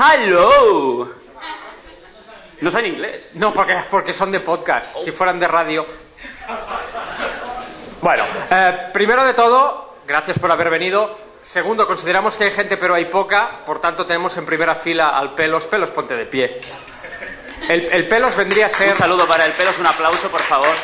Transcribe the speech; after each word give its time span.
Hello. 0.00 1.10
No 2.62 2.70
sé 2.70 2.78
en 2.78 2.86
inglés. 2.86 3.20
No, 3.34 3.52
porque, 3.52 3.76
porque 3.90 4.14
son 4.14 4.32
de 4.32 4.40
podcast. 4.40 4.86
Si 5.04 5.12
fueran 5.12 5.38
de 5.38 5.46
radio. 5.46 5.86
Bueno, 8.00 8.24
eh, 8.50 8.88
primero 8.94 9.24
de 9.24 9.34
todo, 9.34 9.96
gracias 10.06 10.38
por 10.38 10.50
haber 10.50 10.70
venido. 10.70 11.18
Segundo, 11.44 11.86
consideramos 11.86 12.36
que 12.36 12.44
hay 12.44 12.50
gente 12.52 12.78
pero 12.78 12.94
hay 12.94 13.06
poca, 13.06 13.50
por 13.66 13.80
tanto 13.80 14.06
tenemos 14.06 14.34
en 14.38 14.46
primera 14.46 14.74
fila 14.74 15.18
al 15.18 15.34
Pelos. 15.34 15.64
Pelos, 15.64 15.90
ponte 15.90 16.16
de 16.16 16.24
pie. 16.24 16.60
El, 17.68 17.84
el 17.86 18.08
Pelos 18.08 18.34
vendría 18.36 18.66
a 18.66 18.70
ser... 18.70 18.92
Un 18.92 18.98
saludo 18.98 19.26
para 19.26 19.44
el 19.44 19.52
pelos, 19.52 19.78
un 19.78 19.86
aplauso, 19.86 20.28
por 20.28 20.40
favor. 20.40 20.74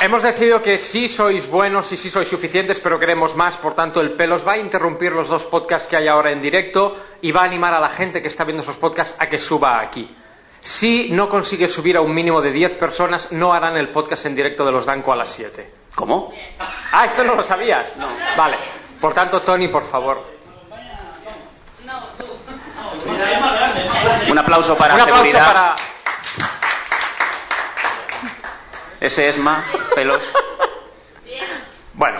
Hemos 0.00 0.22
decidido 0.22 0.62
que 0.62 0.78
sí 0.78 1.08
sois 1.08 1.48
buenos 1.50 1.90
y 1.90 1.96
sí 1.96 2.08
sois 2.08 2.28
suficientes, 2.28 2.78
pero 2.78 3.00
queremos 3.00 3.34
más. 3.34 3.56
Por 3.56 3.74
tanto, 3.74 4.00
el 4.00 4.12
Pelos 4.12 4.46
va 4.46 4.52
a 4.52 4.58
interrumpir 4.58 5.10
los 5.10 5.26
dos 5.28 5.42
podcasts 5.44 5.88
que 5.88 5.96
hay 5.96 6.06
ahora 6.06 6.30
en 6.30 6.40
directo 6.40 6.96
y 7.20 7.32
va 7.32 7.42
a 7.42 7.44
animar 7.44 7.74
a 7.74 7.80
la 7.80 7.88
gente 7.88 8.22
que 8.22 8.28
está 8.28 8.44
viendo 8.44 8.62
esos 8.62 8.76
podcasts 8.76 9.16
a 9.18 9.28
que 9.28 9.40
suba 9.40 9.80
aquí. 9.80 10.14
Si 10.62 11.08
no 11.10 11.28
consigue 11.28 11.68
subir 11.68 11.96
a 11.96 12.00
un 12.00 12.14
mínimo 12.14 12.40
de 12.40 12.52
10 12.52 12.74
personas, 12.74 13.32
no 13.32 13.52
harán 13.52 13.76
el 13.76 13.88
podcast 13.88 14.26
en 14.26 14.36
directo 14.36 14.64
de 14.64 14.70
los 14.70 14.86
Danco 14.86 15.12
a 15.12 15.16
las 15.16 15.30
7. 15.30 15.72
¿Cómo? 15.96 16.32
Ah, 16.92 17.06
esto 17.06 17.24
no 17.24 17.34
lo 17.34 17.42
sabías. 17.42 17.84
No. 17.96 18.06
Vale. 18.36 18.56
Por 19.00 19.14
tanto, 19.14 19.42
Tony, 19.42 19.66
por 19.66 19.88
favor. 19.90 20.22
Un 24.30 24.38
aplauso 24.38 24.76
para 24.76 24.94
Un 24.94 25.00
aplauso 25.00 25.24
seguridad. 25.24 25.46
para. 25.46 25.76
Ese 29.00 29.28
Esma, 29.28 29.64
pelos. 29.94 30.22
Bueno, 31.94 32.18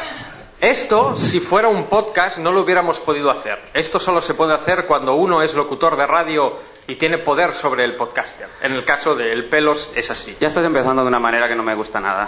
esto, 0.60 1.16
si 1.16 1.40
fuera 1.40 1.68
un 1.68 1.84
podcast, 1.84 2.38
no 2.38 2.52
lo 2.52 2.60
hubiéramos 2.62 2.98
podido 2.98 3.30
hacer. 3.30 3.60
Esto 3.74 4.00
solo 4.00 4.20
se 4.20 4.34
puede 4.34 4.54
hacer 4.54 4.86
cuando 4.86 5.14
uno 5.14 5.42
es 5.42 5.54
locutor 5.54 5.96
de 5.96 6.06
radio 6.06 6.58
y 6.86 6.96
tiene 6.96 7.18
poder 7.18 7.54
sobre 7.54 7.84
el 7.84 7.94
podcaster. 7.94 8.48
En 8.62 8.72
el 8.72 8.84
caso 8.84 9.14
del 9.14 9.44
Pelos 9.44 9.90
es 9.94 10.10
así. 10.10 10.36
Ya 10.40 10.48
estás 10.48 10.64
empezando 10.64 11.02
de 11.02 11.08
una 11.08 11.20
manera 11.20 11.46
que 11.48 11.54
no 11.54 11.62
me 11.62 11.74
gusta 11.74 12.00
nada. 12.00 12.26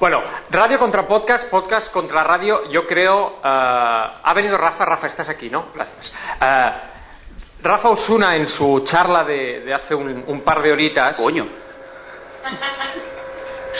Bueno, 0.00 0.22
radio 0.50 0.78
contra 0.78 1.06
podcast, 1.06 1.48
podcast 1.48 1.90
contra 1.90 2.24
radio, 2.24 2.68
yo 2.68 2.86
creo... 2.86 3.38
eh, 3.42 3.46
ha 4.22 4.32
venido 4.34 4.58
Rafa, 4.58 4.84
Rafa, 4.84 5.06
estás 5.06 5.28
aquí, 5.28 5.48
¿no? 5.48 5.66
Gracias. 5.74 6.12
Eh, 6.42 6.70
Rafa 7.62 7.88
Osuna 7.88 8.36
en 8.36 8.48
su 8.48 8.80
charla 8.86 9.24
de, 9.24 9.60
de 9.60 9.72
hace 9.72 9.94
un, 9.94 10.24
un 10.26 10.40
par 10.42 10.60
de 10.62 10.72
horitas... 10.72 11.16
Coño, 11.16 11.46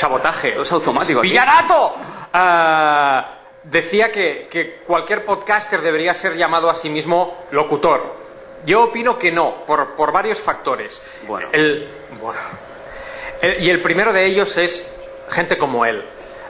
Sabotaje. 0.08 0.60
es 0.60 0.70
automático 0.72 1.20
aquí. 1.20 1.28
¡Villarato! 1.30 1.94
Ah, 2.33 3.27
decía 3.62 4.12
que, 4.12 4.48
que 4.50 4.80
cualquier 4.86 5.24
podcaster 5.24 5.80
debería 5.80 6.14
ser 6.14 6.36
llamado 6.36 6.69
a 6.69 6.74
sí 6.77 6.91
mismo 6.91 7.34
locutor. 7.52 8.22
Yo 8.66 8.84
opino 8.84 9.19
que 9.19 9.32
no, 9.32 9.64
por, 9.66 9.94
por 9.94 10.12
varios 10.12 10.38
factores. 10.38 11.02
Bueno. 11.27 11.48
El- 11.52 11.88
bueno. 12.20 12.38
El- 13.41 13.62
y 13.64 13.70
el 13.70 13.80
primero 13.80 14.12
de 14.12 14.25
ellos 14.27 14.56
es 14.58 14.92
gente 15.30 15.56
como 15.56 15.86
él. 15.86 16.05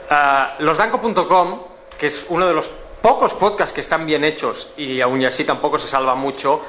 Ah, 0.09 0.55
losdanco.com, 0.59 1.61
que 1.97 2.07
es 2.07 2.25
uno 2.29 2.47
de 2.47 2.53
los 2.53 2.67
pocos 3.01 3.33
podcasts 3.35 3.73
que 3.73 3.81
están 3.81 4.05
bien 4.05 4.23
hechos 4.25 4.73
y 4.75 4.99
aún 4.99 5.21
y 5.21 5.25
así 5.25 5.43
tampoco 5.45 5.79
se 5.79 5.87
salva 5.87 6.15
mucho, 6.15 6.61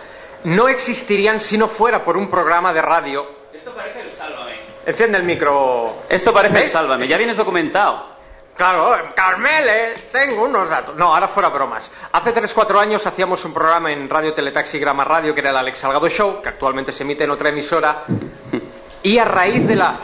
no 0.45 0.69
existirían 0.69 1.41
si 1.41 1.59
no 1.59 1.67
fuera 1.67 2.05
por 2.05 2.17
un 2.17 2.29
programa 2.31 2.73
de 2.73 2.83
radio. 2.83 3.27
Esto 3.53 3.73
parece. 3.73 4.06
Enciende 4.87 5.19
el 5.19 5.25
micro. 5.25 6.03
Esto 6.09 6.33
parece. 6.33 6.69
Sálvame. 6.69 7.06
Ya 7.09 7.17
vienes 7.19 7.37
documentado. 7.37 8.15
Claro, 8.56 8.97
Carmele, 9.15 9.92
tengo 10.11 10.45
unos 10.45 10.70
datos. 10.70 10.97
No, 10.97 11.12
ahora 11.15 11.29
fuera 11.29 11.51
bromas. 11.51 11.92
Hace 12.12 12.33
3-4 12.34 12.79
años 12.79 13.07
hacíamos 13.07 13.45
un 13.45 13.53
programa 13.53 13.92
en 13.92 14.09
Radio 14.09 14.33
Teletaxi 14.33 14.79
Grama 14.79 15.05
Radio, 15.05 15.34
que 15.34 15.41
era 15.41 15.51
el 15.51 15.57
Alex 15.59 15.81
Salgado 15.81 16.09
Show, 16.09 16.41
que 16.41 16.48
actualmente 16.48 16.91
se 16.92 17.03
emite 17.03 17.25
en 17.25 17.31
otra 17.33 17.51
emisora. 17.51 18.05
Y 19.03 19.19
a 19.19 19.27
raíz 19.27 19.67
de 19.69 19.77
la... 19.77 19.98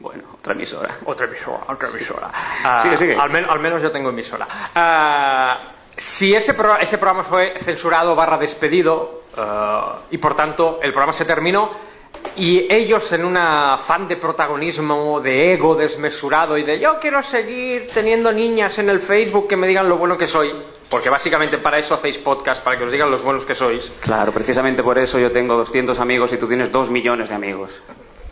Bueno, 0.00 0.24
otra 0.38 0.52
emisora. 0.52 0.98
Otra 1.06 1.24
emisora, 1.24 1.60
otra 1.68 1.88
emisora. 1.88 2.30
Ah, 2.34 2.80
Sigue, 2.82 2.98
sigue. 2.98 3.16
Al, 3.18 3.30
men- 3.30 3.46
al 3.48 3.60
menos 3.60 3.80
yo 3.80 3.90
tengo 3.90 4.10
emisora. 4.10 4.46
Ah, 4.74 5.56
si 5.96 6.34
ese, 6.34 6.52
pro- 6.52 6.76
ese 6.76 6.98
programa 6.98 7.24
fue 7.24 7.54
censurado 7.64 8.14
barra 8.14 8.36
despedido, 8.36 9.22
ah, 9.38 9.94
y 10.10 10.18
por 10.18 10.34
tanto 10.36 10.78
el 10.82 10.90
programa 10.92 11.14
se 11.14 11.24
terminó, 11.24 11.70
y 12.36 12.66
ellos 12.72 13.12
en 13.12 13.24
un 13.24 13.36
afán 13.36 14.08
de 14.08 14.16
protagonismo, 14.16 15.20
de 15.20 15.52
ego 15.52 15.74
desmesurado 15.74 16.56
y 16.58 16.62
de 16.62 16.78
yo 16.78 16.98
quiero 17.00 17.22
seguir 17.22 17.88
teniendo 17.92 18.32
niñas 18.32 18.78
en 18.78 18.88
el 18.88 19.00
Facebook 19.00 19.48
que 19.48 19.56
me 19.56 19.66
digan 19.66 19.88
lo 19.88 19.96
bueno 19.98 20.16
que 20.16 20.26
soy, 20.26 20.52
porque 20.88 21.10
básicamente 21.10 21.58
para 21.58 21.78
eso 21.78 21.94
hacéis 21.94 22.18
podcast, 22.18 22.62
para 22.62 22.78
que 22.78 22.84
os 22.84 22.92
digan 22.92 23.10
los 23.10 23.22
buenos 23.22 23.44
que 23.44 23.54
sois, 23.54 23.90
Claro, 24.00 24.32
precisamente 24.32 24.82
por 24.82 24.98
eso 24.98 25.18
yo 25.18 25.30
tengo 25.30 25.56
200 25.56 25.98
amigos 25.98 26.32
y 26.32 26.36
tú 26.38 26.48
tienes 26.48 26.72
2 26.72 26.90
millones 26.90 27.28
de 27.28 27.34
amigos. 27.34 27.70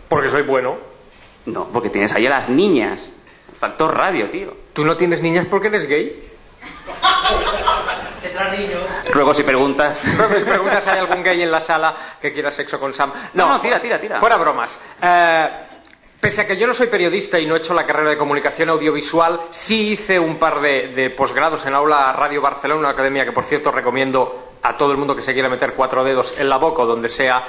porque 0.09 0.31
soy 0.31 0.43
bueno. 0.43 0.77
No, 1.47 1.67
porque 1.73 1.89
tienes 1.89 2.13
ahí 2.13 2.27
a 2.27 2.31
las 2.31 2.49
niñas. 2.51 3.01
Factor 3.59 3.97
radio, 3.97 4.29
tío. 4.31 4.55
¿Tú 4.75 4.85
no 4.85 4.97
tienes 4.97 5.23
niñas 5.23 5.47
porque 5.51 5.69
eres 5.69 5.87
gay? 5.89 6.23
Luego 9.15 9.35
si 9.35 9.43
preguntas... 9.43 9.99
Luego 10.17 10.35
si 10.35 10.45
preguntas, 10.45 10.87
¿hay 10.87 10.99
algún 10.99 11.23
gay 11.23 11.43
en 11.43 11.51
la 11.51 11.61
sala 11.61 11.95
que 12.21 12.33
quiera 12.33 12.51
sexo 12.51 12.79
con 12.79 12.95
Sam? 12.95 13.13
No, 13.35 13.49
no, 13.49 13.61
tira, 13.61 13.81
tira, 13.81 13.99
tira. 13.99 14.21
Fuera 14.21 14.37
bromas. 14.37 14.79
Eh, 15.03 15.49
pese 16.21 16.43
a 16.43 16.47
que 16.47 16.57
yo 16.57 16.67
no 16.67 16.75
soy 16.75 16.89
periodista 16.89 17.39
y 17.39 17.47
no 17.47 17.57
he 17.57 17.59
hecho 17.59 17.75
la 17.75 17.87
carrera 17.87 18.11
de 18.11 18.19
comunicación 18.19 18.69
audiovisual, 18.71 19.41
sí 19.53 19.93
hice 19.93 20.19
un 20.19 20.37
par 20.37 20.61
de, 20.61 20.89
de 20.89 21.11
posgrados 21.11 21.65
en 21.67 21.75
Aula 21.75 22.13
Radio 22.13 22.41
Barcelona, 22.41 22.81
una 22.81 22.91
academia 22.91 23.25
que 23.25 23.33
por 23.33 23.45
cierto 23.45 23.71
recomiendo 23.71 24.51
a 24.63 24.77
todo 24.77 24.93
el 24.93 24.99
mundo 24.99 25.17
que 25.17 25.23
se 25.23 25.33
quiera 25.33 25.49
meter 25.49 25.75
cuatro 25.75 26.05
dedos 26.05 26.39
en 26.39 26.49
la 26.49 26.59
boca 26.59 26.83
o 26.83 26.87
donde 26.87 27.09
sea. 27.09 27.43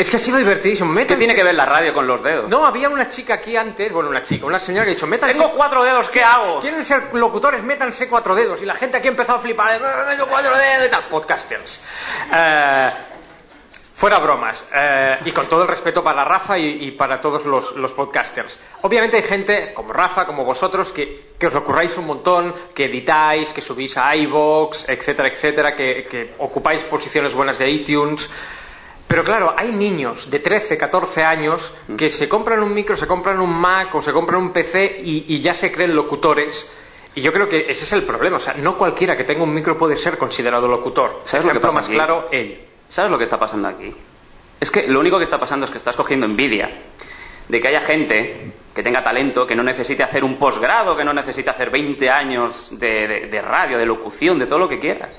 Es 0.00 0.08
que 0.08 0.16
ha 0.16 0.20
sido 0.20 0.38
divertidísimo. 0.38 0.94
¿Qué 1.06 1.14
tiene 1.14 1.34
que 1.34 1.44
ver 1.44 1.54
la 1.54 1.66
radio 1.66 1.92
con 1.92 2.06
los 2.06 2.22
dedos? 2.22 2.48
No, 2.48 2.64
había 2.64 2.88
una 2.88 3.10
chica 3.10 3.34
aquí 3.34 3.54
antes, 3.54 3.92
bueno, 3.92 4.08
una 4.08 4.24
chica, 4.24 4.46
una 4.46 4.58
señora 4.58 4.86
que 4.86 4.92
ha 4.92 4.94
dicho, 4.94 5.06
métanse... 5.06 5.34
Tengo 5.34 5.50
cuatro 5.50 5.82
dedos, 5.84 6.08
¿qué 6.08 6.22
hago? 6.24 6.58
Quieren 6.62 6.82
ser 6.86 7.12
locutores, 7.12 7.62
métanse 7.62 8.08
cuatro 8.08 8.34
dedos. 8.34 8.62
Y 8.62 8.64
la 8.64 8.76
gente 8.76 8.96
aquí 8.96 9.08
empezó 9.08 9.34
a 9.34 9.38
flipar. 9.40 9.74
"Eh, 9.78 9.84
meto 10.08 10.26
cuatro 10.26 10.56
dedos 10.56 10.86
y 10.86 10.90
tal. 10.90 11.04
Podcasters. 11.04 11.84
Eh, 12.34 12.90
fuera 13.94 14.16
bromas. 14.20 14.64
eh, 14.74 15.18
y 15.26 15.32
con 15.32 15.46
todo 15.50 15.62
el 15.64 15.68
respeto 15.68 16.02
para 16.02 16.24
Rafa 16.24 16.56
y, 16.58 16.82
y 16.86 16.90
para 16.92 17.20
todos 17.20 17.44
los, 17.44 17.76
los 17.76 17.92
podcasters. 17.92 18.58
Obviamente 18.80 19.18
hay 19.18 19.22
gente 19.22 19.74
como 19.74 19.92
Rafa, 19.92 20.24
como 20.24 20.46
vosotros, 20.46 20.92
que, 20.92 21.32
que 21.38 21.46
os 21.48 21.52
lo 21.52 21.62
curráis 21.62 21.94
un 21.98 22.06
montón, 22.06 22.54
que 22.74 22.86
editáis, 22.86 23.52
que 23.52 23.60
subís 23.60 23.98
a 23.98 24.16
iVoox, 24.16 24.88
etcétera, 24.88 25.28
etcétera, 25.28 25.76
que, 25.76 26.08
que 26.10 26.34
ocupáis 26.38 26.80
posiciones 26.84 27.34
buenas 27.34 27.58
de 27.58 27.68
iTunes. 27.68 28.30
Pero 29.10 29.24
claro, 29.24 29.52
hay 29.56 29.72
niños 29.72 30.30
de 30.30 30.38
13, 30.38 30.78
14 30.78 31.24
años 31.24 31.74
que 31.98 32.12
se 32.12 32.28
compran 32.28 32.62
un 32.62 32.72
micro, 32.72 32.96
se 32.96 33.08
compran 33.08 33.40
un 33.40 33.50
Mac 33.52 33.92
o 33.96 34.02
se 34.02 34.12
compran 34.12 34.40
un 34.40 34.52
PC 34.52 35.00
y, 35.04 35.24
y 35.26 35.40
ya 35.40 35.52
se 35.52 35.72
creen 35.72 35.96
locutores. 35.96 36.72
Y 37.16 37.20
yo 37.20 37.32
creo 37.32 37.48
que 37.48 37.66
ese 37.72 37.82
es 37.82 37.92
el 37.92 38.04
problema. 38.04 38.36
O 38.36 38.40
sea, 38.40 38.54
no 38.54 38.78
cualquiera 38.78 39.16
que 39.16 39.24
tenga 39.24 39.42
un 39.42 39.52
micro 39.52 39.76
puede 39.76 39.98
ser 39.98 40.16
considerado 40.16 40.68
locutor. 40.68 41.22
¿Sabes 41.24 41.44
lo 41.44 41.52
que 41.52 41.58
pasa 41.58 41.74
más 41.74 41.84
aquí? 41.86 41.94
claro, 41.94 42.28
él. 42.30 42.60
¿Sabes 42.88 43.10
lo 43.10 43.18
que 43.18 43.24
está 43.24 43.36
pasando 43.38 43.66
aquí? 43.66 43.92
Es 44.60 44.70
que 44.70 44.86
lo 44.86 45.00
único 45.00 45.18
que 45.18 45.24
está 45.24 45.40
pasando 45.40 45.66
es 45.66 45.72
que 45.72 45.78
estás 45.78 45.96
cogiendo 45.96 46.26
envidia 46.26 46.70
de 47.48 47.60
que 47.60 47.66
haya 47.66 47.80
gente 47.80 48.52
que 48.72 48.82
tenga 48.84 49.02
talento, 49.02 49.44
que 49.44 49.56
no 49.56 49.64
necesite 49.64 50.04
hacer 50.04 50.22
un 50.22 50.36
posgrado, 50.38 50.96
que 50.96 51.04
no 51.04 51.12
necesite 51.12 51.50
hacer 51.50 51.70
20 51.70 52.08
años 52.08 52.78
de, 52.78 53.08
de- 53.08 53.26
de 53.26 53.42
radio, 53.42 53.76
de 53.76 53.86
locución, 53.86 54.38
de 54.38 54.46
todo 54.46 54.60
lo 54.60 54.68
que 54.68 54.78
quieras. 54.78 55.10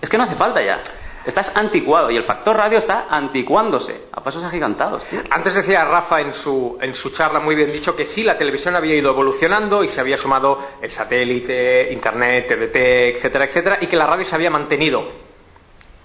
Es 0.00 0.08
que 0.08 0.16
no 0.16 0.22
hace 0.22 0.36
falta 0.36 0.62
ya. 0.62 0.80
Estás 1.26 1.56
anticuado 1.56 2.10
y 2.10 2.16
el 2.16 2.22
factor 2.22 2.54
radio 2.54 2.76
está 2.76 3.06
anticuándose 3.08 4.02
a 4.12 4.22
pasos 4.22 4.44
agigantados. 4.44 5.04
tío. 5.04 5.20
Antes 5.30 5.54
decía 5.54 5.84
Rafa 5.84 6.20
en 6.20 6.34
su, 6.34 6.76
en 6.80 6.94
su 6.94 7.10
charla, 7.10 7.40
muy 7.40 7.54
bien 7.54 7.72
dicho, 7.72 7.96
que 7.96 8.04
sí, 8.04 8.22
la 8.22 8.36
televisión 8.36 8.76
había 8.76 8.94
ido 8.94 9.10
evolucionando 9.10 9.82
y 9.82 9.88
se 9.88 10.00
había 10.00 10.18
sumado 10.18 10.58
el 10.82 10.90
satélite, 10.90 11.90
internet, 11.92 12.46
TDT, 12.48 12.76
etcétera, 13.16 13.44
etcétera, 13.46 13.78
y 13.80 13.86
que 13.86 13.96
la 13.96 14.06
radio 14.06 14.24
se 14.26 14.34
había 14.34 14.50
mantenido. 14.50 15.02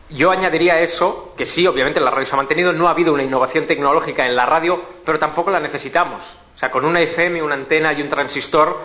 Yo 0.10 0.32
añadiría 0.32 0.80
eso 0.80 1.34
que 1.38 1.46
sí, 1.46 1.68
obviamente 1.68 2.00
la 2.00 2.12
radio 2.12 2.26
se 2.26 2.34
ha 2.34 2.38
mantenido, 2.38 2.72
no 2.72 2.88
ha 2.88 2.92
habido 2.92 3.14
una 3.14 3.24
innovación 3.24 3.68
tecnológica 3.68 4.26
en 4.26 4.38
la 4.38 4.46
radio, 4.46 4.82
pero 5.06 5.20
tampoco 5.20 5.52
la 5.52 5.60
necesitamos. 5.60 6.24
O 6.56 6.58
sea, 6.58 6.72
con 6.72 6.86
una 6.86 7.02
FM, 7.02 7.44
una 7.44 7.56
antena 7.56 7.92
y 7.94 8.02
un 8.02 8.10
transistor. 8.10 8.80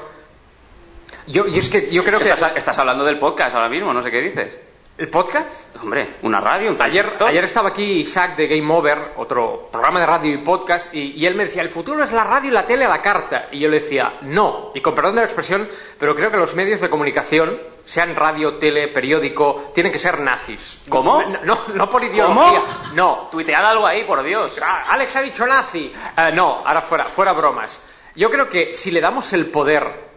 Yo, 1.29 1.47
es 1.47 1.69
que 1.69 1.91
yo 1.91 2.05
creo 2.05 2.19
que. 2.19 2.29
Estás, 2.29 2.57
estás 2.57 2.79
hablando 2.79 3.05
del 3.05 3.19
podcast 3.19 3.55
ahora 3.55 3.69
mismo, 3.69 3.95
no 3.95 4.03
sé 4.03 4.11
qué 4.11 4.21
dices. 4.21 4.74
¿El 4.97 5.09
podcast? 5.11 5.75
Hombre, 5.83 6.19
una 6.23 6.41
radio, 6.41 6.71
un 6.71 6.81
Ayer, 6.81 7.17
ayer 7.27 7.43
estaba 7.43 7.71
aquí 7.71 7.83
Isaac 7.83 8.37
de 8.37 8.47
Game 8.47 8.73
Over, 8.73 9.15
otro 9.17 9.69
programa 9.73 9.99
de 9.99 10.07
radio 10.07 10.33
y 10.33 10.39
podcast, 10.39 10.95
y, 10.95 11.15
y 11.17 11.27
él 11.27 11.35
me 11.35 11.47
decía, 11.47 11.63
el 11.63 11.69
futuro 11.69 12.05
es 12.05 12.13
la 12.13 12.23
radio 12.23 12.51
y 12.51 12.53
la 12.53 12.65
tele 12.65 12.85
a 12.85 12.89
la 12.89 13.03
carta. 13.03 13.49
Y 13.51 13.59
yo 13.59 13.69
le 13.69 13.81
decía, 13.81 14.19
no, 14.21 14.71
y 14.73 14.81
con 14.81 14.95
perdón 14.95 15.17
de 15.17 15.23
la 15.23 15.27
expresión, 15.27 15.69
pero 15.99 16.15
creo 16.15 16.31
que 16.31 16.37
los 16.37 16.55
medios 16.55 16.81
de 16.81 16.89
comunicación, 16.89 17.59
sean 17.85 18.15
radio, 18.15 18.55
tele, 18.55 18.87
periódico, 18.87 19.73
tienen 19.75 19.93
que 19.93 19.99
ser 19.99 20.21
nazis. 20.21 20.83
¿Cómo? 20.89 21.23
No, 21.23 21.41
no, 21.43 21.59
no 21.75 21.91
por 21.91 22.05
ideología. 22.05 22.61
¿Cómo? 22.61 22.95
No. 22.95 23.29
Tuitead 23.33 23.67
algo 23.67 23.89
ahí, 23.89 24.05
por 24.05 24.23
Dios. 24.23 24.53
Ah, 24.63 24.85
Alex 24.91 25.17
ha 25.17 25.23
dicho 25.23 25.45
nazi. 25.45 25.93
Eh, 26.17 26.31
no, 26.35 26.63
ahora 26.65 26.83
fuera, 26.83 27.07
fuera 27.07 27.33
bromas. 27.33 27.85
Yo 28.15 28.31
creo 28.31 28.49
que 28.49 28.73
si 28.75 28.93
le 28.93 29.01
damos 29.01 29.33
el 29.33 29.47
poder 29.47 30.14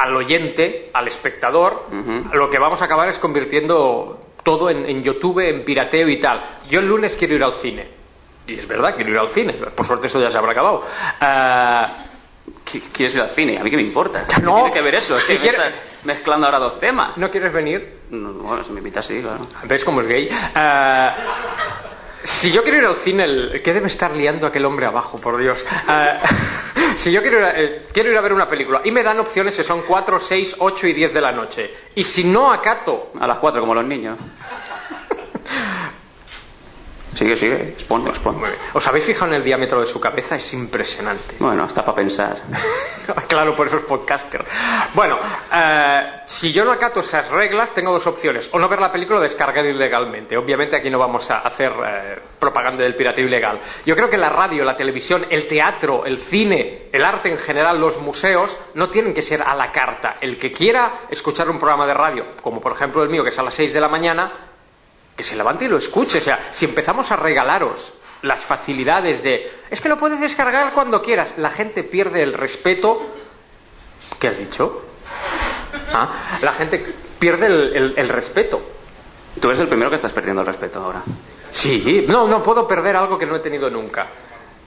al 0.00 0.16
oyente, 0.16 0.90
al 0.94 1.08
espectador, 1.08 1.84
lo 2.32 2.50
que 2.50 2.58
vamos 2.58 2.80
a 2.82 2.86
acabar 2.86 3.08
es 3.08 3.18
convirtiendo 3.18 4.20
todo 4.42 4.70
en, 4.70 4.88
en 4.88 5.02
YouTube, 5.02 5.40
en 5.48 5.64
pirateo 5.64 6.08
y 6.08 6.18
tal. 6.18 6.40
Yo 6.68 6.80
el 6.80 6.88
lunes 6.88 7.16
quiero 7.16 7.34
ir 7.34 7.44
al 7.44 7.54
cine. 7.54 7.86
Y 8.46 8.54
es 8.58 8.66
verdad, 8.66 8.96
quiero 8.96 9.10
ir 9.10 9.18
al 9.18 9.28
cine. 9.28 9.52
Por 9.52 9.86
suerte 9.86 10.06
eso 10.06 10.20
ya 10.20 10.30
se 10.30 10.38
habrá 10.38 10.52
acabado. 10.52 10.84
¿Qui- 12.64 12.82
¿Quieres 12.92 13.14
ir 13.14 13.20
al 13.20 13.30
cine? 13.30 13.58
¿A 13.58 13.62
mí 13.64 13.70
qué 13.70 13.76
me 13.76 13.82
importa? 13.82 14.24
¿Qué 14.26 14.40
No. 14.40 14.54
tiene 14.56 14.72
que 14.72 14.80
ver 14.80 14.94
eso? 14.96 15.16
Es 15.18 15.24
Si 15.24 15.36
que 15.38 15.52
me 15.52 15.58
mezclando 16.14 16.46
ahora 16.46 16.58
dos 16.58 16.80
temas. 16.80 17.16
¿No 17.16 17.30
quieres 17.30 17.52
venir? 17.52 18.00
No, 18.10 18.32
bueno, 18.32 18.64
si 18.64 18.70
me 18.72 18.78
invitas, 18.78 19.06
sí, 19.06 19.20
claro. 19.20 19.46
¿Ves 19.64 19.84
cómo 19.84 20.00
es 20.00 20.08
gay? 20.08 20.28
Ah, 20.54 21.14
si 22.24 22.50
yo 22.50 22.62
quiero 22.62 22.78
ir 22.78 22.84
al 22.86 22.96
cine, 22.96 23.24
el- 23.24 23.60
¿qué 23.62 23.72
debe 23.72 23.88
estar 23.88 24.12
liando 24.12 24.46
aquel 24.46 24.64
hombre 24.64 24.86
abajo, 24.86 25.18
por 25.20 25.36
Dios? 25.36 25.64
Ah, 25.86 26.18
si 27.00 27.10
yo 27.10 27.22
quiero 27.22 27.38
ir, 27.38 27.44
a, 27.44 27.58
eh, 27.58 27.82
quiero 27.92 28.10
ir 28.10 28.18
a 28.18 28.20
ver 28.20 28.34
una 28.34 28.46
película 28.46 28.82
y 28.84 28.90
me 28.90 29.02
dan 29.02 29.18
opciones 29.20 29.56
que 29.56 29.64
son 29.64 29.82
4, 29.88 30.20
6, 30.20 30.56
8 30.58 30.86
y 30.86 30.92
10 30.92 31.14
de 31.14 31.20
la 31.22 31.32
noche. 31.32 31.70
Y 31.94 32.04
si 32.04 32.24
no 32.24 32.52
acato, 32.52 33.12
A 33.18 33.26
las 33.26 33.38
cuatro, 33.38 33.62
como 33.62 33.74
los 33.74 33.86
niños. 33.86 34.18
Sigue, 37.14 37.36
sigue. 37.36 37.70
Expon, 37.70 38.06
expon. 38.06 38.36
¿os 38.72 38.86
habéis 38.86 39.04
fijado 39.04 39.32
en 39.32 39.38
el 39.38 39.44
diámetro 39.44 39.80
de 39.80 39.86
su 39.86 40.00
cabeza? 40.00 40.36
Es 40.36 40.52
impresionante. 40.54 41.34
Bueno, 41.38 41.64
está 41.64 41.84
para 41.84 41.96
pensar. 41.96 42.40
claro, 43.28 43.56
por 43.56 43.66
eso 43.66 43.78
es 43.78 43.84
podcaster. 43.84 44.44
Bueno, 44.94 45.18
eh, 45.52 46.22
si 46.26 46.52
yo 46.52 46.64
no 46.64 46.72
acato 46.72 47.00
esas 47.00 47.28
reglas, 47.28 47.70
tengo 47.74 47.92
dos 47.92 48.06
opciones. 48.06 48.48
O 48.52 48.58
no 48.58 48.68
ver 48.68 48.80
la 48.80 48.92
película 48.92 49.18
o 49.18 49.22
descargar 49.22 49.66
ilegalmente. 49.66 50.36
Obviamente 50.36 50.76
aquí 50.76 50.88
no 50.88 50.98
vamos 50.98 51.30
a 51.30 51.40
hacer 51.40 51.72
eh, 51.84 52.18
propaganda 52.38 52.84
del 52.84 52.94
pirateo 52.94 53.26
ilegal. 53.26 53.58
Yo 53.84 53.96
creo 53.96 54.08
que 54.08 54.16
la 54.16 54.28
radio, 54.28 54.64
la 54.64 54.76
televisión, 54.76 55.26
el 55.30 55.48
teatro, 55.48 56.06
el 56.06 56.20
cine, 56.20 56.84
el 56.92 57.04
arte 57.04 57.30
en 57.30 57.38
general, 57.38 57.80
los 57.80 57.98
museos, 58.00 58.56
no 58.74 58.88
tienen 58.88 59.14
que 59.14 59.22
ser 59.22 59.42
a 59.42 59.54
la 59.54 59.72
carta. 59.72 60.16
El 60.20 60.38
que 60.38 60.52
quiera 60.52 60.92
escuchar 61.10 61.50
un 61.50 61.58
programa 61.58 61.86
de 61.86 61.94
radio, 61.94 62.24
como 62.42 62.60
por 62.60 62.72
ejemplo 62.72 63.02
el 63.02 63.08
mío, 63.08 63.24
que 63.24 63.30
es 63.30 63.38
a 63.38 63.42
las 63.42 63.54
6 63.54 63.72
de 63.72 63.80
la 63.80 63.88
mañana, 63.88 64.49
que 65.16 65.24
se 65.24 65.36
levante 65.36 65.64
y 65.64 65.68
lo 65.68 65.78
escuche. 65.78 66.18
O 66.18 66.22
sea, 66.22 66.50
si 66.52 66.64
empezamos 66.64 67.10
a 67.10 67.16
regalaros 67.16 67.94
las 68.22 68.40
facilidades 68.40 69.22
de 69.22 69.50
es 69.70 69.80
que 69.80 69.88
lo 69.88 69.98
puedes 69.98 70.20
descargar 70.20 70.72
cuando 70.72 71.02
quieras, 71.02 71.28
la 71.38 71.50
gente 71.50 71.82
pierde 71.84 72.22
el 72.22 72.32
respeto. 72.32 73.00
¿Qué 74.18 74.28
has 74.28 74.38
dicho? 74.38 74.82
Ah, 75.92 76.38
la 76.42 76.52
gente 76.52 76.84
pierde 77.18 77.46
el, 77.46 77.76
el- 77.76 77.94
el 77.96 78.08
respeto. 78.08 78.60
Tú 79.40 79.48
eres 79.48 79.60
el 79.60 79.68
primero 79.68 79.88
que 79.90 79.96
estás 79.96 80.12
perdiendo 80.12 80.42
el 80.42 80.46
respeto 80.46 80.80
ahora. 80.82 81.02
Sí, 81.52 82.04
no, 82.08 82.26
no 82.28 82.42
puedo 82.42 82.66
perder 82.66 82.96
algo 82.96 83.18
que 83.18 83.26
no 83.26 83.36
he 83.36 83.40
tenido 83.40 83.70
nunca. 83.70 84.06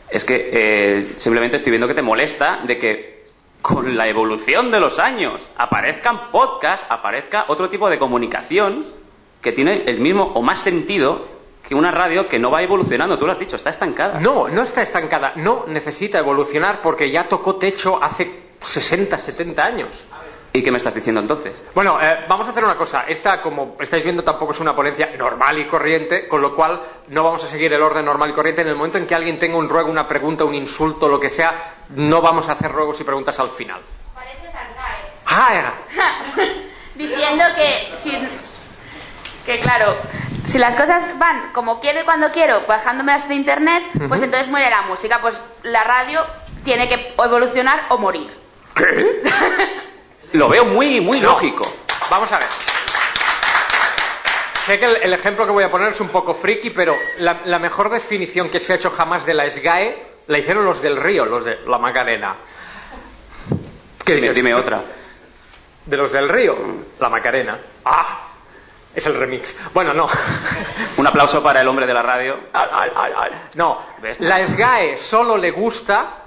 Es 0.10 0.24
que 0.24 0.50
eh, 0.54 1.16
simplemente 1.18 1.58
estoy 1.58 1.72
viendo 1.72 1.88
que 1.88 1.94
te 1.94 2.02
molesta 2.02 2.60
de 2.64 2.78
que 2.78 3.26
con 3.62 3.96
la 3.98 4.08
evolución 4.08 4.72
de 4.72 4.80
los 4.80 5.00
años 5.00 5.40
aparezcan 5.58 6.32
podcasts, 6.32 6.86
aparezca 6.90 7.46
otro 7.48 7.70
tipo 7.70 7.90
de 7.90 7.98
comunicación 8.00 8.86
que 9.44 9.52
tiene 9.52 9.84
el 9.86 10.00
mismo 10.00 10.32
o 10.34 10.42
más 10.42 10.60
sentido 10.62 11.34
que 11.68 11.76
una 11.76 11.92
radio 11.92 12.28
que 12.28 12.40
no 12.40 12.50
va 12.50 12.64
evolucionando. 12.64 13.20
Tú 13.20 13.26
lo 13.26 13.34
has 13.34 13.40
dicho, 13.40 13.58
está 13.58 13.70
estancada. 13.70 14.20
No, 14.20 14.48
no 14.48 14.64
está 14.64 14.82
estancada, 14.82 15.34
no 15.36 15.66
necesita 15.68 16.18
evolucionar 16.20 16.82
porque 16.82 17.12
ya 17.12 17.28
tocó 17.28 17.56
techo 17.56 18.02
hace 18.02 18.32
60, 18.62 19.20
70 19.20 19.66
años. 19.66 19.90
¿Y 20.56 20.62
qué 20.62 20.70
me 20.70 20.78
estás 20.78 20.94
diciendo 20.94 21.20
entonces? 21.20 21.52
Bueno, 21.74 21.98
eh, 22.00 22.26
vamos 22.30 22.48
a 22.48 22.52
hacer 22.52 22.64
una 22.64 22.76
cosa. 22.76 23.06
Esta, 23.08 23.42
como 23.42 23.76
estáis 23.80 24.04
viendo, 24.04 24.24
tampoco 24.24 24.54
es 24.54 24.60
una 24.60 24.76
ponencia 24.76 25.10
normal 25.18 25.58
y 25.58 25.66
corriente, 25.66 26.28
con 26.28 26.44
lo 26.44 26.56
cual 26.56 26.80
no 27.08 27.24
vamos 27.24 27.44
a 27.44 27.48
seguir 27.48 27.74
el 27.74 27.82
orden 27.82 28.06
normal 28.06 28.30
y 28.30 28.34
corriente. 28.34 28.62
En 28.62 28.68
el 28.68 28.76
momento 28.76 29.00
en 29.00 29.08
que 29.08 29.16
alguien 29.16 29.40
tenga 29.40 29.58
un 29.58 29.68
ruego, 29.68 29.90
una 29.90 30.08
pregunta, 30.08 30.46
un 30.46 30.54
insulto, 30.54 31.08
lo 31.08 31.20
que 31.20 31.32
sea, 31.32 31.74
no 31.96 32.22
vamos 32.22 32.48
a 32.50 32.52
hacer 32.52 32.72
ruegos 32.72 33.02
y 33.02 33.04
preguntas 33.04 33.40
al 33.40 33.50
final. 33.50 33.82
Pareces 34.14 34.54
Asgae. 34.54 35.04
¡Ah! 35.26 35.74
Diciendo 36.96 37.44
que 37.56 37.98
si, 38.00 38.12
que 39.46 39.60
claro, 39.60 39.96
si 40.50 40.58
las 40.58 40.76
cosas 40.76 41.18
van 41.20 41.52
como 41.54 41.80
quiero 41.82 42.02
y 42.02 42.04
cuando 42.04 42.32
quiero, 42.32 42.62
bajándomelas 42.68 43.28
de 43.28 43.36
internet, 43.36 43.84
pues 44.08 44.22
entonces 44.22 44.50
muere 44.50 44.70
la 44.70 44.84
música. 44.84 45.20
Pues 45.22 45.36
la 45.64 45.84
radio 45.84 46.22
tiene 46.64 46.88
que 46.88 47.14
evolucionar 47.18 47.86
o 47.90 47.98
morir. 47.98 48.30
Lo 50.34 50.50
veo 50.50 50.66
muy, 50.66 51.00
muy 51.02 51.20
No. 51.20 51.30
lógico. 51.32 51.64
Vamos 52.10 52.32
a 52.32 52.40
ver. 52.40 52.48
Sé 54.66 54.80
que 54.80 54.86
el, 54.86 54.96
el 54.98 55.14
ejemplo 55.14 55.46
que 55.46 55.52
voy 55.52 55.64
a 55.64 55.70
poner 55.72 55.92
es 55.92 56.00
un 56.00 56.08
poco 56.10 56.34
friki, 56.34 56.70
pero 56.70 56.98
la, 57.18 57.42
la 57.46 57.60
mejor 57.60 57.90
definición 57.90 58.50
que 58.50 58.60
se 58.62 58.74
ha 58.74 58.76
hecho 58.78 58.92
jamás 58.92 59.26
de 59.26 59.34
la 59.34 59.50
SGAE 59.50 60.14
la 60.28 60.38
hicieron 60.38 60.64
los 60.64 60.82
del 60.82 60.96
Río, 60.98 61.26
los 61.26 61.44
de 61.44 61.60
la 61.68 61.78
Macarena. 61.78 62.36
¿Qué 64.06 64.16
Dime, 64.16 64.34
dime 64.34 64.54
otra. 64.56 64.82
De 65.86 65.98
los 65.98 66.12
del 66.14 66.30
Río, 66.30 66.58
la 67.00 67.10
Macarena. 67.10 67.58
¡Ah! 67.86 68.30
Es 68.96 69.06
el 69.08 69.16
remix. 69.16 69.56
Bueno, 69.74 69.94
no. 69.94 70.08
Un 70.98 71.08
aplauso 71.08 71.42
para 71.42 71.62
el 71.62 71.68
hombre 71.68 71.86
de 71.88 71.94
la 71.94 72.02
radio. 72.04 72.38
Al, 72.54 72.70
al, 72.72 72.92
al, 72.96 73.16
al. 73.16 73.32
No, 73.56 73.80
¿Ves? 74.02 74.20
la 74.20 74.46
SGAE 74.48 74.98
solo 74.98 75.38
le 75.38 75.52
gusta 75.52 76.18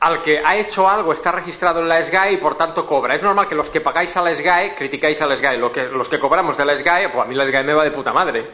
al 0.00 0.20
que 0.22 0.42
ha 0.44 0.56
hecho 0.56 0.88
algo, 0.88 1.12
está 1.12 1.32
registrado 1.32 1.80
en 1.80 1.88
la 1.88 2.04
SGAE 2.04 2.32
y 2.32 2.36
por 2.38 2.56
tanto 2.58 2.86
cobra. 2.86 3.14
Es 3.14 3.22
normal 3.22 3.48
que 3.48 3.54
los 3.54 3.68
que 3.70 3.80
pagáis 3.80 4.14
a 4.16 4.22
la 4.22 4.34
SGAE 4.34 4.74
criticáis 4.74 5.22
a 5.22 5.26
la 5.26 5.36
SGAE. 5.36 5.56
Lo 5.56 5.72
que, 5.72 5.84
los 5.84 6.08
que 6.08 6.18
cobramos 6.18 6.56
de 6.56 6.64
la 6.64 6.76
SGAE, 6.76 7.08
pues 7.10 7.24
a 7.24 7.28
mí 7.28 7.34
la 7.34 7.46
SGAE 7.46 7.62
me 7.62 7.72
va 7.74 7.84
de 7.84 7.90
puta 7.92 8.12
madre. 8.12 8.44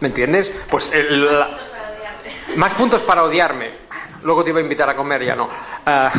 ¿Me 0.00 0.08
entiendes? 0.08 0.52
Pues 0.70 0.92
el- 0.92 1.38
la- 1.38 1.48
más 2.56 2.74
puntos 2.74 3.02
para 3.02 3.22
odiarme. 3.22 3.70
Luego 4.22 4.42
te 4.44 4.50
iba 4.50 4.58
a 4.58 4.62
invitar 4.62 4.90
a 4.90 4.96
comer, 4.96 5.24
ya 5.24 5.36
no. 5.36 5.48
Ah, 5.86 6.10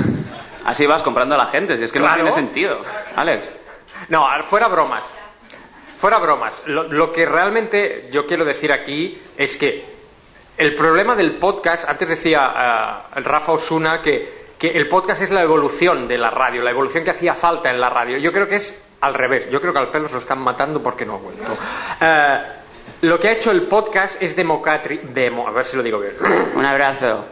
Así 0.66 0.86
vas 0.86 1.02
comprando 1.02 1.36
a 1.36 1.38
la 1.38 1.46
gente, 1.48 1.78
si 1.78 1.84
es 1.84 1.92
que 1.94 2.00
Claro. 2.00 2.18
no 2.18 2.24
tiene 2.24 2.36
sentido. 2.36 2.78
Alex. 3.16 3.48
No, 4.10 4.28
fuera 4.50 4.68
bromas. 4.68 5.02
Fuera 6.00 6.20
bromas. 6.20 6.62
Lo, 6.66 6.84
lo 6.84 7.12
que 7.12 7.26
realmente 7.26 8.10
yo 8.12 8.28
quiero 8.28 8.46
decir 8.46 8.72
aquí 8.72 9.22
es 9.38 9.58
que 9.58 9.98
el 10.58 10.76
problema 10.76 11.16
del 11.16 11.34
podcast, 11.34 11.88
antes 11.88 12.10
decía 12.10 13.06
el 13.16 13.24
Rafa 13.24 13.52
Osuna 13.52 14.02
que, 14.02 14.48
que 14.58 14.72
el 14.72 14.88
podcast 14.88 15.22
es 15.22 15.30
la 15.30 15.44
evolución 15.44 16.08
de 16.08 16.18
la 16.18 16.32
radio, 16.32 16.64
la 16.64 16.72
evolución 16.72 17.04
que 17.04 17.12
hacía 17.12 17.36
falta 17.36 17.70
en 17.70 17.80
la 17.80 17.90
radio. 17.90 18.18
Yo 18.18 18.32
creo 18.32 18.48
que 18.48 18.58
es 18.58 18.84
al 19.02 19.14
revés. 19.14 19.50
Yo 19.52 19.62
creo 19.62 19.74
que 19.74 19.80
al 19.80 19.90
pelo 19.90 20.08
se 20.08 20.16
lo 20.16 20.20
están 20.20 20.40
matando 20.40 20.82
porque 20.82 21.06
no 21.06 21.16
ha 21.16 21.18
vuelto. 21.18 21.58
Ah, 22.02 22.42
lo 23.02 23.20
que 23.20 23.28
ha 23.28 23.32
hecho 23.34 23.52
el 23.52 23.64
podcast 23.64 24.22
es 24.22 24.36
democratri... 24.36 25.00
Demo, 25.04 25.48
a 25.48 25.52
ver 25.52 25.66
si 25.68 25.78
lo 25.78 25.84
digo 25.84 26.00
bien. 26.00 26.14
Un 26.56 26.66
abrazo. 26.66 27.26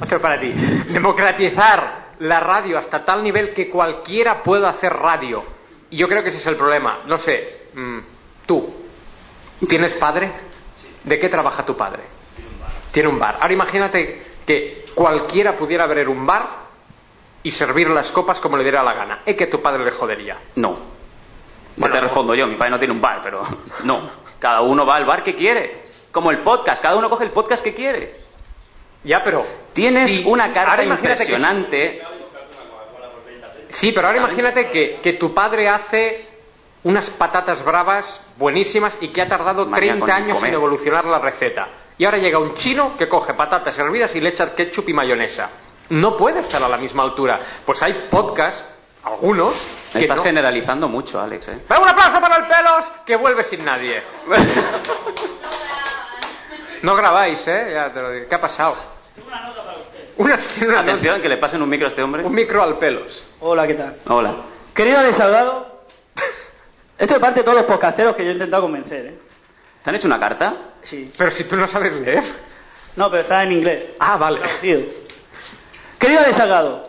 Otro 0.00 0.20
para 0.20 0.38
ti. 0.38 0.52
Democratizar 0.88 2.02
la 2.18 2.40
radio 2.40 2.78
hasta 2.78 3.02
tal 3.02 3.22
nivel 3.22 3.54
que 3.54 3.70
cualquiera 3.70 4.42
pueda 4.42 4.68
hacer 4.68 4.92
radio. 4.92 5.42
Y 5.92 5.98
yo 5.98 6.08
creo 6.08 6.22
que 6.22 6.30
ese 6.30 6.38
es 6.38 6.46
el 6.46 6.56
problema. 6.56 7.00
No 7.06 7.18
sé, 7.18 7.66
mm, 7.74 7.98
tú, 8.46 8.74
¿tienes 9.68 9.92
padre? 9.92 10.32
¿De 11.04 11.18
qué 11.18 11.28
trabaja 11.28 11.66
tu 11.66 11.76
padre? 11.76 12.02
Tiene 12.90 13.10
un 13.10 13.18
bar. 13.18 13.36
Ahora 13.40 13.52
imagínate 13.52 14.22
que 14.46 14.86
cualquiera 14.94 15.52
pudiera 15.56 15.84
abrir 15.84 16.08
un 16.08 16.26
bar 16.26 16.48
y 17.42 17.50
servir 17.50 17.90
las 17.90 18.10
copas 18.10 18.40
como 18.40 18.56
le 18.56 18.62
diera 18.62 18.82
la 18.82 18.94
gana. 18.94 19.20
¿Es 19.26 19.36
que 19.36 19.46
tu 19.46 19.60
padre 19.60 19.84
le 19.84 19.90
jodería? 19.90 20.38
No. 20.56 20.76
Bueno, 21.76 21.94
te 21.94 22.00
respondo 22.00 22.34
yo, 22.34 22.46
mi 22.46 22.56
padre 22.56 22.70
no 22.70 22.78
tiene 22.78 22.94
un 22.94 23.00
bar, 23.00 23.20
pero 23.22 23.46
no. 23.84 24.00
Cada 24.38 24.62
uno 24.62 24.86
va 24.86 24.96
al 24.96 25.04
bar 25.04 25.22
que 25.22 25.34
quiere. 25.34 25.82
Como 26.10 26.30
el 26.30 26.38
podcast, 26.38 26.82
cada 26.82 26.96
uno 26.96 27.10
coge 27.10 27.24
el 27.24 27.30
podcast 27.30 27.62
que 27.62 27.74
quiere. 27.74 28.16
Ya, 29.04 29.22
pero... 29.22 29.46
Tienes 29.72 30.10
Sí, 30.10 30.24
una 30.26 30.52
carta 30.52 30.84
impresionante. 30.84 32.02
Sí, 33.72 33.92
pero 33.92 34.06
ahora 34.08 34.18
imagínate 34.18 34.70
que, 34.70 35.00
que 35.02 35.14
tu 35.14 35.32
padre 35.34 35.68
hace 35.68 36.26
unas 36.84 37.10
patatas 37.10 37.64
bravas 37.64 38.20
buenísimas 38.36 38.94
y 39.00 39.08
que 39.08 39.22
ha 39.22 39.28
tardado 39.28 39.66
María, 39.66 39.92
30 39.92 40.06
con 40.06 40.14
años 40.14 40.34
comer. 40.36 40.48
en 40.50 40.54
evolucionar 40.54 41.04
la 41.04 41.18
receta. 41.18 41.68
Y 41.98 42.04
ahora 42.04 42.18
llega 42.18 42.38
un 42.38 42.54
chino 42.56 42.96
que 42.98 43.08
coge 43.08 43.34
patatas 43.34 43.78
hervidas 43.78 44.14
y 44.16 44.20
le 44.20 44.30
echa 44.30 44.54
ketchup 44.54 44.88
y 44.88 44.92
mayonesa. 44.92 45.48
No 45.90 46.16
puede 46.16 46.40
estar 46.40 46.62
a 46.62 46.68
la 46.68 46.76
misma 46.76 47.02
altura. 47.04 47.38
Pues 47.64 47.82
hay 47.82 48.08
podcasts, 48.10 48.64
algunos, 49.04 49.54
que 49.92 50.00
Estás 50.00 50.16
no... 50.16 50.22
generalizando 50.24 50.88
mucho, 50.88 51.20
Alex. 51.20 51.48
¿eh? 51.48 51.58
¡Pero 51.68 51.82
un 51.82 51.88
aplauso 51.88 52.20
para 52.20 52.36
el 52.36 52.44
pelos 52.46 52.84
que 53.06 53.16
vuelve 53.16 53.44
sin 53.44 53.64
nadie! 53.64 54.02
No 56.82 56.96
grabáis, 56.96 57.46
¿eh? 57.46 57.70
Ya 57.72 57.92
te 57.92 58.02
lo 58.02 58.10
digo. 58.10 58.26
¿Qué 58.28 58.34
ha 58.34 58.40
pasado? 58.40 58.76
Una, 59.24 59.52
una. 60.16 60.34
Atención, 60.80 61.20
que 61.20 61.28
le 61.28 61.36
pasen 61.36 61.62
un 61.62 61.68
micro 61.68 61.86
a 61.86 61.90
este 61.90 62.02
hombre. 62.02 62.24
Un 62.24 62.34
micro 62.34 62.62
al 62.62 62.78
pelos. 62.78 63.22
Hola, 63.40 63.66
¿qué 63.66 63.74
tal? 63.74 63.96
Hola. 64.06 64.34
Querido 64.74 65.02
de 65.02 65.12
Salgado, 65.14 65.82
esto 66.98 67.14
es 67.14 67.20
parte 67.20 67.40
de 67.40 67.44
todos 67.44 67.58
los 67.58 67.66
podcasteros 67.66 68.16
que 68.16 68.24
yo 68.24 68.30
he 68.30 68.34
intentado 68.34 68.62
convencer, 68.62 69.06
¿eh? 69.06 69.18
¿Te 69.82 69.90
han 69.90 69.96
hecho 69.96 70.06
una 70.06 70.20
carta? 70.20 70.54
Sí. 70.82 71.10
Pero 71.18 71.30
si 71.30 71.44
tú 71.44 71.56
no 71.56 71.66
sabes 71.68 71.92
leer. 71.94 72.24
No, 72.96 73.10
pero 73.10 73.22
está 73.22 73.42
en 73.42 73.52
inglés. 73.52 73.84
Ah, 73.98 74.16
vale. 74.16 74.38
Traducido. 74.38 74.80
Querido 75.98 76.22
de 76.22 76.34
Salgado, 76.34 76.88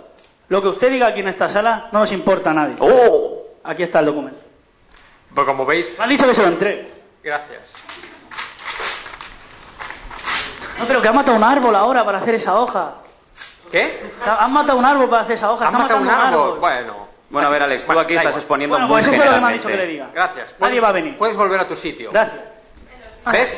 lo 0.49 0.61
que 0.61 0.67
usted 0.69 0.91
diga 0.91 1.07
aquí 1.07 1.21
en 1.21 1.27
esta 1.29 1.49
sala 1.49 1.89
no 1.91 1.99
nos 1.99 2.11
importa 2.11 2.51
a 2.51 2.53
nadie. 2.53 2.75
¡Oh! 2.79 3.43
Aquí 3.63 3.83
está 3.83 3.99
el 3.99 4.07
documento. 4.07 4.39
Pues 5.33 5.47
como 5.47 5.65
veis, 5.65 5.95
Me 5.97 6.03
han 6.03 6.09
dicho 6.09 6.27
que 6.27 6.35
se 6.35 6.41
lo 6.41 6.47
entregue. 6.49 6.87
gracias. 7.23 7.61
No, 10.79 10.85
pero 10.85 11.01
que 11.01 11.07
ha 11.07 11.13
matado 11.13 11.37
un 11.37 11.43
árbol 11.43 11.75
ahora 11.75 12.03
para 12.03 12.17
hacer 12.19 12.35
esa 12.35 12.55
hoja. 12.59 12.95
¿Qué? 13.73 13.99
Han 14.39 14.53
matado 14.53 14.77
un 14.77 14.85
árbol 14.85 15.09
para 15.09 15.23
hacer 15.23 15.35
esa 15.35 15.51
hoja. 15.51 15.67
¿Han 15.67 15.73
matado 15.73 15.99
un 15.99 16.07
árbol? 16.09 16.59
Bueno. 16.59 17.07
Bueno, 17.31 17.47
a 17.47 17.51
ver, 17.51 17.63
Alex, 17.63 17.83
tú 17.87 17.99
aquí 17.99 18.13
estás 18.15 18.35
exponiendo 18.35 18.75
Bueno, 18.75 18.87
muy 18.87 19.01
pues 19.01 19.11
eso 19.11 19.23
es 19.23 19.29
lo 19.29 19.35
que 19.35 19.41
me 19.41 19.47
ha 19.47 19.51
dicho 19.53 19.67
que 19.67 19.77
le 19.77 19.87
diga. 19.87 20.07
Gracias. 20.13 20.49
Nadie 20.59 20.79
va 20.79 20.89
a 20.89 20.91
venir. 20.91 21.17
Puedes 21.17 21.35
volver 21.35 21.59
a 21.59 21.67
tu 21.67 21.75
sitio. 21.75 22.11
Gracias. 22.11 22.39
¿Ves? 23.31 23.57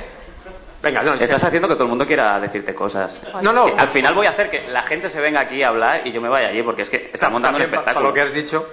Venga, 0.82 1.02
no, 1.04 1.16
Estás 1.16 1.44
haciendo 1.44 1.68
que 1.68 1.74
todo 1.74 1.84
el 1.84 1.90
mundo 1.90 2.08
quiera 2.08 2.40
decirte 2.40 2.74
cosas. 2.74 3.12
No, 3.42 3.52
no. 3.52 3.66
Al 3.78 3.90
final 3.90 4.14
voy 4.14 4.28
a 4.28 4.30
hacer 4.30 4.50
que 4.50 4.62
la 4.72 4.84
gente 4.84 5.10
se 5.10 5.20
venga 5.20 5.42
aquí 5.42 5.62
a 5.64 5.68
hablar 5.68 6.00
y 6.08 6.14
yo 6.14 6.22
me 6.22 6.30
vaya 6.30 6.48
allí, 6.48 6.64
porque 6.64 6.84
es 6.84 6.90
que 6.90 7.10
está 7.14 7.30
montando 7.30 7.58
un 7.58 7.64
pa- 7.66 7.70
para 7.70 7.80
espectáculo. 7.82 8.08
lo 8.08 8.14
que 8.14 8.22
has 8.22 8.34
dicho. 8.34 8.66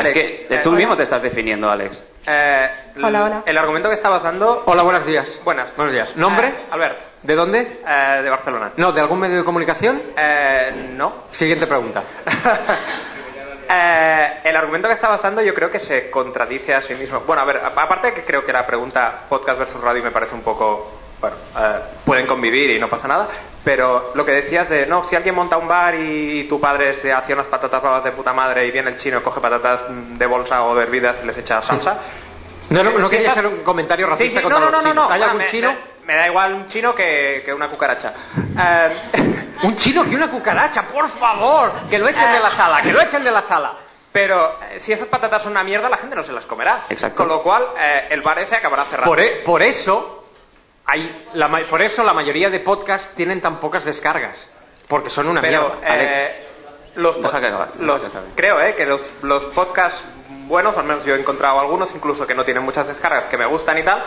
Es 0.00 0.10
que 0.10 0.46
eh, 0.50 0.60
tú 0.64 0.70
hola. 0.70 0.78
mismo 0.78 0.96
te 0.96 1.04
estás 1.04 1.22
definiendo, 1.22 1.70
Alex. 1.70 2.02
Eh, 2.26 2.68
Hola, 3.00 3.24
hola. 3.24 3.42
El 3.46 3.56
argumento 3.56 3.88
que 3.88 3.94
estabas 3.94 4.22
dando... 4.24 4.64
Hola, 4.66 4.82
buenos 4.82 5.06
días. 5.06 5.38
Buenas, 5.44 5.68
buenos 5.76 5.94
días. 5.94 6.16
¿Nombre? 6.16 6.52
Albert, 6.72 6.98
¿De 7.22 7.34
dónde? 7.34 7.80
eh, 7.86 8.20
de 8.22 8.30
Barcelona. 8.30 8.72
No, 8.76 8.92
¿de 8.92 9.00
algún 9.00 9.18
medio 9.20 9.38
de 9.38 9.44
comunicación? 9.44 10.00
Eh, 10.16 10.92
no. 10.96 11.24
Siguiente 11.30 11.66
pregunta. 11.66 12.02
Eh, 13.70 14.32
el 14.44 14.56
argumento 14.56 14.88
que 14.88 14.94
estabas 14.94 15.20
dando 15.20 15.42
yo 15.42 15.52
creo 15.52 15.70
que 15.70 15.78
se 15.78 16.08
contradice 16.10 16.74
a 16.74 16.80
sí 16.80 16.94
mismo. 16.94 17.20
Bueno, 17.26 17.42
a 17.42 17.44
ver, 17.44 17.60
aparte 17.62 18.14
que 18.14 18.24
creo 18.24 18.42
que 18.42 18.50
la 18.50 18.66
pregunta 18.66 19.24
podcast 19.28 19.58
versus 19.58 19.82
radio 19.82 20.02
me 20.02 20.10
parece 20.10 20.34
un 20.34 20.40
poco... 20.40 20.90
Bueno, 21.20 21.36
eh, 21.58 21.76
pueden 22.02 22.26
convivir 22.26 22.70
y 22.70 22.78
no 22.78 22.88
pasa 22.88 23.06
nada, 23.08 23.28
pero 23.62 24.12
lo 24.14 24.24
que 24.24 24.30
decías 24.32 24.70
de, 24.70 24.86
no, 24.86 25.04
si 25.06 25.16
alguien 25.16 25.34
monta 25.34 25.58
un 25.58 25.68
bar 25.68 25.94
y 25.96 26.44
tu 26.48 26.58
padre 26.58 26.94
se 26.94 27.12
hacía 27.12 27.34
unas 27.34 27.48
patatas 27.48 27.82
bravas 27.82 28.04
de 28.04 28.12
puta 28.12 28.32
madre 28.32 28.66
y 28.66 28.70
viene 28.70 28.88
el 28.88 28.96
chino, 28.96 29.22
coge 29.22 29.38
patatas 29.40 29.80
de 29.90 30.26
bolsa 30.26 30.62
o 30.62 30.74
de 30.74 30.84
hervidas 30.84 31.16
y 31.22 31.26
les 31.26 31.36
echa 31.36 31.60
salsa. 31.60 31.98
No, 32.70 32.82
no, 32.82 32.90
no 32.98 33.08
Sí, 33.10 33.16
quería 33.16 33.32
hacer 33.32 33.46
un 33.48 33.58
comentario 33.62 34.06
Sí, 34.06 34.12
racista 34.12 34.40
sí, 34.40 34.42
contra 34.44 34.60
no, 34.60 34.66
no, 34.66 34.70
los 34.70 34.82
no, 34.82 34.88
no, 34.88 34.90
chinos. 34.94 35.08
no. 35.08 35.14
¿Hay 35.14 35.22
algún 35.22 35.42
chino? 35.50 35.74
Me, 36.08 36.14
da 36.14 36.26
igual 36.26 36.54
un 36.54 36.66
chino 36.68 36.94
que, 36.94 37.42
que 37.44 37.52
una 37.52 37.68
cucaracha. 37.68 38.14
Eh, 38.58 39.34
Un 39.62 39.76
chino 39.76 40.04
que 40.08 40.14
una 40.14 40.30
cucaracha, 40.30 40.82
por 40.84 41.08
favor. 41.10 41.70
Que 41.90 41.98
lo 41.98 42.08
echen 42.08 42.32
de 42.32 42.38
la 42.40 42.50
sala, 42.52 42.80
que 42.80 42.92
lo 42.92 43.00
echen 43.02 43.24
de 43.24 43.30
la 43.32 43.42
sala. 43.42 43.74
Pero 44.12 44.58
eh, 44.70 44.78
si 44.80 44.92
esas 44.92 45.08
patatas 45.08 45.42
son 45.42 45.50
una 45.52 45.64
mierda, 45.64 45.88
la 45.90 45.96
gente 45.98 46.14
no 46.16 46.22
se 46.24 46.32
las 46.32 46.44
comerá. 46.46 46.78
Exacto. 46.88 47.16
Con 47.18 47.28
lo 47.28 47.42
cual, 47.42 47.64
eh, 47.78 48.06
el 48.10 48.22
bar 48.22 48.38
ese 48.38 48.54
acabará 48.56 48.84
cerrado. 48.84 49.10
Por, 49.10 49.20
e- 49.20 49.42
por 49.44 49.60
eso 49.60 50.24
hay 50.86 51.26
la, 51.34 51.48
por 51.68 51.82
eso 51.82 52.04
la 52.04 52.14
mayoría 52.14 52.48
de 52.50 52.60
podcasts 52.60 53.10
tienen 53.16 53.40
tan 53.42 53.58
pocas 53.58 53.84
descargas. 53.84 54.48
Porque 54.86 55.10
son 55.10 55.26
una 55.28 55.40
Pero, 55.42 55.74
mierda. 55.80 56.02
eh, 56.02 56.46
los, 56.94 57.20
Deja 57.20 57.40
que 57.40 57.50
los- 57.84 58.02
acabe. 58.04 58.26
creo 58.36 58.60
eh, 58.62 58.74
que 58.76 58.86
los, 58.86 59.00
los 59.22 59.42
podcasts 59.46 60.00
buenos, 60.48 60.76
al 60.76 60.84
menos 60.84 61.04
yo 61.04 61.14
he 61.14 61.20
encontrado 61.20 61.60
algunos, 61.60 61.90
incluso 61.94 62.26
que 62.26 62.34
no 62.34 62.44
tienen 62.44 62.62
muchas 62.64 62.88
descargas, 62.88 63.26
que 63.26 63.36
me 63.36 63.46
gustan 63.46 63.78
y 63.78 63.82
tal, 63.82 64.02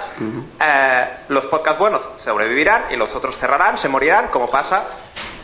eh, 0.60 1.06
los 1.30 1.46
podcasts 1.46 1.80
buenos 1.80 2.02
sobrevivirán 2.24 2.86
y 2.92 2.96
los 2.98 3.14
otros 3.16 3.38
cerrarán, 3.38 3.78
se 3.78 3.88
morirán, 3.88 4.28
como 4.28 4.50
pasa 4.50 4.84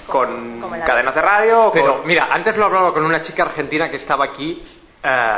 con 0.07 0.61
Como 0.61 0.79
cadenas 0.85 1.15
de 1.15 1.21
radio. 1.21 1.69
Pero 1.73 1.97
con- 1.99 2.07
mira, 2.07 2.29
antes 2.31 2.55
lo 2.57 2.65
hablaba 2.65 2.93
con 2.93 3.03
una 3.05 3.21
chica 3.21 3.43
argentina 3.43 3.89
que 3.89 3.97
estaba 3.97 4.25
aquí. 4.25 4.63
eh, 5.03 5.37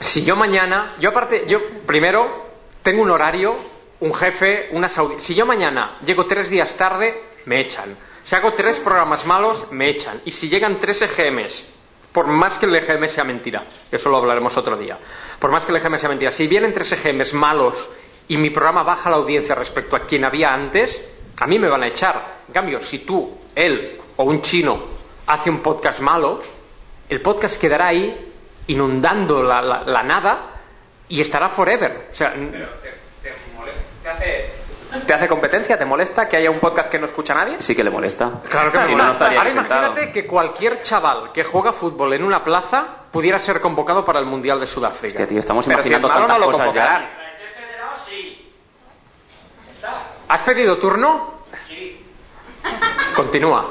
si 0.00 0.24
yo 0.24 0.36
mañana, 0.36 0.90
yo 1.00 1.10
aparte, 1.10 1.44
yo 1.48 1.60
primero 1.86 2.46
tengo 2.82 3.02
un 3.02 3.10
horario, 3.10 3.54
un 4.00 4.14
jefe, 4.14 4.68
una 4.72 4.88
saudi. 4.88 5.20
Si 5.20 5.34
yo 5.34 5.44
mañana 5.44 5.96
llego 6.06 6.26
tres 6.26 6.48
días 6.50 6.74
tarde, 6.74 7.20
me 7.46 7.60
echan. 7.60 7.96
Si 8.24 8.34
hago 8.36 8.52
tres 8.52 8.78
programas 8.78 9.24
malos, 9.26 9.72
me 9.72 9.88
echan. 9.88 10.20
Y 10.24 10.32
si 10.32 10.48
llegan 10.48 10.78
tres 10.80 11.02
EGMs, 11.02 11.74
por 12.12 12.26
más 12.26 12.58
que 12.58 12.66
el 12.66 12.74
EGM 12.74 13.08
sea 13.08 13.24
mentira, 13.24 13.64
eso 13.90 14.08
lo 14.08 14.16
hablaremos 14.16 14.56
otro 14.56 14.76
día, 14.76 14.98
por 15.38 15.50
más 15.50 15.64
que 15.64 15.72
el 15.72 15.76
EGM 15.76 15.98
sea 15.98 16.08
mentira, 16.08 16.32
si 16.32 16.46
vienen 16.46 16.74
tres 16.74 16.92
EGMs 16.92 17.34
malos 17.34 17.88
y 18.28 18.36
mi 18.36 18.50
programa 18.50 18.82
baja 18.82 19.10
la 19.10 19.16
audiencia 19.16 19.54
respecto 19.54 19.96
a 19.96 20.00
quien 20.00 20.24
había 20.24 20.52
antes, 20.52 21.10
a 21.40 21.46
mí 21.46 21.58
me 21.58 21.68
van 21.68 21.82
a 21.82 21.86
echar. 21.86 22.38
En 22.48 22.54
cambio, 22.54 22.82
si 22.82 22.98
tú, 23.00 23.38
él 23.54 23.98
o 24.16 24.24
un 24.24 24.42
chino 24.42 24.80
hace 25.26 25.50
un 25.50 25.60
podcast 25.60 26.00
malo, 26.00 26.42
el 27.08 27.20
podcast 27.20 27.58
quedará 27.60 27.88
ahí 27.88 28.32
inundando 28.66 29.42
la, 29.42 30.02
nada 30.02 30.60
y 31.08 31.22
estará 31.22 31.48
forever 31.48 32.10
¿Te, 32.16 32.24
molesta? 33.56 33.82
¿Te 34.02 34.08
hace, 34.10 34.50
te 35.06 35.14
hace 35.14 35.28
competencia? 35.28 35.78
¿Te 35.78 35.84
molesta 35.84 36.28
que 36.28 36.36
haya 36.36 36.50
un 36.50 36.58
podcast 36.58 36.88
que 36.90 36.98
no 36.98 37.06
escucha 37.06 37.34
nadie? 37.34 37.56
Sí 37.60 37.74
que 37.76 37.84
le 37.84 37.90
molesta. 37.90 38.30
claro 38.48 38.72
que 38.72 38.78
me 38.78 38.86
Si 38.86 38.90
no, 38.92 38.98
no 38.98 39.04
molesta. 39.04 39.24
estaría 39.24 39.38
Ahora 39.38 39.50
sentado. 39.52 39.86
imagínate 39.86 40.12
que 40.12 40.26
cualquier 40.26 40.82
chaval 40.82 41.32
que 41.32 41.44
juega 41.44 41.72
fútbol 41.72 42.12
en 42.14 42.24
una 42.24 42.42
plaza 42.44 42.84
pudiera 43.10 43.38
ser 43.40 43.60
convocado 43.60 44.04
para 44.04 44.18
el 44.18 44.26
Mundial 44.26 44.60
de 44.60 44.66
Sudáfrica. 44.66 45.14
Hostia, 45.14 45.26
tío, 45.28 45.40
estamos 45.40 45.66
Pero 45.66 45.82
si 45.82 45.90
no 45.90 46.00
tantas 46.08 46.38
lo 46.38 46.46
cosas 46.52 46.74
ya. 46.74 47.10
¿Has 50.28 50.42
pedido 50.42 50.76
turno? 50.76 51.34
Sí. 51.66 52.04
Continúa. 53.16 53.64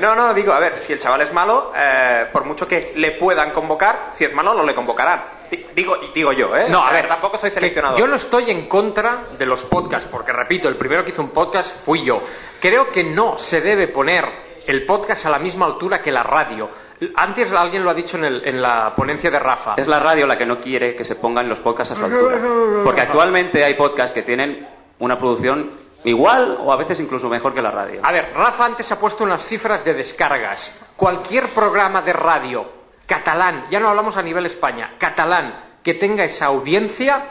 No, 0.00 0.14
no, 0.16 0.34
digo, 0.34 0.52
a 0.52 0.58
ver, 0.58 0.82
si 0.84 0.92
el 0.92 0.98
chaval 0.98 1.20
es 1.22 1.32
malo, 1.32 1.72
eh, 1.76 2.26
por 2.32 2.44
mucho 2.44 2.66
que 2.66 2.92
le 2.96 3.12
puedan 3.12 3.50
convocar, 3.52 4.10
si 4.12 4.24
es 4.24 4.32
malo 4.34 4.54
no 4.54 4.64
le 4.64 4.74
convocarán. 4.74 5.22
Di- 5.50 5.66
Digo, 5.74 5.96
digo 6.14 6.32
yo, 6.32 6.54
¿eh? 6.56 6.66
No, 6.68 6.84
a 6.84 6.92
ver, 6.92 7.08
tampoco 7.08 7.38
soy 7.38 7.50
que 7.50 7.54
seleccionador. 7.54 7.98
Yo 7.98 8.06
no 8.06 8.16
estoy 8.16 8.50
en 8.50 8.68
contra 8.68 9.24
de 9.38 9.46
los 9.46 9.62
podcasts, 9.62 10.08
porque 10.10 10.32
repito, 10.32 10.68
el 10.68 10.76
primero 10.76 11.04
que 11.04 11.10
hizo 11.10 11.22
un 11.22 11.30
podcast 11.30 11.84
fui 11.84 12.04
yo. 12.04 12.22
Creo 12.60 12.90
que 12.90 13.02
no 13.04 13.38
se 13.38 13.60
debe 13.60 13.88
poner 13.88 14.26
el 14.66 14.84
podcast 14.84 15.26
a 15.26 15.30
la 15.30 15.38
misma 15.38 15.66
altura 15.66 16.02
que 16.02 16.12
la 16.12 16.22
radio. 16.22 16.68
Antes 17.16 17.50
alguien 17.52 17.82
lo 17.82 17.90
ha 17.90 17.94
dicho 17.94 18.18
en, 18.18 18.24
el- 18.24 18.42
en 18.46 18.60
la 18.60 18.92
ponencia 18.94 19.30
de 19.30 19.38
Rafa. 19.38 19.74
Es 19.78 19.86
la 19.88 19.98
radio 20.00 20.26
la 20.26 20.36
que 20.36 20.44
no 20.44 20.60
quiere 20.60 20.94
que 20.94 21.04
se 21.04 21.14
pongan 21.14 21.48
los 21.48 21.58
podcasts 21.60 21.94
a 21.94 21.96
su 21.96 22.04
altura. 22.04 22.38
Porque 22.84 23.00
actualmente 23.00 23.64
hay 23.64 23.74
podcasts 23.74 24.12
que 24.12 24.22
tienen 24.22 24.68
una 24.98 25.18
producción 25.18 25.70
igual 26.04 26.58
o 26.62 26.72
a 26.72 26.76
veces 26.76 27.00
incluso 27.00 27.28
mejor 27.30 27.54
que 27.54 27.62
la 27.62 27.70
radio. 27.70 28.00
A 28.02 28.12
ver, 28.12 28.32
Rafa 28.34 28.66
antes 28.66 28.90
ha 28.92 28.98
puesto 28.98 29.24
unas 29.24 29.42
cifras 29.42 29.82
de 29.84 29.94
descargas. 29.94 30.78
Cualquier 30.96 31.48
programa 31.54 32.02
de 32.02 32.12
radio 32.12 32.79
catalán, 33.10 33.66
ya 33.70 33.80
no 33.80 33.88
hablamos 33.88 34.16
a 34.16 34.22
nivel 34.22 34.46
España, 34.46 34.94
catalán, 34.98 35.52
que 35.82 35.94
tenga 35.94 36.22
esa 36.24 36.46
audiencia, 36.46 37.24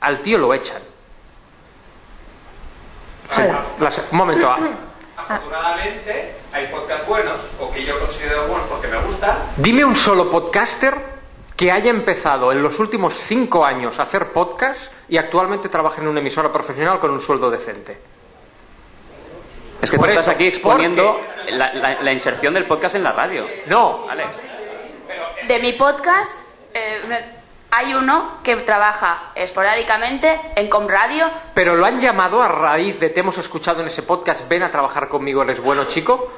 al 0.00 0.20
tío 0.20 0.38
lo 0.38 0.54
echan. 0.54 0.80
Sí, 3.36 3.42
las- 3.80 3.98
un 4.10 4.16
momento. 4.18 4.50
ah, 4.50 4.58
Afortunadamente, 5.18 6.34
hay 6.52 6.66
podcasts 6.68 7.06
buenos, 7.06 7.36
o 7.60 7.70
que 7.70 7.84
yo 7.84 8.00
considero 8.00 8.46
buenos 8.48 8.66
porque 8.68 8.88
me 8.88 8.96
gustan. 9.02 9.36
Dime 9.56 9.84
un 9.84 9.94
solo 9.94 10.30
podcaster 10.30 10.94
que 11.54 11.70
haya 11.70 11.90
empezado 11.90 12.50
en 12.52 12.62
los 12.62 12.78
últimos 12.78 13.14
cinco 13.14 13.66
años 13.66 13.98
a 13.98 14.04
hacer 14.04 14.32
podcast 14.32 14.92
y 15.10 15.18
actualmente 15.18 15.68
trabaje 15.68 16.00
en 16.00 16.08
una 16.08 16.20
emisora 16.20 16.50
profesional 16.50 16.98
con 16.98 17.10
un 17.10 17.20
sueldo 17.20 17.50
decente. 17.50 17.98
Es 19.82 19.90
que 19.90 19.96
Por 19.98 20.06
tú 20.06 20.12
estás 20.12 20.28
aquí 20.34 20.46
exponiendo 20.46 21.20
la, 21.50 21.72
la- 21.74 22.02
la 22.02 22.12
inserción 22.12 22.54
del 22.54 22.64
podcast 22.64 22.94
en 22.94 23.04
la 23.04 23.12
radio. 23.12 23.46
No, 23.66 24.06
Alex. 24.10 24.28
De 25.50 25.58
mi 25.58 25.72
podcast, 25.72 26.30
eh, 26.74 27.00
hay 27.72 27.92
uno 27.92 28.38
que 28.44 28.54
trabaja 28.58 29.18
esporádicamente 29.34 30.40
en 30.54 30.68
Comradio. 30.70 31.28
pero 31.54 31.74
lo 31.74 31.84
han 31.86 32.00
llamado 32.00 32.40
a 32.40 32.46
raíz 32.46 33.00
de 33.00 33.08
te 33.08 33.18
hemos 33.18 33.36
escuchado 33.36 33.80
en 33.80 33.88
ese 33.88 34.02
podcast, 34.02 34.48
ven 34.48 34.62
a 34.62 34.70
trabajar 34.70 35.08
conmigo, 35.08 35.42
eres 35.42 35.58
bueno 35.60 35.86
chico. 35.86 36.32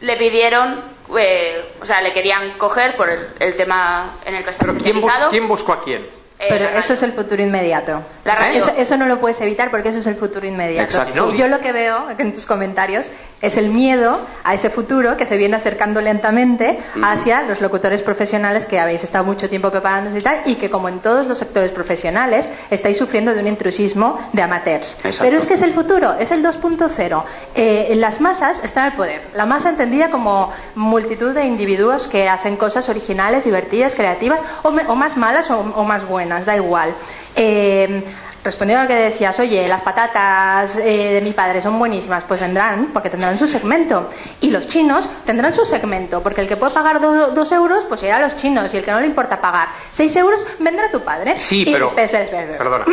Le 0.00 0.16
pidieron, 0.16 0.80
eh, 1.18 1.60
o 1.82 1.84
sea, 1.86 2.02
le 2.02 2.12
querían 2.12 2.52
coger 2.52 2.94
por 2.94 3.10
el, 3.10 3.30
el 3.40 3.56
tema 3.56 4.12
en 4.24 4.36
el 4.36 4.44
que 4.44 4.50
está 4.50 4.64
Pero 4.64 4.78
¿quién, 4.78 5.00
bus- 5.00 5.12
quién 5.30 5.48
buscó 5.48 5.72
a 5.72 5.82
quién? 5.82 6.02
Eh, 6.38 6.46
Pero 6.48 6.68
eso 6.68 6.92
es 6.94 7.02
el 7.02 7.12
futuro 7.14 7.42
inmediato. 7.42 8.00
La 8.24 8.36
radio. 8.36 8.60
Eso, 8.62 8.72
eso 8.76 8.96
no 8.96 9.06
lo 9.06 9.18
puedes 9.18 9.40
evitar 9.40 9.70
porque 9.72 9.88
eso 9.88 9.98
es 9.98 10.06
el 10.06 10.14
futuro 10.16 10.46
inmediato. 10.46 10.98
Exacto. 10.98 11.32
Y 11.32 11.36
yo 11.38 11.48
lo 11.48 11.58
que 11.60 11.72
veo 11.72 12.08
en 12.18 12.32
tus 12.32 12.46
comentarios 12.46 13.06
es 13.44 13.56
el 13.56 13.68
miedo 13.68 14.18
a 14.42 14.54
ese 14.54 14.70
futuro 14.70 15.16
que 15.16 15.26
se 15.26 15.36
viene 15.36 15.56
acercando 15.56 16.00
lentamente 16.00 16.78
hacia 17.02 17.42
los 17.42 17.60
locutores 17.60 18.02
profesionales 18.02 18.64
que 18.66 18.78
habéis 18.80 19.04
estado 19.04 19.24
mucho 19.24 19.48
tiempo 19.48 19.70
preparándose 19.70 20.18
y 20.18 20.20
tal, 20.20 20.40
y 20.46 20.56
que 20.56 20.70
como 20.70 20.88
en 20.88 21.00
todos 21.00 21.26
los 21.26 21.38
sectores 21.38 21.70
profesionales 21.72 22.48
estáis 22.70 22.96
sufriendo 22.98 23.34
de 23.34 23.40
un 23.40 23.46
intrusismo 23.48 24.18
de 24.32 24.42
amateurs. 24.42 24.92
Exacto. 25.04 25.24
Pero 25.24 25.38
es 25.38 25.46
que 25.46 25.54
es 25.54 25.62
el 25.62 25.72
futuro, 25.72 26.14
es 26.18 26.30
el 26.30 26.42
2.0. 26.44 27.22
Eh, 27.54 27.92
las 27.96 28.20
masas 28.20 28.62
están 28.64 28.86
al 28.86 28.92
poder. 28.92 29.20
La 29.34 29.46
masa 29.46 29.70
entendida 29.70 30.10
como 30.10 30.52
multitud 30.74 31.32
de 31.34 31.44
individuos 31.44 32.06
que 32.06 32.28
hacen 32.28 32.56
cosas 32.56 32.88
originales, 32.88 33.44
divertidas, 33.44 33.94
creativas, 33.94 34.40
o, 34.62 34.70
me- 34.72 34.86
o 34.86 34.94
más 34.94 35.16
malas 35.16 35.50
o, 35.50 35.58
o 35.60 35.84
más 35.84 36.06
buenas, 36.08 36.46
da 36.46 36.56
igual. 36.56 36.94
Eh, 37.36 38.02
respondiendo 38.44 38.80
a 38.80 38.84
lo 38.84 38.88
que 38.88 38.94
decías, 38.94 39.38
oye, 39.40 39.66
las 39.66 39.80
patatas 39.82 40.76
eh, 40.76 41.14
de 41.14 41.20
mi 41.22 41.32
padre 41.32 41.62
son 41.62 41.78
buenísimas, 41.78 42.24
pues 42.28 42.40
vendrán, 42.40 42.90
porque 42.92 43.08
tendrán 43.10 43.38
su 43.38 43.48
segmento. 43.48 44.10
Y 44.42 44.50
los 44.50 44.68
chinos 44.68 45.08
tendrán 45.24 45.54
su 45.54 45.64
segmento, 45.64 46.22
porque 46.22 46.42
el 46.42 46.48
que 46.48 46.56
puede 46.56 46.72
pagar 46.74 47.00
do- 47.00 47.28
dos 47.32 47.50
euros, 47.52 47.84
pues 47.88 48.02
irá 48.02 48.18
a 48.18 48.20
los 48.20 48.36
chinos, 48.36 48.72
y 48.74 48.76
el 48.76 48.84
que 48.84 48.90
no 48.90 49.00
le 49.00 49.06
importa 49.06 49.40
pagar 49.40 49.68
seis 49.92 50.14
euros, 50.16 50.38
vendrá 50.58 50.90
tu 50.92 51.00
padre. 51.00 51.38
Sí, 51.38 51.64
Y- 51.66 51.72
pero- 51.72 51.88
espera, 51.88 52.24
espera, 52.24 52.42
espera. 52.42 52.58
Perdona. 52.58 52.84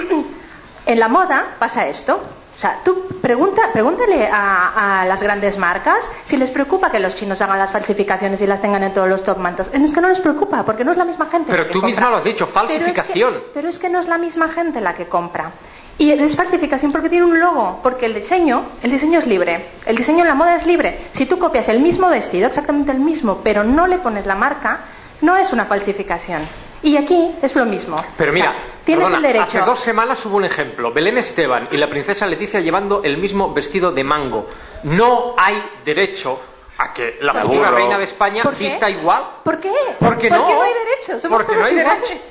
En 0.86 1.00
la 1.00 1.08
moda 1.10 1.46
pasa 1.60 1.86
esto. 1.88 2.22
O 2.62 2.64
sea, 2.64 2.78
tú 2.84 3.08
pregunta, 3.20 3.64
pregúntale 3.74 4.28
a, 4.32 5.02
a 5.02 5.06
las 5.08 5.20
grandes 5.24 5.58
marcas 5.58 5.98
si 6.24 6.38
les 6.38 6.52
preocupa 6.52 6.92
que 6.92 7.00
los 7.00 7.16
chinos 7.16 7.42
hagan 7.42 7.58
las 7.58 7.72
falsificaciones 7.72 8.40
y 8.40 8.46
las 8.46 8.62
tengan 8.62 8.84
en 8.84 8.94
todos 8.94 9.10
los 9.10 9.24
top 9.24 9.40
mantos. 9.40 9.66
Es 9.74 9.92
que 9.92 10.00
no 10.00 10.10
les 10.10 10.20
preocupa, 10.20 10.64
porque 10.64 10.86
no 10.86 10.92
es 10.92 10.98
la 11.00 11.06
misma 11.06 11.26
gente. 11.32 11.48
Pero 11.50 11.64
la 11.64 11.68
que 11.70 11.74
tú 11.74 11.82
compra. 11.82 11.96
misma 11.96 12.10
lo 12.12 12.18
has 12.18 12.24
dicho, 12.24 12.46
Pero 12.48 12.66
es 12.68 12.70
que- 12.70 12.78
falsificación. 12.78 13.34
Pero 13.52 13.68
es, 13.68 13.80
que, 13.80 13.90
no 13.90 14.00
es 14.00 14.08
la 14.08 14.20
misma 14.20 14.50
gente 14.50 14.80
la 14.80 14.94
que 14.94 15.08
compra. 15.08 15.50
Y 15.98 16.12
es 16.12 16.36
falsificación 16.36 16.92
porque 16.92 17.10
tiene 17.10 17.26
un 17.26 17.40
logo, 17.40 17.80
porque 17.82 18.06
el 18.06 18.14
diseño, 18.14 18.62
el 18.84 18.92
diseño 18.92 19.18
es 19.18 19.26
libre, 19.26 19.66
el 19.88 19.96
diseño 19.96 20.20
en 20.20 20.28
la 20.28 20.36
moda 20.36 20.56
es 20.56 20.68
libre. 20.68 21.00
Si 21.14 21.26
tú 21.26 21.40
copias 21.40 21.68
el 21.68 21.80
mismo 21.80 22.10
vestido, 22.10 22.46
exactamente 22.48 22.92
el 22.92 23.00
mismo, 23.00 23.40
pero 23.44 23.64
no 23.64 23.88
le 23.88 23.98
pones 23.98 24.28
la 24.28 24.36
marca, 24.36 24.82
no 25.22 25.36
es 25.36 25.52
una 25.52 25.66
falsificación. 25.66 26.42
Y 26.84 26.98
aquí 26.98 27.32
es 27.42 27.56
lo 27.56 27.66
mismo. 27.66 27.98
Pero 28.18 28.32
O 28.32 28.36
sea, 28.36 28.44
mira, 28.52 28.56
tienes 28.96 29.06
perdona, 29.06 29.28
el 29.28 29.34
derecho. 29.34 29.58
hace 29.58 29.60
dos 29.70 29.80
semanas 29.80 30.26
hubo 30.26 30.38
un 30.38 30.46
ejemplo. 30.46 30.92
Belén 30.92 31.18
Esteban 31.18 31.68
y 31.72 31.78
la 31.78 31.88
princesa 31.90 32.26
Leticia 32.28 32.60
llevando 32.60 33.02
el 33.04 33.18
mismo 33.18 33.54
vestido 33.54 33.92
de 33.92 34.04
mango. 34.04 34.48
No 34.84 35.36
hay 35.38 35.62
derecho 35.86 36.40
a 36.78 36.94
que 36.94 37.18
la 37.22 37.34
futura 37.34 37.72
reina 37.72 37.98
de 37.98 38.06
España 38.06 38.44
vista 38.58 38.90
igual. 38.90 39.24
¿Por 39.44 39.60
qué? 39.60 39.72
Porque 40.00 40.30
no. 40.30 40.38
no 40.50 40.62
hay 40.62 40.74
derecho, 40.74 41.20
somos 41.20 41.38
Porque 41.44 41.56
no 41.60 41.66
hay 41.66 41.78
iguales. 41.78 42.02
derecho. 42.10 42.24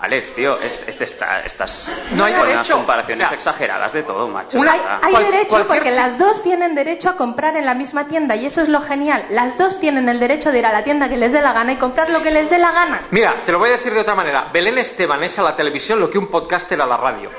Alex, 0.00 0.32
tío, 0.36 0.56
este, 0.60 0.92
este 0.92 1.04
está, 1.04 1.40
estás 1.44 1.90
No 2.12 2.24
hay 2.24 2.32
unas 2.32 2.68
comparaciones 2.68 3.32
exageradas 3.32 3.92
de 3.92 4.04
todo, 4.04 4.28
macho. 4.28 4.60
Hay 4.62 5.10
Cual- 5.10 5.24
derecho 5.24 5.66
porque 5.66 5.90
las 5.90 6.18
dos 6.18 6.40
tienen 6.44 6.76
derecho 6.76 7.10
a 7.10 7.16
comprar 7.16 7.56
en 7.56 7.66
la 7.66 7.74
misma 7.74 8.06
tienda 8.06 8.36
y 8.36 8.46
eso 8.46 8.60
es 8.62 8.68
lo 8.68 8.80
genial. 8.80 9.26
Las 9.30 9.58
dos 9.58 9.80
tienen 9.80 10.08
el 10.08 10.20
derecho 10.20 10.52
de 10.52 10.60
ir 10.60 10.66
a 10.66 10.72
la 10.72 10.84
tienda 10.84 11.08
que 11.08 11.16
les 11.16 11.32
dé 11.32 11.42
la 11.42 11.52
gana 11.52 11.72
y 11.72 11.76
comprar 11.76 12.10
lo 12.10 12.22
que 12.22 12.30
les 12.30 12.48
dé 12.48 12.58
la 12.58 12.70
gana. 12.70 13.00
Mira, 13.10 13.34
te 13.44 13.50
lo 13.50 13.58
voy 13.58 13.70
a 13.70 13.72
decir 13.72 13.92
de 13.92 13.98
otra 14.00 14.14
manera. 14.14 14.46
Belén 14.52 14.78
Esteban 14.78 15.24
es 15.24 15.36
a 15.40 15.42
la 15.42 15.56
televisión 15.56 15.98
lo 15.98 16.08
que 16.08 16.18
un 16.18 16.28
podcaster 16.28 16.80
a 16.80 16.86
la 16.86 16.96
radio. 16.96 17.30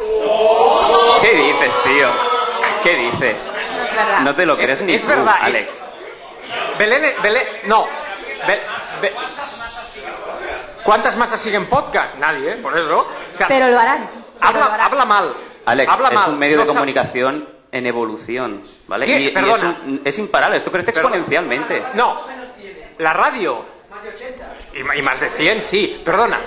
¿Qué 1.22 1.34
dices, 1.34 1.74
tío? 1.86 2.08
¿Qué 2.84 2.96
dices? 2.96 3.38
No 3.78 3.84
es 3.86 3.96
verdad. 3.96 4.20
No 4.22 4.36
te 4.36 4.46
lo 4.46 4.58
crees 4.58 4.72
Es- 4.72 4.82
ni 4.82 4.96
es 4.96 5.02
tú, 5.04 5.08
verdad, 5.08 5.36
es- 5.40 5.46
Alex. 5.46 5.74
Belén, 6.78 7.14
Belén, 7.24 7.48
no. 7.68 7.88
Be- 8.48 8.62
Be- 9.02 9.14
¿Cuántas 10.90 11.16
masas 11.18 11.40
siguen 11.40 11.68
podcast? 11.68 12.16
Nadie, 12.18 12.54
¿eh? 12.54 12.56
Por 12.56 12.76
eso. 12.76 13.02
O 13.36 13.38
sea, 13.38 13.48
Pero 13.48 13.68
lo 13.68 13.78
harán. 13.80 14.10
habla, 14.42 14.60
lo 14.66 14.66
harán. 14.74 14.82
habla 14.88 15.06
mal. 15.06 15.34
Alex, 15.68 15.92
habla 15.92 16.08
es 16.08 16.14
mal. 16.16 16.30
un 16.32 16.40
medio 16.40 16.56
No 16.58 16.62
de 16.64 16.68
sabe- 16.68 16.78
comunicación 16.80 17.50
en 17.72 17.86
evolución, 17.86 18.62
¿vale? 18.88 19.06
¿Qué? 19.06 19.20
Y, 19.20 19.24
y 19.26 19.28
es, 19.28 19.34
Perdona. 19.36 19.78
un- 19.86 20.02
es 20.04 20.18
imparable, 20.18 20.58
esto 20.58 20.72
crece 20.72 20.92
Perdona. 20.92 21.18
exponencialmente. 21.18 21.84
No, 21.94 22.22
la 22.98 23.14
radio. 23.14 23.66
Y, 24.74 24.82
ma- 24.82 24.96
y 24.96 25.02
más 25.04 25.20
de 25.20 25.30
100, 25.30 25.64
sí. 25.64 26.02
Perdona. 26.04 26.40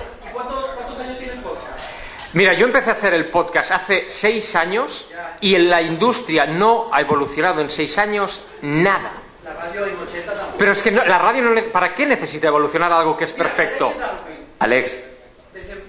Mira, 2.32 2.52
yo 2.54 2.66
empecé 2.66 2.90
a 2.90 2.94
hacer 2.94 3.14
el 3.14 3.26
podcast 3.26 3.70
hace 3.70 4.08
seis 4.10 4.56
años 4.56 5.08
y 5.40 5.54
en 5.54 5.70
la 5.70 5.82
industria 5.82 6.46
no 6.46 6.88
ha 6.90 7.00
evolucionado 7.00 7.60
en 7.60 7.70
seis 7.70 7.96
años 7.96 8.40
nada. 8.62 9.12
Pero 10.58 10.72
es 10.72 10.82
que 10.82 10.90
no- 10.90 11.04
la 11.04 11.18
radio 11.18 11.42
no... 11.42 11.62
¿Para 11.70 11.94
qué 11.94 12.06
necesita 12.06 12.48
evolucionar 12.48 12.90
algo 12.90 13.16
que 13.16 13.24
es 13.24 13.32
perfecto? 13.32 13.92
Alex, 14.62 15.02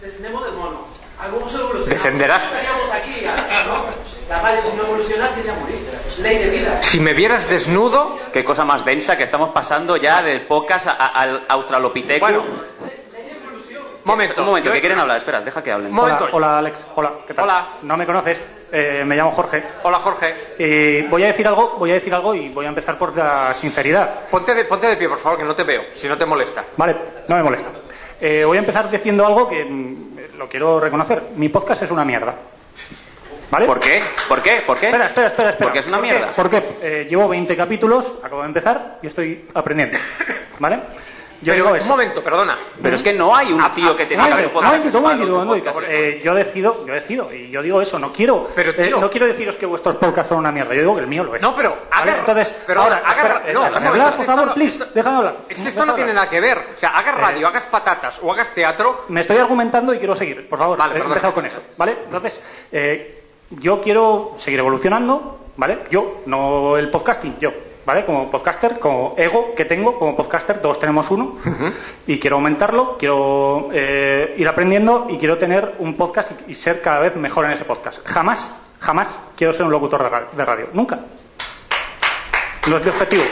Descendemos 0.02 0.44
del 0.46 0.54
mono. 0.56 0.82
Algunos 1.22 1.54
evolucionamos. 1.54 1.90
Descenderás. 1.90 2.42
No 2.44 2.50
estaríamos 2.50 2.92
aquí, 2.92 3.26
¿no? 3.68 3.86
La 4.30 4.42
radio 4.42 4.62
si 4.70 4.76
no 4.78 4.84
evoluciona 4.84 5.28
tiene 5.30 5.50
que 5.54 5.60
morir. 5.60 5.78
Ley 6.22 6.38
de 6.40 6.50
vida. 6.50 6.80
Si 6.84 7.00
me 7.00 7.14
vieras 7.14 7.48
desnudo, 7.48 8.18
qué 8.34 8.44
cosa 8.44 8.66
más 8.66 8.84
densa 8.84 9.16
que 9.18 9.24
estamos 9.24 9.50
pasando 9.52 9.96
ya 9.98 10.22
del 10.24 10.42
podcast 10.48 10.88
a- 10.88 10.92
a- 10.94 11.08
al 11.22 11.44
Australopithecus. 11.48 12.20
bueno, 12.20 12.44
momento. 14.04 14.42
un 14.42 14.48
momento, 14.48 14.72
que 14.72 14.80
quieren 14.82 15.00
hablar, 15.00 15.18
espera, 15.18 15.40
deja 15.42 15.64
que 15.64 15.72
hablen. 15.72 15.98
Hola, 15.98 16.58
Alex. 16.58 16.80
Hola, 16.96 17.12
¿qué 17.28 17.34
tal? 17.34 17.44
Hola. 17.46 17.68
No 17.84 17.96
me 17.96 18.06
conoces. 18.06 18.38
eh, 18.76 19.04
me 19.06 19.16
llamo 19.16 19.32
Jorge. 19.34 19.64
Hola 19.84 20.00
Jorge, 20.00 20.56
Eh, 20.58 21.06
voy 21.08 21.22
a 21.24 21.28
decir 21.28 21.46
algo, 21.48 21.76
voy 21.78 21.92
a 21.92 21.94
decir 21.94 22.12
algo 22.12 22.34
y 22.34 22.50
voy 22.50 22.66
a 22.66 22.70
empezar 22.70 22.98
por 22.98 23.16
la 23.16 23.54
sinceridad. 23.54 24.22
ponte 24.32 24.56
de, 24.56 24.66
ponte 24.66 24.88
de 24.88 24.98
pie 24.98 25.08
por 25.08 25.20
favor 25.20 25.38
que 25.38 25.46
no 25.46 25.56
te 25.56 25.62
veo, 25.64 25.84
si 25.94 26.08
no 26.08 26.18
te 26.18 26.26
molesta. 26.26 26.64
Vale, 26.76 26.96
no 27.28 27.36
me 27.36 27.44
molesta. 27.44 27.70
Eh, 28.26 28.46
voy 28.46 28.56
a 28.56 28.62
empezar 28.62 28.90
diciendo 28.90 29.28
algo 29.28 29.50
que 29.50 29.66
mm, 29.66 30.38
lo 30.38 30.48
quiero 30.48 30.80
reconocer. 30.80 31.22
Mi 31.36 31.50
podcast 31.50 31.84
es 31.84 31.92
una 31.92 32.06
mierda. 32.06 32.34
¿Vale? 33.52 33.66
¿Por 33.66 33.82
qué? 33.82 34.02
¿Por 34.30 34.42
qué? 34.42 34.64
¿Por 34.66 34.78
qué? 34.78 34.86
Espera, 34.86 35.08
espera, 35.08 35.28
espera. 35.28 35.50
espera. 35.50 35.66
Porque 35.68 35.80
es 35.80 35.88
una 35.88 35.98
¿Por 35.98 36.06
qué? 36.08 36.14
mierda. 36.14 36.34
Porque 36.34 36.64
eh, 36.82 37.06
llevo 37.10 37.28
20 37.28 37.54
capítulos, 37.58 38.06
acabo 38.24 38.44
de 38.44 38.48
empezar 38.48 39.00
y 39.02 39.08
estoy 39.08 39.46
aprendiendo. 39.54 39.98
¿Vale? 40.58 40.80
Yo 41.44 41.54
digo 41.54 41.70
un 41.70 41.76
eso. 41.78 41.86
momento, 41.86 42.24
perdona. 42.24 42.58
Pero 42.82 42.96
es 42.96 43.02
que 43.04 43.14
no 43.14 43.36
hay 43.36 43.52
un 43.52 43.64
tío 43.72 43.96
que 43.96 44.06
te 44.06 44.16
diga 44.16 44.36
que 44.38 44.44
no, 44.44 44.50
podcast 44.50 44.74
no, 44.74 44.78
es 44.80 44.86
no, 44.94 45.00
no, 45.02 45.08
malo, 45.08 45.18
no, 45.26 45.26
tu 45.40 45.46
no, 45.46 45.48
podcast 45.54 45.78
es 45.82 45.90
eh, 45.90 46.22
yo 46.24 46.34
decido, 46.36 46.86
yo 46.88 46.94
decido, 46.94 47.34
y 47.34 47.50
yo 47.50 47.62
digo 47.62 47.82
eso, 47.82 48.00
no 48.00 48.12
quiero, 48.14 48.50
Pero, 48.56 48.72
eh, 48.72 48.74
tío. 48.88 49.00
no 49.00 49.10
quiero 49.10 49.28
deciros 49.28 49.56
que 49.56 49.66
vuestros 49.66 49.96
podcasts 49.98 50.30
son 50.30 50.40
una 50.40 50.52
mierda, 50.52 50.74
yo 50.74 50.82
digo 50.82 50.96
que 50.96 51.02
el 51.02 51.08
mío 51.08 51.24
lo 51.24 51.36
es. 51.36 51.42
No, 51.42 51.56
pero 51.56 51.70
¿Vale? 51.92 52.12
haga- 52.12 52.20
entonces, 52.20 52.58
pero 52.66 52.82
ahora, 52.84 53.02
haga- 53.06 53.22
espera, 53.22 53.34
no, 53.34 53.40
eh, 53.40 53.44
un 53.44 53.54
déjame 53.54 53.70
momento, 53.74 53.90
hablar, 53.90 54.08
es 54.08 54.14
que 54.14 54.18
por 54.18 54.26
favor, 54.26 54.48
no- 54.48 54.54
please, 54.54 54.74
esto- 54.78 54.88
déjame 54.94 55.18
hablar. 55.18 55.36
Es 55.50 55.60
que 55.60 55.70
esto 55.70 55.86
no 55.86 55.96
tiene 55.96 56.14
nada 56.14 56.30
que 56.30 56.40
ver. 56.42 56.58
O 56.76 56.80
sea, 56.80 56.90
hagas 56.98 57.16
radio, 57.18 57.48
hagas 57.48 57.64
patatas 57.66 58.20
o 58.22 58.32
hagas 58.32 58.50
teatro. 58.54 59.06
Me 59.10 59.22
estoy 59.22 59.38
argumentando 59.38 59.94
y 59.94 59.98
quiero 60.00 60.16
seguir, 60.16 60.48
por 60.48 60.60
favor, 60.60 60.78
Vale, 60.78 61.00
he 61.00 61.02
empezado 61.04 61.34
con 61.34 61.46
eso, 61.46 61.58
¿vale? 61.78 61.96
Entonces, 62.06 62.42
eh, 62.72 63.24
yo 63.52 63.82
quiero 63.82 64.36
seguir 64.40 64.60
evolucionando, 64.60 65.40
¿vale? 65.58 65.80
Yo, 65.92 66.22
no 66.26 66.78
el 66.78 66.90
podcasting, 66.90 67.38
yo, 67.40 67.52
¿vale? 67.86 68.06
Como 68.06 68.30
podcaster, 68.32 68.80
como 68.80 69.14
ego 69.18 69.54
que 69.56 69.66
tengo 69.66 69.98
como 70.00 70.16
podcaster, 70.16 70.62
todos 70.62 70.80
tenemos 70.80 71.10
uno, 71.12 71.38
y 72.08 72.20
quiero 72.20 72.38
aumentarlo, 72.38 72.98
quiero 72.98 73.70
eh, 73.74 74.36
ir 74.38 74.48
aprendiendo 74.48 75.08
y 75.10 75.18
quiero 75.18 75.38
tener 75.38 75.76
un 75.80 75.96
podcast 75.98 76.32
y, 76.48 76.52
y 76.52 76.56
ser 76.56 76.82
cada 76.82 77.00
vez 77.00 77.16
mejor 77.16 77.46
en 77.46 77.52
ese 77.52 77.66
podcast. 77.66 78.00
Jamás, 78.08 78.48
jamás 78.80 79.08
quiero 79.36 79.54
ser 79.54 79.66
un 79.66 79.72
locutor 79.72 80.04
de 80.04 80.10
ra- 80.10 80.28
de 80.32 80.46
radio, 80.46 80.68
nunca. 80.74 81.00
No 82.68 82.78
es 82.78 82.84
mi 82.84 82.90
objetivo. 82.90 83.24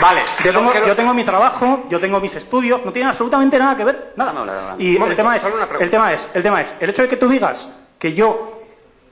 Vale, 0.00 0.22
Yo 0.42 0.52
tengo, 0.54 0.72
yo 0.72 1.14
mi 1.14 1.24
trabajo, 1.24 1.84
yo 1.90 2.00
tengo 2.00 2.20
mis 2.20 2.34
estudios, 2.34 2.82
no 2.86 2.92
tiene 2.92 3.10
absolutamente 3.10 3.58
nada 3.58 3.76
que 3.76 3.84
ver, 3.84 4.12
nada. 4.16 4.32
Déjame 4.32 4.50
hablar, 4.50 4.80
Y 4.80 4.96
Un 4.96 5.10
el 5.10 5.16
tema 5.16 5.36
es, 5.36 5.42
el 5.78 5.90
tema 5.90 6.12
es, 6.14 6.28
el 6.32 6.42
tema 6.42 6.62
es, 6.62 6.72
el 6.80 6.88
hecho 6.90 7.02
de 7.02 7.08
que 7.10 7.16
tú 7.16 7.28
digas 7.28 7.68
que 7.98 8.14
yo, 8.14 8.59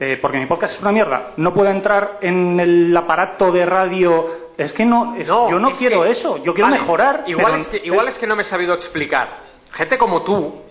eh, 0.01 0.19
porque 0.21 0.39
mi 0.39 0.47
podcast 0.47 0.75
es 0.77 0.81
una 0.83 0.93
mierda, 0.93 1.33
no 1.37 1.53
puedo 1.53 1.71
entrar 1.71 2.19
en 2.21 2.59
el 2.61 2.97
aparato 2.97 3.51
de 3.53 3.67
radio, 3.67 4.49
es 4.57 4.73
que 4.73 4.85
no, 4.85 5.15
es- 5.17 5.27
yo 5.27 5.59
no 5.59 5.71
es 5.71 5.79
quiero 5.79 6.03
que- 6.03 6.11
eso, 6.11 6.37
yo 6.43 6.55
quiero 6.55 6.71
Vale, 6.71 6.81
mejorar. 6.81 7.25
Igual, 7.27 7.47
pero- 7.53 7.63
es 7.63 7.69
que, 7.69 7.81
igual 7.87 8.09
es 8.09 8.17
que 8.19 8.27
no 8.27 8.37
me 8.37 8.43
he 8.43 8.47
sabido 8.47 8.75
explicar. 8.75 9.29
Gente 9.73 9.99
como 9.99 10.23
tú, 10.23 10.63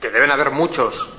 que 0.00 0.10
deben 0.10 0.30
haber 0.30 0.50
muchos, 0.50 1.10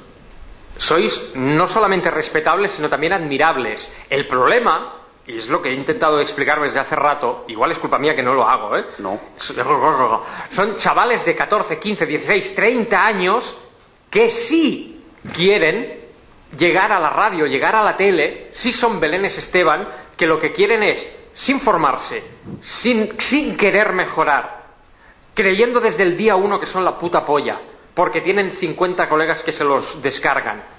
sois 0.77 1.31
no 1.35 1.67
solamente 1.67 2.09
respetables, 2.11 2.71
sino 2.73 2.89
también 2.89 3.13
admirables. 3.13 3.93
El 4.09 4.27
problema, 4.27 4.93
y 5.25 5.37
es 5.37 5.47
lo 5.47 5.61
que 5.61 5.69
he 5.69 5.73
intentado 5.73 6.19
explicar 6.19 6.59
desde 6.59 6.79
hace 6.79 6.95
rato, 6.95 7.45
igual 7.47 7.71
es 7.71 7.77
culpa 7.77 7.97
mía 7.99 8.15
que 8.15 8.23
no 8.23 8.33
lo 8.33 8.47
hago, 8.47 8.75
¿eh? 8.75 8.83
No. 8.97 9.19
Son 10.53 10.75
chavales 10.77 11.23
de 11.25 11.35
14, 11.35 11.79
15, 11.79 12.05
16, 12.05 12.55
30 12.55 13.05
años 13.05 13.57
que 14.09 14.29
sí 14.29 15.01
quieren 15.33 16.02
llegar 16.57 16.91
a 16.91 16.99
la 16.99 17.09
radio, 17.09 17.45
llegar 17.45 17.75
a 17.75 17.83
la 17.83 17.97
tele, 17.97 18.49
sí 18.53 18.71
son 18.71 18.99
Belénes 18.99 19.37
Esteban, 19.37 19.87
que 20.17 20.27
lo 20.27 20.39
que 20.39 20.53
quieren 20.53 20.83
es, 20.83 21.11
sin 21.33 21.59
formarse, 21.59 22.23
sin, 22.63 23.19
sin 23.19 23.57
querer 23.57 23.93
mejorar, 23.93 24.63
creyendo 25.33 25.79
desde 25.79 26.03
el 26.03 26.17
día 26.17 26.35
uno 26.35 26.59
que 26.59 26.67
son 26.67 26.85
la 26.85 26.97
puta 26.97 27.25
polla, 27.25 27.59
porque 27.93 28.21
tienen 28.21 28.51
50 28.51 29.09
colegas 29.09 29.43
que 29.43 29.53
se 29.53 29.63
los 29.63 30.01
descargan. 30.01 30.72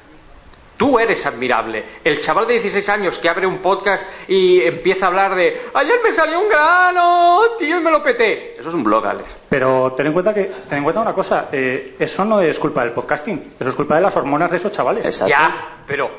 Tú 0.77 0.99
eres 0.99 1.25
admirable. 1.25 1.85
El 2.03 2.21
chaval 2.21 2.47
de 2.49 2.55
16 2.55 2.89
años 2.89 3.19
que 3.19 3.29
abre 3.29 3.47
un 3.47 3.59
podcast 3.59 4.05
y 4.27 4.61
empieza 4.63 5.07
a 5.07 5.09
hablar 5.09 5.35
de 5.37 5.63
ayer 5.73 6.01
me 6.03 6.13
salió 6.13 6.41
un 6.41 6.49
grano, 6.49 7.41
tío, 7.59 7.79
y 7.79 7.81
me 7.81 7.91
lo 7.93 8.03
peté. 8.03 8.55
Eso 8.59 8.69
es 8.71 8.75
un 8.75 8.83
blog, 8.83 9.07
Alex. 9.07 9.29
Pero 9.49 9.93
ten 9.97 10.07
en 10.09 10.13
cuenta 10.13 10.35
que, 10.35 10.45
ten 10.69 10.79
en 10.79 10.85
cuenta 10.85 11.01
una 11.01 11.13
cosa, 11.13 11.49
eh, 11.53 11.95
eso 11.99 12.25
no 12.25 12.41
es 12.41 12.59
culpa 12.59 12.83
del 12.83 12.93
podcasting, 12.93 13.55
eso 13.61 13.69
es 13.71 13.75
culpa 13.77 13.95
de 13.97 14.01
las 14.01 14.17
hormonas 14.17 14.51
de 14.51 14.57
esos 14.57 14.73
chavales. 14.73 15.07
Exacto. 15.07 15.29
Ya, 15.29 15.79
pero 15.87 16.11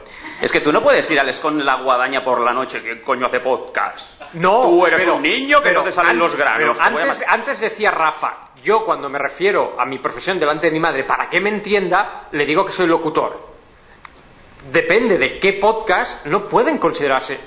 Es 0.42 0.52
que 0.52 0.60
tú 0.62 0.72
no 0.72 0.82
puedes 0.82 1.10
ir, 1.12 1.20
Alex, 1.20 1.40
con 1.40 1.66
la 1.66 1.76
guadaña 1.76 2.24
por 2.24 2.40
la 2.42 2.52
noche. 2.54 2.82
¿Qué 2.82 3.02
coño 3.02 3.26
hace 3.28 3.40
podcast? 3.42 4.06
no. 4.34 4.64
Tú 4.64 4.86
eres 4.86 5.00
pero- 5.00 5.16
un 5.16 5.22
niño 5.22 5.58
que 5.60 5.70
pero 5.70 5.80
no 5.82 5.86
te 5.86 5.92
salen 5.94 6.18
los 6.20 6.36
granos. 6.36 6.78
antes 7.28 7.60
decía 7.60 7.92
Rafa, 7.92 8.50
yo 8.64 8.86
cuando 8.86 9.10
me 9.10 9.20
refiero 9.20 9.76
a 9.78 9.86
mi 9.86 9.98
profesión 9.98 10.40
delante 10.40 10.68
de 10.68 10.72
mi 10.72 10.80
madre, 10.80 11.04
para 11.04 11.30
que 11.30 11.40
me 11.42 11.50
entienda, 11.50 12.28
le 12.32 12.46
digo 12.46 12.66
que 12.66 12.72
soy 12.74 12.88
locutor. 12.88 13.55
Depende 14.72 15.18
de 15.18 15.40
qué 15.40 15.54
podcast, 15.54 16.26
no 16.26 16.46
pueden 16.46 16.78
considerarse 16.78 17.38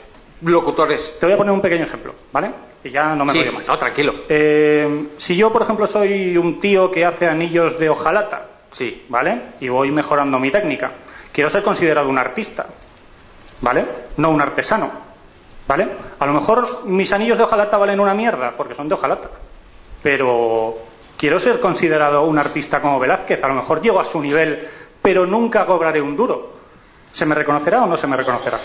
locutores. 0.43 1.17
Te 1.19 1.27
voy 1.27 1.35
a 1.35 1.37
poner 1.37 1.53
un 1.53 1.61
pequeño 1.61 1.85
ejemplo, 1.85 2.15
¿vale? 2.33 2.51
Y 2.85 2.91
ya 2.91 3.15
no 3.17 3.25
me 3.25 3.33
Sí, 3.33 3.45
más. 3.53 3.67
no, 3.67 3.77
tranquilo. 3.79 4.15
Eh, 4.29 5.09
si 5.19 5.35
yo, 5.37 5.53
por 5.53 5.63
ejemplo, 5.63 5.87
soy 5.87 6.37
un 6.37 6.61
tío 6.61 6.91
que 6.93 7.05
hace 7.05 7.27
anillos 7.27 7.79
de 7.79 7.89
hojalata, 7.91 8.47
Sí. 8.73 9.05
¿vale? 9.09 9.41
Y 9.61 9.69
voy 9.69 9.91
mejorando 9.91 10.39
mi 10.39 10.51
técnica. 10.51 10.93
Quiero 11.33 11.51
ser 11.51 11.63
considerado 11.65 12.09
un 12.09 12.19
artista, 12.19 12.67
¿vale? 13.63 13.85
No 14.19 14.31
un 14.31 14.41
artesano, 14.41 14.91
¿vale? 15.67 15.89
A 16.21 16.27
lo 16.27 16.33
mejor 16.35 16.85
mis 16.87 17.11
anillos 17.13 17.37
de 17.39 17.45
hojalata 17.45 17.79
valen 17.79 17.99
una 17.99 18.15
mierda, 18.15 18.53
porque 18.57 18.75
son 18.77 18.89
de 18.89 18.95
hojalata. 18.95 19.29
Pero 20.03 20.77
quiero 21.17 21.41
ser 21.41 21.59
considerado 21.59 22.23
un 22.25 22.39
artista 22.39 22.81
como 22.81 23.01
Velázquez. 23.01 23.43
A 23.43 23.49
lo 23.49 23.55
mejor 23.55 23.81
llego 23.83 23.99
a 23.99 24.05
su 24.05 24.21
nivel, 24.21 24.69
pero 25.03 25.27
nunca 25.27 25.67
cobraré 25.67 26.01
un 26.01 26.17
duro. 26.17 26.58
¿Se 27.13 27.27
me 27.27 27.35
reconocerá 27.35 27.83
o 27.83 27.87
no 27.87 27.97
se 27.97 28.07
me 28.07 28.17
reconocerá? 28.17 28.59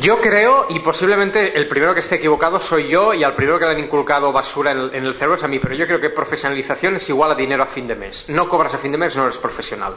Yo 0.00 0.20
creo, 0.20 0.66
y 0.70 0.78
posiblemente 0.78 1.56
el 1.58 1.66
primero 1.66 1.92
que 1.94 2.00
esté 2.00 2.14
equivocado 2.16 2.60
soy 2.60 2.88
yo, 2.88 3.12
y 3.12 3.24
al 3.24 3.34
primero 3.34 3.58
que 3.58 3.64
le 3.64 3.72
han 3.72 3.78
inculcado 3.80 4.30
basura 4.32 4.70
en 4.70 4.78
el, 4.78 4.94
en 4.94 5.04
el 5.04 5.14
cerebro 5.14 5.34
es 5.36 5.42
a 5.42 5.48
mí, 5.48 5.58
pero 5.58 5.74
yo 5.74 5.86
creo 5.86 6.00
que 6.00 6.10
profesionalización 6.10 6.96
es 6.96 7.08
igual 7.08 7.32
a 7.32 7.34
dinero 7.34 7.64
a 7.64 7.66
fin 7.66 7.88
de 7.88 7.96
mes. 7.96 8.26
No 8.28 8.48
cobras 8.48 8.72
a 8.72 8.78
fin 8.78 8.92
de 8.92 8.98
mes, 8.98 9.16
no 9.16 9.24
eres 9.24 9.36
profesional. 9.38 9.94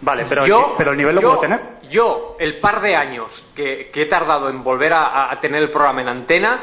Vale, 0.00 0.26
pero, 0.28 0.46
Yo- 0.46 0.70
el, 0.72 0.76
pero 0.76 0.90
el 0.90 0.96
nivel 0.96 1.14
lo 1.14 1.20
yo- 1.22 1.28
puedo 1.28 1.40
tener. 1.40 1.60
yo, 1.88 2.36
el 2.40 2.58
par 2.58 2.80
de 2.80 2.96
años 2.96 3.46
que, 3.54 3.88
que 3.92 4.02
he 4.02 4.06
tardado 4.06 4.48
en 4.50 4.64
volver 4.64 4.92
a, 4.92 5.30
a 5.30 5.40
tener 5.40 5.62
el 5.62 5.70
programa 5.70 6.00
en 6.02 6.08
antena, 6.08 6.60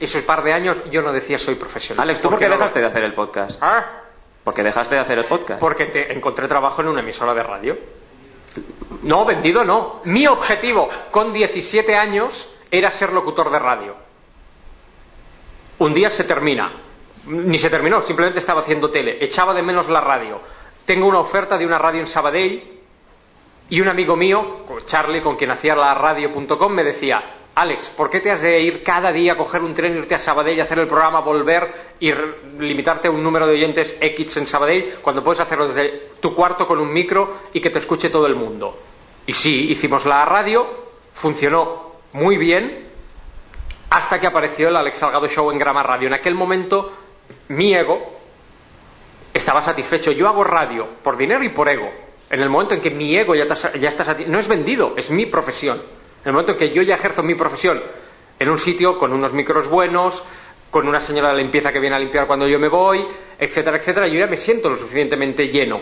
esos 0.00 0.22
par 0.22 0.42
de 0.42 0.54
años 0.54 0.78
yo 0.90 1.02
no 1.02 1.12
decía 1.12 1.38
soy 1.38 1.54
profesional. 1.54 2.02
Alex, 2.08 2.22
¿tú 2.22 2.30
por 2.30 2.38
qué 2.38 2.46
no 2.46 2.52
lo- 2.52 2.56
dejaste 2.56 2.80
de 2.80 2.86
hacer 2.86 3.04
el 3.04 3.12
podcast? 3.12 3.58
Ah, 3.62 3.84
¿Por 4.42 4.54
qué 4.54 4.62
dejaste 4.64 4.94
de 4.96 5.00
hacer 5.02 5.18
el 5.18 5.26
podcast? 5.26 5.60
Porque 5.60 5.84
te 5.86 6.12
encontré 6.12 6.48
trabajo 6.48 6.80
en 6.80 6.88
una 6.88 7.00
emisora 7.00 7.34
de 7.34 7.42
radio. 7.44 7.76
No, 9.02 9.24
vendido 9.24 9.64
no. 9.64 10.00
Mi 10.04 10.26
objetivo 10.26 10.88
con 11.10 11.32
17 11.32 11.96
años 11.96 12.54
era 12.70 12.90
ser 12.90 13.12
locutor 13.12 13.50
de 13.50 13.58
radio. 13.58 13.94
Un 15.78 15.94
día 15.94 16.10
se 16.10 16.24
termina. 16.24 16.72
Ni 17.26 17.58
se 17.58 17.70
terminó, 17.70 18.02
simplemente 18.02 18.40
estaba 18.40 18.62
haciendo 18.62 18.90
tele. 18.90 19.18
Echaba 19.20 19.54
de 19.54 19.62
menos 19.62 19.88
la 19.88 20.00
radio. 20.00 20.40
Tengo 20.84 21.06
una 21.06 21.20
oferta 21.20 21.56
de 21.56 21.66
una 21.66 21.78
radio 21.78 22.00
en 22.00 22.06
Sabadell 22.08 22.80
y 23.68 23.80
un 23.80 23.88
amigo 23.88 24.16
mío, 24.16 24.66
Charlie, 24.86 25.22
con 25.22 25.36
quien 25.36 25.50
hacía 25.50 25.74
la 25.74 25.94
radio.com, 25.94 26.72
me 26.72 26.84
decía, 26.84 27.22
Alex, 27.54 27.88
¿por 27.88 28.08
qué 28.08 28.20
te 28.20 28.30
has 28.30 28.40
de 28.40 28.60
ir 28.60 28.82
cada 28.82 29.12
día 29.12 29.34
a 29.34 29.36
coger 29.36 29.62
un 29.62 29.74
tren, 29.74 29.96
irte 29.96 30.14
a 30.14 30.18
Sabadell, 30.18 30.60
hacer 30.60 30.78
el 30.78 30.86
programa, 30.86 31.20
volver 31.20 31.92
y 32.00 32.10
limitarte 32.58 33.08
a 33.08 33.10
un 33.10 33.22
número 33.22 33.46
de 33.46 33.52
oyentes 33.52 33.98
X 34.00 34.38
en 34.38 34.46
Sabadell 34.46 34.94
cuando 35.02 35.22
puedes 35.22 35.40
hacerlo 35.40 35.68
desde 35.68 36.12
tu 36.20 36.34
cuarto 36.34 36.66
con 36.66 36.78
un 36.78 36.90
micro 36.90 37.40
y 37.52 37.60
que 37.60 37.68
te 37.68 37.78
escuche 37.78 38.08
todo 38.08 38.26
el 38.26 38.36
mundo? 38.36 38.78
Y 39.26 39.34
sí, 39.34 39.70
hicimos 39.70 40.06
la 40.06 40.24
radio, 40.24 40.66
funcionó 41.14 41.92
muy 42.14 42.38
bien, 42.38 42.86
hasta 43.90 44.18
que 44.18 44.26
apareció 44.26 44.68
el 44.68 44.76
Alex 44.76 44.98
Salgado 44.98 45.28
Show 45.28 45.50
en 45.50 45.58
Grama 45.58 45.82
Radio. 45.82 46.08
En 46.08 46.14
aquel 46.14 46.34
momento, 46.34 46.90
mi 47.48 47.74
ego 47.74 48.00
estaba 49.34 49.62
satisfecho. 49.62 50.10
Yo 50.12 50.26
hago 50.26 50.42
radio 50.42 50.88
por 51.02 51.18
dinero 51.18 51.44
y 51.44 51.50
por 51.50 51.68
ego. 51.68 51.92
En 52.30 52.40
el 52.40 52.48
momento 52.48 52.72
en 52.72 52.80
que 52.80 52.90
mi 52.90 53.14
ego 53.14 53.34
ya 53.34 53.42
está, 53.42 53.76
ya 53.76 53.90
está 53.90 54.06
satisfecho, 54.06 54.32
no 54.32 54.38
es 54.38 54.48
vendido, 54.48 54.94
es 54.96 55.10
mi 55.10 55.26
profesión. 55.26 55.82
En 56.22 56.28
el 56.28 56.32
momento 56.32 56.52
en 56.52 56.58
que 56.58 56.70
yo 56.70 56.82
ya 56.82 56.94
ejerzo 56.94 57.22
mi 57.22 57.34
profesión 57.34 57.82
en 58.38 58.48
un 58.48 58.58
sitio 58.58 58.98
con 58.98 59.12
unos 59.12 59.32
micros 59.32 59.68
buenos, 59.68 60.22
con 60.70 60.88
una 60.88 61.00
señora 61.00 61.30
de 61.30 61.36
limpieza 61.42 61.72
que 61.72 61.80
viene 61.80 61.96
a 61.96 61.98
limpiar 61.98 62.26
cuando 62.26 62.46
yo 62.48 62.58
me 62.58 62.68
voy, 62.68 63.04
etcétera, 63.38 63.76
etcétera, 63.76 64.06
yo 64.06 64.18
ya 64.20 64.26
me 64.26 64.36
siento 64.36 64.70
lo 64.70 64.78
suficientemente 64.78 65.48
lleno. 65.48 65.80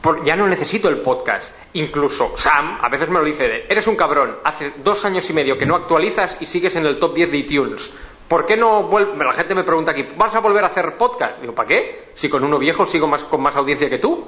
Por- 0.00 0.24
ya 0.24 0.36
no 0.36 0.46
necesito 0.46 0.88
el 0.88 0.98
podcast. 0.98 1.52
Incluso 1.74 2.34
Sam 2.36 2.78
a 2.80 2.88
veces 2.88 3.08
me 3.08 3.18
lo 3.18 3.24
dice, 3.24 3.48
de, 3.48 3.66
eres 3.68 3.86
un 3.86 3.96
cabrón, 3.96 4.36
hace 4.44 4.72
dos 4.82 5.04
años 5.04 5.28
y 5.28 5.32
medio 5.32 5.58
que 5.58 5.66
no 5.66 5.76
actualizas 5.76 6.36
y 6.40 6.46
sigues 6.46 6.74
en 6.76 6.86
el 6.86 6.98
top 6.98 7.14
10 7.14 7.30
de 7.30 7.36
iTunes. 7.38 7.90
¿Por 8.28 8.46
qué 8.46 8.56
no 8.56 8.84
vuelve? 8.84 9.24
La 9.24 9.32
gente 9.32 9.54
me 9.54 9.64
pregunta 9.64 9.90
aquí, 9.90 10.06
¿vas 10.16 10.34
a 10.34 10.40
volver 10.40 10.62
a 10.64 10.68
hacer 10.68 10.96
podcast? 10.96 11.38
Digo, 11.40 11.54
¿para 11.54 11.68
qué? 11.68 12.10
Si 12.14 12.28
con 12.28 12.44
uno 12.44 12.58
viejo 12.58 12.86
sigo 12.86 13.06
más, 13.08 13.22
con 13.24 13.40
más 13.42 13.56
audiencia 13.56 13.90
que 13.90 13.98
tú. 13.98 14.24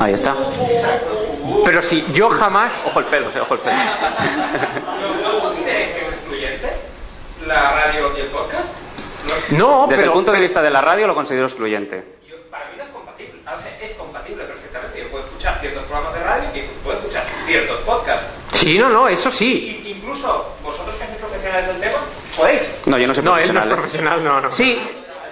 Ahí 0.00 0.12
está. 0.14 0.36
Pero 1.64 1.82
si 1.82 2.04
yo 2.12 2.28
jamás... 2.30 2.72
Ojo 2.86 3.00
el 3.00 3.06
pelo, 3.06 3.28
ojo 3.40 3.54
el 3.54 3.60
pelo. 3.60 3.76
¿No 5.22 5.38
consideráis 5.40 5.88
que 5.90 6.00
es 6.02 6.08
excluyente 6.14 6.72
la 7.46 7.70
radio 7.72 8.12
y 8.16 8.20
el 8.20 8.26
podcast? 8.28 8.64
No, 9.50 9.86
Desde 9.88 10.02
pero... 10.02 10.12
el 10.12 10.12
punto 10.12 10.32
de 10.32 10.40
vista 10.40 10.62
de 10.62 10.70
la 10.70 10.80
radio 10.80 11.06
lo 11.06 11.14
considero 11.14 11.46
excluyente. 11.46 12.04
Yo- 12.28 12.36
para 12.50 12.64
mí 12.66 12.72
no 12.76 12.82
es 12.84 12.88
compatible. 12.90 13.40
O 13.44 13.60
sea, 13.60 13.78
es 13.80 13.92
compatible 13.92 14.44
perfectamente. 14.44 15.00
Yo 15.00 15.08
puedo 15.08 15.24
escuchar 15.24 15.58
ciertos 15.60 15.82
programas 15.84 16.14
de 16.14 16.20
radio 16.24 16.44
y 16.54 16.60
puedo 16.84 16.98
escuchar 16.98 17.24
ciertos 17.46 17.78
podcasts. 17.80 18.26
Sí, 18.52 18.78
no, 18.78 18.88
no, 18.88 19.08
eso 19.08 19.30
sí. 19.30 19.82
Y, 19.84 19.90
incluso 19.92 20.54
vosotros 20.62 20.94
que 20.96 21.06
sois 21.06 21.18
profesionales 21.18 21.66
del 21.68 21.80
tema, 21.80 21.98
podéis. 22.36 22.62
No, 22.86 22.98
yo 22.98 23.06
no 23.06 23.14
soy 23.14 23.24
No, 23.24 23.36
él 23.38 23.52
no 23.52 23.60
es 23.60 23.66
profesional. 23.66 23.68
¿eh? 23.68 23.74
profesional, 24.20 24.24
no, 24.24 24.40
no. 24.40 24.52
Sí, 24.52 24.80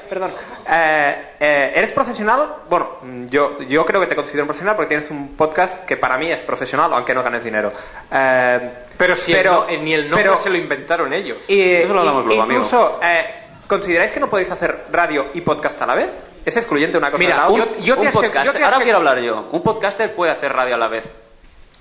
perdón. 0.08 0.34
Eh, 0.68 1.14
eh, 1.40 1.72
¿Eres 1.74 1.90
profesional? 1.90 2.46
Bueno, 2.68 2.88
yo, 3.30 3.60
yo 3.62 3.84
creo 3.84 4.00
que 4.00 4.06
te 4.06 4.14
considero 4.16 4.42
un 4.44 4.48
profesional 4.48 4.76
porque 4.76 4.88
tienes 4.90 5.10
un 5.10 5.36
podcast 5.36 5.84
que 5.84 5.96
para 5.96 6.16
mí 6.18 6.30
es 6.30 6.40
profesional, 6.40 6.92
aunque 6.94 7.14
no 7.14 7.22
ganes 7.22 7.42
dinero. 7.44 7.72
Eh, 8.12 8.70
Pero 8.96 9.16
si 9.16 9.32
pero- 9.32 9.66
el 9.68 9.78
no- 9.78 9.82
ni 9.84 9.94
el 9.94 10.02
nombre 10.10 10.22
pero- 10.24 10.38
se 10.42 10.50
lo 10.50 10.56
inventaron 10.56 11.12
ellos. 11.12 11.38
y, 11.48 11.60
Eso 11.60 11.92
lo 11.92 12.00
hablamos 12.00 12.26
luego. 12.26 12.42
Incluso, 12.44 13.00
eh, 13.02 13.26
¿consideráis 13.66 14.12
que 14.12 14.20
no 14.20 14.28
podéis 14.28 14.50
hacer 14.50 14.84
radio 14.92 15.26
y 15.34 15.40
podcast 15.40 15.80
a 15.82 15.86
la 15.86 15.94
vez? 15.94 16.08
¿Es 16.44 16.56
excluyente 16.56 16.98
una 16.98 17.10
cosa 17.10 17.18
Mira, 17.18 17.34
de 17.34 17.40
la 17.40 17.48
un- 17.48 17.78
yo 17.80 17.94
te 17.94 18.00
un 18.00 18.06
asegu- 18.08 18.12
podcaster- 18.12 18.44
yo 18.44 18.52
te 18.52 18.64
ahora 18.64 18.78
quiero 18.80 18.98
hablar 18.98 19.18
yo. 19.20 19.48
Un 19.52 19.62
podcaster 19.62 20.12
puede 20.14 20.32
hacer 20.32 20.52
radio 20.52 20.74
a 20.74 20.78
la 20.78 20.88
vez. 20.88 21.04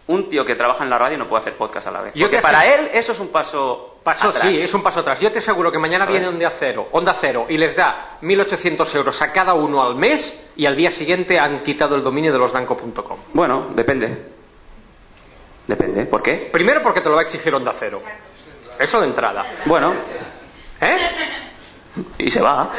Un 0.08 0.30
tío 0.30 0.46
que 0.46 0.56
trabaja 0.56 0.84
en 0.84 0.89
la 0.89 0.98
radio 0.98 1.17
no 1.17 1.26
puede 1.26 1.41
hacer 1.41 1.54
podcast 1.54 1.88
a 1.88 1.91
la 1.91 2.02
vez. 2.02 2.13
Yo 2.15 2.26
Porque 2.28 2.41
para 2.41 2.65
él 2.65 2.89
eso 2.94 3.12
es 3.12 3.20
un 3.20 3.30
paso 3.30 3.90
Paso, 4.04 4.30
atrás. 4.30 4.44
sí, 4.44 4.60
es 4.60 4.74
un 4.74 4.82
paso 4.82 5.02
atrás. 5.02 5.20
Yo 5.20 5.32
te 5.32 5.40
aseguro 5.40 5.72
que 5.72 5.78
mañana 5.78 6.06
viene 6.08 6.28
Onda 6.28 6.52
Cero, 6.58 6.90
Onda 6.92 7.16
Cero 7.20 7.46
y 7.50 7.58
les 7.58 7.76
da 7.76 8.18
1.800 8.22 8.96
euros 8.96 9.22
a 9.22 9.32
cada 9.32 9.54
uno 9.54 9.84
al 9.84 9.96
mes 9.96 10.40
y 10.56 10.66
al 10.66 10.76
día 10.76 10.92
siguiente 10.92 11.40
han 11.40 11.60
quitado 11.64 11.96
el 11.96 12.04
dominio 12.04 12.32
de 12.34 12.40
losdanco.com. 12.40 13.18
Bueno, 13.34 13.68
depende. 13.76 14.18
Depende. 15.68 16.06
¿Por 16.06 16.24
qué? 16.24 16.50
Primero 16.52 16.82
porque 16.82 17.02
te 17.02 17.10
lo 17.10 17.16
va 17.16 17.22
a 17.22 17.24
exigir 17.26 17.54
Onda 17.54 17.74
Cero. 17.78 18.02
Eso 18.80 19.00
de 19.00 19.08
entrada. 19.08 19.46
Bueno, 19.66 19.94
¿Eh? 20.82 20.98
Y 22.17 22.32
se 22.32 22.41
va. 22.41 22.69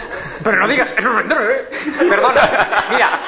Pero 0.43 0.57
no 0.57 0.69
digas, 0.69 0.91
¿eh? 0.91 1.69
Perdona, 2.09 2.87
mira, 2.91 3.21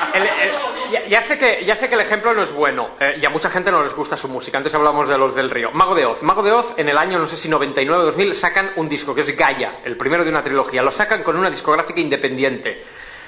ya 1.08 1.22
sé 1.22 1.38
que, 1.38 1.64
ya 1.64 1.76
sé 1.76 1.88
que 1.88 1.94
el 1.94 2.00
ejemplo 2.00 2.34
no 2.34 2.42
es 2.42 2.52
bueno 2.52 2.90
eh, 3.00 3.18
y 3.20 3.24
a 3.24 3.30
mucha 3.30 3.50
gente 3.50 3.70
no 3.70 3.82
les 3.82 3.94
gusta 3.94 4.16
su 4.16 4.28
música. 4.28 4.58
Antes 4.58 4.74
hablamos 4.74 5.08
de 5.08 5.18
los 5.18 5.34
del 5.34 5.50
río. 5.50 5.70
Mago 5.72 5.94
de 5.94 6.06
Oz. 6.06 6.22
Mago 6.22 6.42
de 6.42 6.52
Oz 6.52 6.74
en 6.76 6.88
el 6.88 6.98
año, 6.98 7.18
no 7.18 7.26
sé 7.26 7.36
si 7.36 7.48
99 7.48 8.02
o 8.02 8.06
2000, 8.06 8.34
sacan 8.34 8.70
un 8.76 8.88
disco 8.88 9.14
que 9.14 9.22
es 9.22 9.36
Gaia, 9.36 9.80
el 9.84 9.96
primero 9.96 10.24
de 10.24 10.30
una 10.30 10.42
trilogía. 10.42 10.82
Lo 10.82 10.92
sacan 10.92 11.22
con 11.22 11.36
una 11.36 11.50
discográfica 11.50 12.00
independiente. 12.00 12.84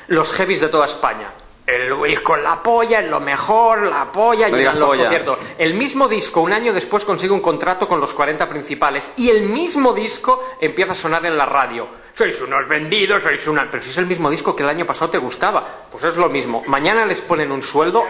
Los 0.09 0.33
heavies 0.33 0.61
de 0.61 0.69
toda 0.69 0.87
España. 0.87 1.31
El 1.67 2.01
disco 2.01 2.37
La 2.37 2.63
Polla, 2.63 3.01
es 3.01 3.11
lo 3.11 3.19
mejor, 3.19 3.83
La 3.83 4.05
Polla, 4.13 4.49
No 4.49 4.57
digas 4.57 4.77
los 4.77 4.89
polla. 4.89 5.03
conciertos. 5.05 5.39
El 5.59 5.75
mismo 5.75 6.07
disco, 6.09 6.41
un 6.41 6.53
año 6.53 6.73
después, 6.73 7.05
consigue 7.05 7.33
un 7.33 7.41
contrato 7.41 7.89
con 7.89 7.99
los 8.01 8.13
40 8.13 8.49
principales 8.49 9.03
y 9.17 9.31
el 9.31 9.43
mismo 9.43 9.93
disco 9.93 10.45
empieza 10.61 10.93
a 10.93 10.95
sonar 10.95 11.27
en 11.27 11.37
la 11.37 11.45
radio. 11.45 11.89
Sois 12.17 12.41
unos 12.41 12.69
vendidos, 12.69 13.23
sois 13.23 13.47
una... 13.49 13.69
Pero 13.71 13.83
si 13.83 13.91
es 13.91 13.99
el 13.99 14.07
mismo 14.07 14.31
disco 14.31 14.55
que 14.55 14.63
el 14.63 14.69
año 14.69 14.87
pasado 14.87 15.11
te 15.11 15.19
gustaba, 15.19 15.67
pues 15.91 16.05
es 16.05 16.17
lo 16.17 16.29
mismo. 16.29 16.63
Mañana 16.67 17.05
les 17.05 17.21
ponen 17.21 17.51
un 17.51 17.63
sueldo... 17.63 18.05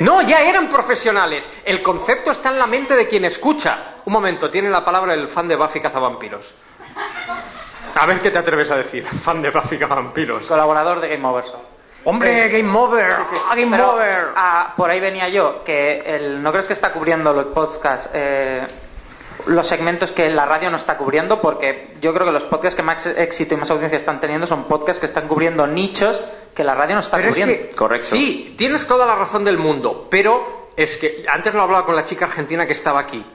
No, 0.00 0.20
ya 0.22 0.42
eran 0.42 0.68
profesionales. 0.68 1.44
El 1.64 1.82
concepto 1.82 2.32
está 2.32 2.50
en 2.50 2.58
la 2.58 2.66
mente 2.66 2.94
de 2.96 3.08
quien 3.08 3.24
escucha. 3.24 3.94
Un 4.04 4.12
momento, 4.12 4.50
tiene 4.50 4.68
la 4.68 4.84
palabra 4.84 5.14
el 5.14 5.28
fan 5.28 5.48
de 5.48 5.56
Buffy 5.56 5.80
Cazavampiros. 5.80 6.44
A 7.98 8.06
ver 8.06 8.20
qué 8.20 8.30
te 8.30 8.38
atreves 8.38 8.70
a 8.70 8.76
decir, 8.76 9.06
fan 9.24 9.42
de 9.42 9.50
Buffy 9.50 9.78
Cazavampiros. 9.78 10.46
colaborador 10.46 11.00
de 11.00 11.08
Game 11.08 11.26
Over. 11.26 11.44
¡Hombre, 12.04 12.48
Game 12.50 12.78
Over! 12.78 13.10
¡Ah, 13.50 13.54
Game 13.56 13.76
Pero, 13.76 13.94
Over! 13.94 14.26
ah, 14.36 14.74
por 14.76 14.88
ahí 14.90 15.00
venía 15.00 15.28
yo, 15.28 15.64
que 15.64 16.02
el, 16.06 16.40
no 16.40 16.52
crees 16.52 16.66
que 16.68 16.72
está 16.72 16.92
cubriendo 16.92 17.32
los 17.32 17.46
podcasts, 17.46 18.08
eh, 18.14 18.62
los 19.46 19.66
segmentos 19.66 20.12
que 20.12 20.28
la 20.30 20.46
radio 20.46 20.70
no 20.70 20.76
está 20.76 20.96
cubriendo, 20.96 21.40
porque 21.40 21.96
yo 22.00 22.14
creo 22.14 22.26
que 22.26 22.32
los 22.32 22.44
podcasts 22.44 22.76
que 22.76 22.82
más 22.84 23.04
éxito 23.06 23.54
y 23.54 23.56
más 23.56 23.70
audiencia 23.70 23.98
están 23.98 24.20
teniendo 24.20 24.46
son 24.46 24.64
podcasts 24.64 25.00
que 25.00 25.06
están 25.06 25.26
cubriendo 25.26 25.66
nichos 25.66 26.20
que 26.54 26.62
la 26.62 26.76
radio 26.76 26.94
no 26.94 27.00
está 27.00 27.16
Pero 27.16 27.30
es 27.30 27.34
cubriendo. 27.36 27.68
que, 27.70 27.74
Correcto. 27.74 28.06
Sí, 28.06 28.54
tienes 28.56 28.86
toda 28.86 29.04
la 29.04 29.16
razón 29.16 29.44
del 29.44 29.58
mundo, 29.58 30.06
pero 30.08 30.68
es 30.76 30.96
que 30.98 31.24
antes 31.28 31.52
lo 31.54 31.62
hablaba 31.62 31.84
con 31.84 31.96
la 31.96 32.04
chica 32.04 32.26
argentina 32.26 32.66
que 32.68 32.72
estaba 32.72 33.00
aquí. 33.00 33.26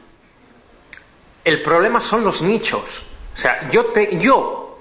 El 1.44 1.62
problema 1.62 2.00
son 2.00 2.24
los 2.24 2.42
nichos. 2.42 3.06
O 3.36 3.40
sea, 3.40 3.70
yo 3.70 3.86
te, 3.86 4.18
yo, 4.18 4.78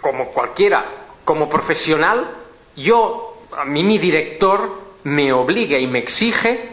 como 0.00 0.26
cualquiera, 0.30 0.84
como 1.24 1.48
profesional, 1.48 2.28
yo, 2.76 3.44
a 3.56 3.64
mí 3.64 3.84
mi 3.84 3.98
director 3.98 4.80
me 5.04 5.32
obliga 5.32 5.78
y 5.78 5.86
me 5.86 5.98
exige 5.98 6.70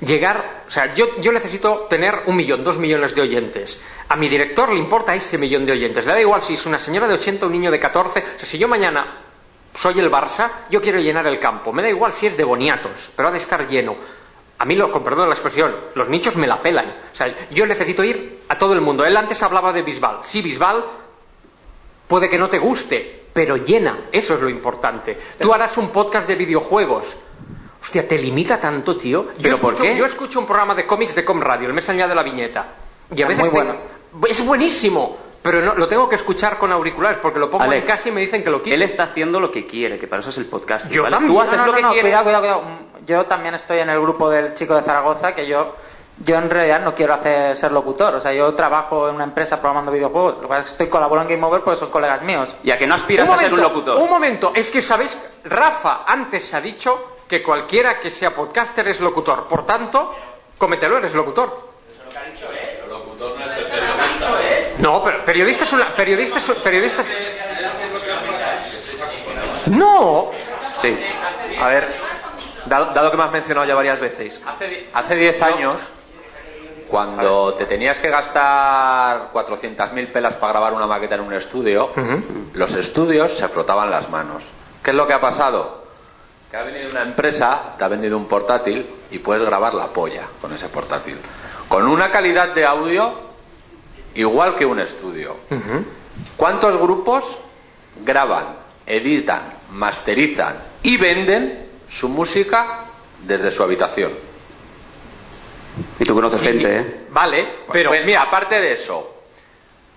llegar, 0.00 0.62
o 0.66 0.70
sea, 0.70 0.94
yo, 0.94 1.20
yo 1.20 1.32
necesito 1.32 1.86
tener 1.90 2.22
un 2.26 2.36
millón, 2.36 2.64
dos 2.64 2.78
millones 2.78 3.14
de 3.14 3.22
oyentes. 3.22 3.80
A 4.08 4.16
mi 4.16 4.28
director 4.28 4.70
le 4.70 4.78
importa 4.78 5.14
ese 5.14 5.36
millón 5.36 5.66
de 5.66 5.72
oyentes. 5.72 6.06
Le 6.06 6.12
da 6.12 6.20
igual 6.20 6.42
si 6.42 6.54
es 6.54 6.64
una 6.64 6.80
señora 6.80 7.06
de 7.06 7.14
80 7.14 7.44
o 7.44 7.48
un 7.48 7.52
niño 7.52 7.70
de 7.70 7.78
14. 7.78 8.20
O 8.20 8.38
sea, 8.38 8.48
si 8.48 8.58
yo 8.58 8.66
mañana 8.66 9.04
soy 9.78 9.98
el 10.00 10.10
Barça, 10.10 10.50
yo 10.70 10.80
quiero 10.80 10.98
llenar 10.98 11.26
el 11.26 11.38
campo. 11.38 11.72
Me 11.72 11.82
da 11.82 11.90
igual 11.90 12.14
si 12.14 12.26
es 12.26 12.36
de 12.36 12.44
boniatos, 12.44 13.10
pero 13.14 13.28
ha 13.28 13.32
de 13.32 13.38
estar 13.38 13.68
lleno. 13.68 13.96
A 14.60 14.64
mí, 14.64 14.74
lo, 14.74 14.90
con 14.90 15.04
perdón 15.04 15.28
la 15.28 15.34
expresión, 15.34 15.74
los 15.94 16.08
nichos 16.08 16.34
me 16.36 16.46
la 16.46 16.60
pelan. 16.60 16.86
O 17.12 17.16
sea, 17.16 17.32
yo 17.50 17.64
necesito 17.66 18.02
ir 18.02 18.40
a 18.48 18.58
todo 18.58 18.72
el 18.72 18.80
mundo. 18.80 19.04
Él 19.04 19.16
antes 19.16 19.40
hablaba 19.42 19.72
de 19.72 19.82
Bisbal. 19.82 20.18
Sí, 20.24 20.42
Bisbal 20.42 20.82
puede 22.06 22.28
que 22.28 22.38
no 22.38 22.48
te 22.48 22.58
guste, 22.58 23.22
pero 23.32 23.56
llena. 23.56 23.96
Eso 24.10 24.34
es 24.34 24.40
lo 24.40 24.48
importante. 24.48 25.16
Tú 25.38 25.52
harás 25.52 25.76
un 25.78 25.90
podcast 25.90 26.26
de 26.26 26.34
videojuegos. 26.34 27.04
Hostia, 27.82 28.06
te 28.08 28.18
limita 28.18 28.60
tanto, 28.60 28.96
tío. 28.96 29.28
¿Pero 29.40 29.58
por 29.58 29.76
qué? 29.76 29.96
Yo 29.96 30.04
escucho 30.06 30.40
un 30.40 30.46
programa 30.46 30.74
de 30.74 30.86
cómics 30.86 31.14
de 31.14 31.24
Com 31.24 31.40
Radio, 31.40 31.68
el 31.68 31.74
mes 31.74 31.88
allá 31.88 32.08
de 32.08 32.14
la 32.14 32.22
viñeta. 32.22 32.66
Y 33.14 33.22
a 33.22 33.26
Es 33.26 33.28
veces 33.28 33.38
muy 33.44 33.48
te- 33.50 33.54
bueno. 33.54 33.74
Es 34.28 34.44
buenísimo, 34.44 35.16
pero 35.42 35.60
no, 35.60 35.74
lo 35.74 35.88
tengo 35.88 36.08
que 36.08 36.16
escuchar 36.16 36.58
con 36.58 36.72
auriculares 36.72 37.18
porque 37.22 37.38
lo 37.38 37.50
pongo 37.50 37.64
Alex, 37.64 37.82
en 37.82 37.86
casa 37.86 38.08
y 38.08 38.12
me 38.12 38.20
dicen 38.20 38.42
que 38.42 38.50
lo 38.50 38.56
Él 38.58 38.62
quiero. 38.62 38.84
está 38.84 39.04
haciendo 39.04 39.40
lo 39.40 39.50
que 39.50 39.66
quiere, 39.66 39.98
que 39.98 40.06
para 40.06 40.20
eso 40.20 40.30
es 40.30 40.38
el 40.38 40.46
podcast. 40.46 40.88
Yo 40.88 41.04
¿vale? 41.04 41.16
también. 41.16 41.34
Tú 41.34 41.40
haces 41.40 41.56
No, 41.56 41.66
no, 41.66 41.66
lo 41.66 41.72
no, 41.72 41.76
que 41.88 41.92
quieres. 41.94 42.02
cuidado, 42.02 42.24
cuidado, 42.24 42.42
cuidado. 42.42 42.62
Yo 43.06 43.24
también 43.26 43.54
estoy 43.54 43.78
en 43.78 43.90
el 43.90 44.00
grupo 44.00 44.28
del 44.28 44.54
chico 44.54 44.74
de 44.74 44.82
Zaragoza, 44.82 45.34
que 45.34 45.46
yo 45.46 45.74
yo 46.24 46.36
en 46.36 46.50
realidad 46.50 46.80
no 46.80 46.94
quiero 46.94 47.14
hacer 47.14 47.56
ser 47.56 47.72
locutor. 47.72 48.14
O 48.16 48.20
sea, 48.20 48.32
yo 48.32 48.52
trabajo 48.54 49.08
en 49.08 49.14
una 49.14 49.24
empresa 49.24 49.60
programando 49.60 49.92
videojuegos. 49.92 50.42
Lo 50.42 50.48
que 50.48 50.58
estoy 50.58 50.88
colaborando 50.88 51.30
en 51.32 51.36
Game 51.40 51.46
Over 51.48 51.62
porque 51.62 51.80
son 51.80 51.90
colegas 51.90 52.22
míos. 52.22 52.48
Y 52.64 52.70
a 52.70 52.78
que 52.78 52.86
no 52.86 52.94
aspiras 52.96 53.28
a 53.30 53.38
ser 53.38 53.52
un 53.54 53.60
locutor. 53.60 53.96
Un 53.96 54.10
momento, 54.10 54.52
es 54.54 54.70
que 54.70 54.82
sabéis, 54.82 55.16
Rafa 55.44 56.00
antes 56.06 56.52
ha 56.54 56.60
dicho 56.60 57.14
que 57.28 57.42
cualquiera 57.42 58.00
que 58.00 58.10
sea 58.10 58.34
podcaster 58.34 58.88
es 58.88 59.00
locutor. 59.00 59.46
Por 59.46 59.64
tanto, 59.64 60.14
cómetelo, 60.56 60.98
eres 60.98 61.14
locutor. 61.14 61.67
No, 64.78 65.02
pero 65.02 65.24
periodista 65.24 65.64
es 65.64 65.72
una. 65.72 65.88
Periodista 65.88 66.38
es, 66.38 66.50
periodista 66.50 67.04
No, 69.66 70.30
Sí. 70.80 70.96
A 71.60 71.68
ver, 71.68 71.88
dado, 72.66 72.92
dado 72.94 73.10
que 73.10 73.16
me 73.16 73.24
has 73.24 73.32
mencionado 73.32 73.66
ya 73.66 73.74
varias 73.74 73.98
veces, 73.98 74.40
Hace 74.94 75.14
10 75.16 75.42
años, 75.42 75.76
cuando 76.88 77.54
te 77.54 77.66
tenías 77.66 77.98
que 77.98 78.08
gastar 78.08 79.30
400.000 79.32 80.12
pelas 80.12 80.34
para 80.34 80.52
grabar 80.52 80.72
una 80.74 80.86
maqueta 80.86 81.16
en 81.16 81.22
un 81.22 81.34
estudio, 81.34 81.90
los 82.54 82.72
estudios 82.74 83.36
se 83.36 83.48
frotaban 83.48 83.90
las 83.90 84.08
manos. 84.08 84.42
¿Qué 84.82 84.90
es 84.90 84.96
lo 84.96 85.06
que 85.06 85.14
ha 85.14 85.20
pasado? 85.20 85.82
Que 86.50 86.56
ha 86.56 86.62
venido 86.62 86.90
una 86.90 87.02
empresa, 87.02 87.74
te 87.76 87.84
ha 87.84 87.88
vendido 87.88 88.16
un 88.16 88.26
portátil 88.26 88.86
y 89.10 89.18
puedes 89.18 89.44
grabar 89.44 89.74
la 89.74 89.88
polla 89.88 90.22
con 90.40 90.52
ese 90.52 90.68
portátil. 90.68 91.18
Con 91.68 91.86
una 91.88 92.10
calidad 92.10 92.54
de 92.54 92.64
audio 92.64 93.27
igual 94.18 94.56
que 94.56 94.66
un 94.66 94.80
estudio. 94.80 95.36
¿Cuántos 96.36 96.80
grupos 96.80 97.24
graban, 98.04 98.56
editan, 98.86 99.42
masterizan 99.72 100.56
y 100.82 100.96
venden 100.96 101.66
su 101.88 102.08
música 102.08 102.80
desde 103.22 103.52
su 103.52 103.62
habitación? 103.62 104.12
Y 106.00 106.04
tú 106.04 106.14
conoces 106.14 106.40
gente, 106.40 106.78
¿eh? 106.80 107.06
vale, 107.10 107.48
pero 107.72 107.90
Pues 107.90 108.04
mira, 108.04 108.22
aparte 108.22 108.60
de 108.60 108.72
eso, 108.72 109.14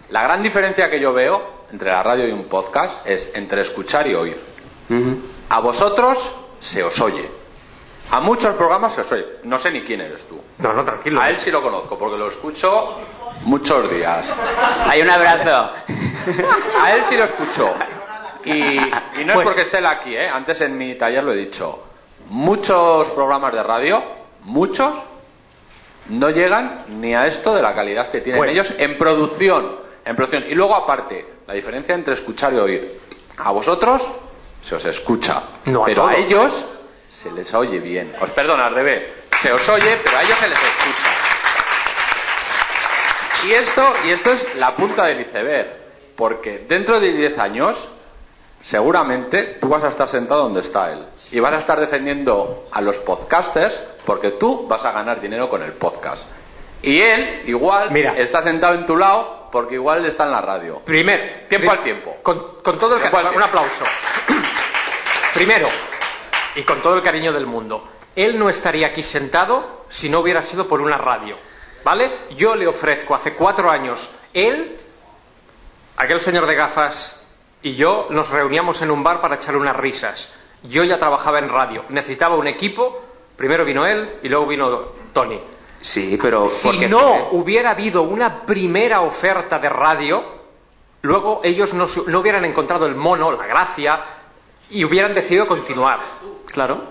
la 0.09 0.21
gran 0.23 0.43
diferencia 0.43 0.89
que 0.89 0.99
yo 0.99 1.11
veo 1.13 1.61
entre 1.71 1.89
la 1.89 2.03
radio 2.03 2.27
y 2.27 2.31
un 2.31 2.43
podcast 2.43 3.05
es 3.07 3.31
entre 3.33 3.61
escuchar 3.61 4.05
y 4.07 4.13
oír. 4.13 4.39
A 5.49 5.59
vosotros 5.59 6.17
se 6.59 6.83
os 6.83 6.99
oye. 6.99 7.27
A 8.11 8.19
muchos 8.19 8.53
programas 8.55 8.93
se 8.93 9.01
os 9.01 9.11
oye. 9.13 9.25
No 9.43 9.57
sé 9.57 9.71
ni 9.71 9.81
quién 9.81 10.01
eres 10.01 10.27
tú. 10.27 10.37
No, 10.59 10.73
no, 10.73 10.83
tranquilo. 10.83 11.19
A 11.21 11.29
él 11.29 11.39
sí 11.39 11.49
lo 11.49 11.61
conozco 11.61 11.97
porque 11.97 12.17
lo 12.17 12.27
escucho 12.29 12.97
muchos 13.43 13.89
días. 13.91 14.25
Hay 14.85 15.01
un 15.01 15.09
abrazo. 15.09 15.71
A 16.81 16.93
él 16.95 17.01
sí 17.09 17.17
lo 17.17 17.23
escucho. 17.25 17.73
Y, 18.45 18.51
y 18.51 19.25
no 19.25 19.33
Pues- 19.33 19.37
es 19.37 19.43
porque 19.43 19.61
esté 19.61 19.77
él 19.79 19.85
aquí, 19.85 20.15
¿eh? 20.15 20.27
Antes 20.29 20.61
en 20.61 20.77
mi 20.77 20.95
taller 20.95 21.23
lo 21.23 21.33
he 21.33 21.37
dicho. 21.37 21.83
Muchos 22.29 23.09
programas 23.09 23.53
de 23.53 23.61
radio, 23.63 24.01
muchos, 24.43 24.93
no 26.09 26.29
llegan 26.29 26.85
ni 26.89 27.13
a 27.13 27.27
esto 27.27 27.53
de 27.53 27.61
la 27.61 27.75
calidad 27.75 28.09
que 28.09 28.21
tienen 28.21 28.39
Pues- 28.39 28.51
ellos 28.51 28.67
en 28.77 28.97
producción, 28.97 29.75
en 30.05 30.15
producción. 30.15 30.45
Y 30.49 30.55
luego 30.55 30.75
aparte, 30.75 31.25
la 31.47 31.53
diferencia 31.53 31.93
entre 31.93 32.13
escuchar 32.15 32.53
y 32.53 32.57
oír. 32.57 32.99
A 33.37 33.51
vosotros 33.51 34.01
se 34.67 34.75
os 34.75 34.85
escucha, 34.85 35.41
No 35.65 35.83
pero 35.83 36.07
a 36.07 36.15
ellos 36.15 36.53
se 37.21 37.31
les 37.31 37.53
oye 37.53 37.79
bien. 37.79 38.13
Os 38.21 38.29
perdona, 38.31 38.67
al 38.67 38.75
revés. 38.75 39.03
Se 39.41 39.51
os 39.51 39.67
oye, 39.69 39.97
pero 40.03 40.17
a 40.17 40.21
ellos 40.23 40.37
se 40.37 40.47
les 40.47 40.57
escucha. 40.57 41.09
Y 43.47 43.51
esto, 43.53 43.93
y 44.05 44.11
esto 44.11 44.31
es 44.31 44.55
la 44.55 44.75
punta 44.75 45.05
del 45.05 45.21
iceberg, 45.21 45.67
porque 46.15 46.65
dentro 46.67 46.99
de 46.99 47.11
10 47.11 47.39
años, 47.39 47.75
seguramente 48.63 49.57
tú 49.59 49.67
vas 49.67 49.83
a 49.83 49.89
estar 49.89 50.07
sentado 50.07 50.43
donde 50.43 50.61
está 50.61 50.91
él. 50.91 51.03
Y 51.31 51.39
vas 51.39 51.53
a 51.53 51.59
estar 51.59 51.79
defendiendo 51.79 52.67
a 52.71 52.81
los 52.81 52.97
podcasters 52.97 53.73
porque 54.05 54.31
tú 54.31 54.67
vas 54.67 54.83
a 54.85 54.91
ganar 54.91 55.19
dinero 55.19 55.49
con 55.49 55.63
el 55.63 55.71
podcast. 55.71 56.23
Y 56.83 56.99
él, 56.99 57.43
igual, 57.47 57.89
Mira. 57.91 58.17
está 58.17 58.43
sentado 58.43 58.75
en 58.75 58.85
tu 58.85 58.95
lado 58.95 59.49
porque 59.51 59.75
igual 59.75 60.05
está 60.05 60.25
en 60.25 60.31
la 60.31 60.41
radio. 60.41 60.79
Primer, 60.79 61.47
Tiempo 61.47 61.71
al 61.71 61.79
tiempo. 61.79 62.17
Con, 62.21 62.61
con 62.61 62.77
todo 62.77 62.95
el 62.95 63.01
cariño, 63.01 63.31
un 63.35 63.43
aplauso. 63.43 63.83
Primero, 65.33 65.67
y 66.55 66.63
con 66.63 66.81
todo 66.81 66.95
el 66.95 67.01
cariño 67.01 67.33
del 67.33 67.45
mundo, 67.45 67.87
él 68.15 68.37
no 68.37 68.49
estaría 68.49 68.87
aquí 68.87 69.03
sentado 69.03 69.85
si 69.89 70.09
no 70.09 70.19
hubiera 70.19 70.43
sido 70.43 70.67
por 70.67 70.81
una 70.81 70.97
radio. 70.97 71.37
¿Vale? 71.83 72.11
Yo 72.37 72.55
le 72.55 72.67
ofrezco 72.67 73.15
hace 73.15 73.33
cuatro 73.33 73.69
años, 73.69 74.09
él, 74.33 74.77
aquel 75.97 76.21
señor 76.21 76.45
de 76.45 76.55
gafas 76.55 77.21
y 77.63 77.75
yo 77.75 78.07
nos 78.09 78.29
reuníamos 78.29 78.81
en 78.81 78.91
un 78.91 79.03
bar 79.03 79.21
para 79.21 79.35
echar 79.35 79.55
unas 79.55 79.75
risas. 79.75 80.33
Yo 80.63 80.83
ya 80.83 80.99
trabajaba 80.99 81.39
en 81.39 81.49
radio, 81.49 81.85
necesitaba 81.89 82.35
un 82.35 82.47
equipo, 82.47 83.01
primero 83.35 83.65
vino 83.65 83.85
él 83.85 84.09
y 84.23 84.29
luego 84.29 84.45
vino 84.45 84.79
Tony. 85.13 85.39
Sí, 85.81 86.17
pero... 86.21 86.47
Si 86.49 86.77
no 86.87 87.29
hubiera 87.31 87.71
habido 87.71 88.03
una 88.03 88.41
primera 88.45 89.01
oferta 89.01 89.57
de 89.57 89.69
radio, 89.69 90.23
luego 91.01 91.41
ellos 91.43 91.73
no, 91.73 91.87
no 92.05 92.19
hubieran 92.19 92.45
encontrado 92.45 92.85
el 92.85 92.95
mono, 92.95 93.31
la 93.31 93.47
gracia, 93.47 93.99
y 94.69 94.85
hubieran 94.85 95.13
decidido 95.13 95.47
continuar. 95.47 95.99
Claro. 96.47 96.81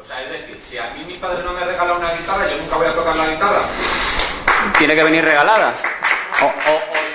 O 0.00 0.04
sea, 0.04 0.22
es 0.22 0.30
decir, 0.30 0.60
si 0.60 0.78
a 0.78 0.92
mí 0.94 1.04
mi 1.04 1.14
padre 1.14 1.42
no 1.44 1.52
me 1.52 1.64
regala 1.64 1.94
una 1.94 2.12
guitarra, 2.12 2.48
yo 2.48 2.56
nunca 2.58 2.76
voy 2.76 2.86
a 2.86 2.94
tocar 2.94 3.16
la 3.16 3.28
guitarra. 3.28 3.62
Tiene 4.78 4.94
que 4.94 5.02
venir 5.02 5.24
regalada. 5.24 5.74
O, 6.40 6.44
o- 6.44 6.48
o 6.48 6.50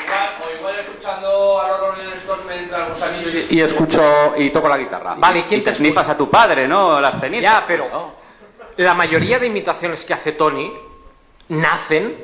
igual, 0.03 0.29
o 0.43 0.57
igual 0.57 0.75
escuchando 0.79 1.61
a 1.61 1.67
los 1.69 1.79
Rolling 1.79 2.17
Stones 2.17 2.45
me 2.45 2.55
entran 2.59 2.89
los 2.89 3.01
anillos 3.01 3.33
y, 3.49 3.55
y 3.57 3.61
escucho 3.61 4.33
y 4.37 4.49
toco 4.49 4.67
la 4.67 4.77
guitarra. 4.77 5.15
Vale, 5.17 5.39
¿y 5.39 5.43
quién 5.43 5.61
Y 5.61 5.63
te 5.63 5.69
te 5.71 5.77
snifas 5.77 6.09
a 6.09 6.17
tu 6.17 6.29
padre, 6.29 6.67
¿no? 6.67 6.99
Las 6.99 7.19
cenizas. 7.21 7.43
Ya, 7.43 7.63
pero 7.65 7.87
la 8.77 8.93
mayoría 8.93 9.39
de 9.39 9.47
imitaciones 9.47 10.03
que 10.03 10.13
hace 10.13 10.33
Tony 10.33 10.73
nacen, 11.49 12.15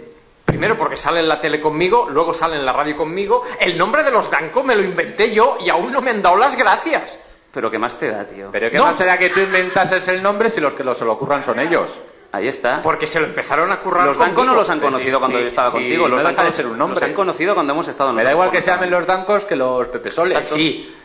primero 0.43 0.77
porque 0.77 0.97
sale 0.97 1.19
en 1.21 1.29
la 1.29 1.39
tele 1.39 1.61
conmigo, 1.61 2.07
luego 2.09 2.33
sale 2.33 2.57
en 2.57 2.65
la 2.65 2.73
radio 2.73 2.97
conmigo. 2.97 3.43
El 3.59 3.77
nombre 3.77 4.03
de 4.03 4.11
los 4.11 4.29
Danco 4.29 4.63
me 4.63 4.75
lo 4.75 4.81
inventé 4.83 5.33
yo 5.33 5.57
y 5.61 5.69
aún 5.69 5.91
no 5.91 6.01
me 6.01 6.11
han 6.11 6.21
dado 6.21 6.35
las 6.37 6.57
gracias. 6.57 7.17
Pero 7.53 7.71
¿qué 7.71 7.79
más 7.79 7.97
te 7.97 8.11
da, 8.11 8.25
tío? 8.25 8.49
Pero 8.51 8.69
qué 8.69 8.77
No. 8.77 8.85
más 8.85 8.97
será 8.97 9.17
que 9.17 9.29
tú 9.29 9.39
inventases 9.39 10.07
el 10.09 10.21
nombre 10.21 10.49
si 10.51 10.59
los 10.59 10.73
que 10.73 10.83
lo 10.83 10.93
se 10.95 11.05
lo 11.05 11.13
ocurran 11.13 11.43
son 11.45 11.59
ellos. 11.59 11.89
Ahí 12.31 12.47
está. 12.47 12.81
Porque 12.83 13.07
se 13.07 13.19
lo 13.19 13.25
empezaron 13.25 13.71
a 13.71 13.79
currar 13.79 14.05
Los 14.05 14.17
Danco 14.17 14.43
no 14.43 14.53
los 14.53 14.69
han 14.69 14.79
conocido 14.79 15.17
Sí, 15.17 15.19
cuando 15.19 15.37
sí, 15.37 15.43
yo 15.43 15.49
estaba 15.49 15.69
sí, 15.69 15.77
contigo. 15.77 16.07
Los 16.07 16.17
no 16.19 16.23
Danco 16.23 16.43
de 16.43 16.53
ser 16.53 16.67
un 16.67 16.77
nombre. 16.77 16.99
Los 16.99 17.09
han 17.09 17.15
conocido 17.15 17.53
cuando 17.55 17.73
hemos 17.73 17.87
estado 17.87 18.13
Me 18.13 18.23
da 18.23 18.31
igual 18.31 18.51
que 18.51 18.61
se 18.61 18.67
llamen 18.67 18.91
los 18.91 19.07
dancos 19.07 19.43
que 19.45 19.55
los 19.55 19.87
pepesoles. 19.87 20.37
Sí. 20.49 20.95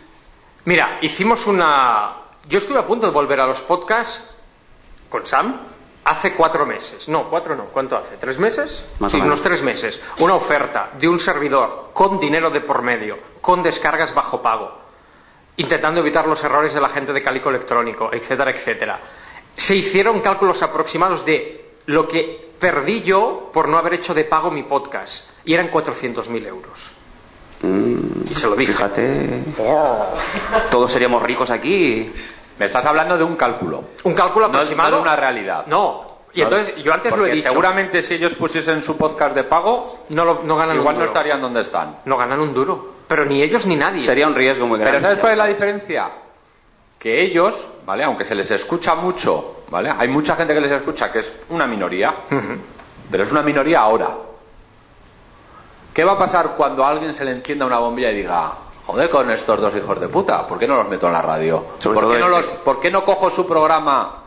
Mira, 0.66 0.98
hicimos 1.00 1.46
una... 1.46 2.12
Yo 2.48 2.58
estuve 2.58 2.78
a 2.78 2.86
punto 2.86 3.06
de 3.06 3.12
volver 3.12 3.40
a 3.40 3.46
los 3.46 3.60
podcasts 3.62 4.22
con 5.08 5.26
Sam 5.26 5.58
hace 6.04 6.34
cuatro 6.34 6.66
meses. 6.66 7.08
No, 7.08 7.24
cuatro 7.30 7.56
no. 7.56 7.64
¿Cuánto 7.66 7.96
hace? 7.96 8.16
¿Tres 8.18 8.38
meses? 8.38 8.84
Más 8.98 9.10
sí, 9.10 9.16
o 9.16 9.20
menos. 9.20 9.34
unos 9.34 9.42
tres 9.42 9.62
meses. 9.62 10.00
Una 10.18 10.34
oferta 10.34 10.90
de 10.98 11.08
un 11.08 11.18
servidor 11.18 11.90
con 11.94 12.20
dinero 12.20 12.50
de 12.50 12.60
por 12.60 12.82
medio, 12.82 13.18
con 13.40 13.62
descargas 13.62 14.14
bajo 14.14 14.42
pago, 14.42 14.72
intentando 15.56 16.00
evitar 16.00 16.26
los 16.26 16.42
errores 16.44 16.74
de 16.74 16.80
la 16.80 16.88
gente 16.90 17.12
de 17.12 17.22
Calico 17.22 17.48
Electrónico, 17.48 18.10
etcétera, 18.12 18.50
etcétera. 18.50 18.98
Se 19.56 19.74
hicieron 19.76 20.20
cálculos 20.20 20.62
aproximados 20.62 21.24
de 21.24 21.64
lo 21.86 22.08
que 22.08 22.50
perdí 22.58 23.02
yo 23.02 23.50
por 23.52 23.68
no 23.68 23.78
haber 23.78 23.94
hecho 23.94 24.14
de 24.14 24.24
pago 24.24 24.50
mi 24.50 24.62
podcast. 24.62 25.30
Y 25.44 25.54
eran 25.54 25.70
400.000 25.70 26.46
euros. 26.46 26.78
y 28.30 28.34
se 28.34 28.46
lo 28.46 28.56
dije. 28.56 28.72
Fíjate. 28.72 29.42
Todos 30.70 30.90
seríamos 30.92 31.22
ricos 31.22 31.50
aquí. 31.50 32.10
Me 32.58 32.66
estás 32.66 32.84
hablando 32.86 33.16
de 33.18 33.24
un 33.24 33.36
cálculo. 33.36 33.84
Un 34.04 34.14
cálculo 34.14 34.48
No- 34.48 34.54
aproximado. 34.58 34.90
no 34.90 34.96
de 34.96 35.02
una 35.02 35.16
realidad. 35.16 35.66
No. 35.66 36.14
Y 36.32 36.40
entonces, 36.42 36.74
yo 36.82 36.92
antes 36.92 37.16
lo 37.16 37.26
he 37.26 37.32
dicho. 37.32 37.48
seguramente 37.48 38.02
si 38.02 38.14
ellos 38.14 38.34
pusiesen 38.34 38.82
su 38.82 38.96
podcast 38.96 39.34
de 39.36 39.44
pago, 39.44 40.04
no, 40.08 40.24
lo- 40.24 40.40
no 40.44 40.56
ganan 40.56 40.76
igual 40.76 40.94
un 40.96 40.98
no 41.00 41.06
duro. 41.06 41.12
estarían 41.18 41.40
donde 41.40 41.60
están. 41.62 41.98
No 42.06 42.16
ganan 42.16 42.40
un 42.40 42.52
duro. 42.52 42.94
Pero 43.06 43.24
ni 43.24 43.40
ellos 43.42 43.66
ni 43.66 43.76
nadie. 43.76 44.02
Sería 44.02 44.26
un 44.26 44.34
riesgo 44.34 44.66
muy 44.66 44.78
grande. 44.80 44.98
Pero 44.98 45.06
¿sabes 45.08 45.20
cuál 45.20 45.32
es 45.32 45.38
la 45.38 45.46
diferencia? 45.46 46.10
Que 47.04 47.20
ellos, 47.20 47.54
¿vale? 47.84 48.02
Aunque 48.02 48.24
se 48.24 48.34
les 48.34 48.50
escucha 48.50 48.94
mucho, 48.94 49.64
¿vale? 49.68 49.92
Hay 49.96 50.08
mucha 50.08 50.34
gente 50.36 50.54
que 50.54 50.60
les 50.62 50.72
escucha 50.72 51.12
que 51.12 51.18
es 51.18 51.36
una 51.50 51.66
minoría, 51.66 52.14
pero 53.10 53.24
es 53.24 53.30
una 53.30 53.42
minoría 53.42 53.80
ahora. 53.80 54.08
¿Qué 55.92 56.02
va 56.02 56.12
a 56.12 56.18
pasar 56.18 56.54
cuando 56.56 56.82
a 56.82 56.88
alguien 56.88 57.14
se 57.14 57.26
le 57.26 57.32
encienda 57.32 57.66
una 57.66 57.78
bombilla 57.78 58.10
y 58.10 58.16
diga, 58.16 58.52
joder 58.86 59.10
con 59.10 59.30
estos 59.30 59.60
dos 59.60 59.76
hijos 59.76 60.00
de 60.00 60.08
puta, 60.08 60.46
¿por 60.46 60.58
qué 60.58 60.66
no 60.66 60.76
los 60.76 60.88
meto 60.88 61.06
en 61.06 61.12
la 61.12 61.20
radio? 61.22 61.64
Sobre 61.78 61.94
¿Por 61.96 62.04
todo 62.04 62.12
qué, 62.14 62.20
no 62.20 62.38
este. 62.38 62.50
los- 62.52 62.60
¿Por 62.62 62.80
qué 62.80 62.90
no 62.90 63.04
cojo 63.04 63.30
su 63.30 63.46
programa 63.46 64.22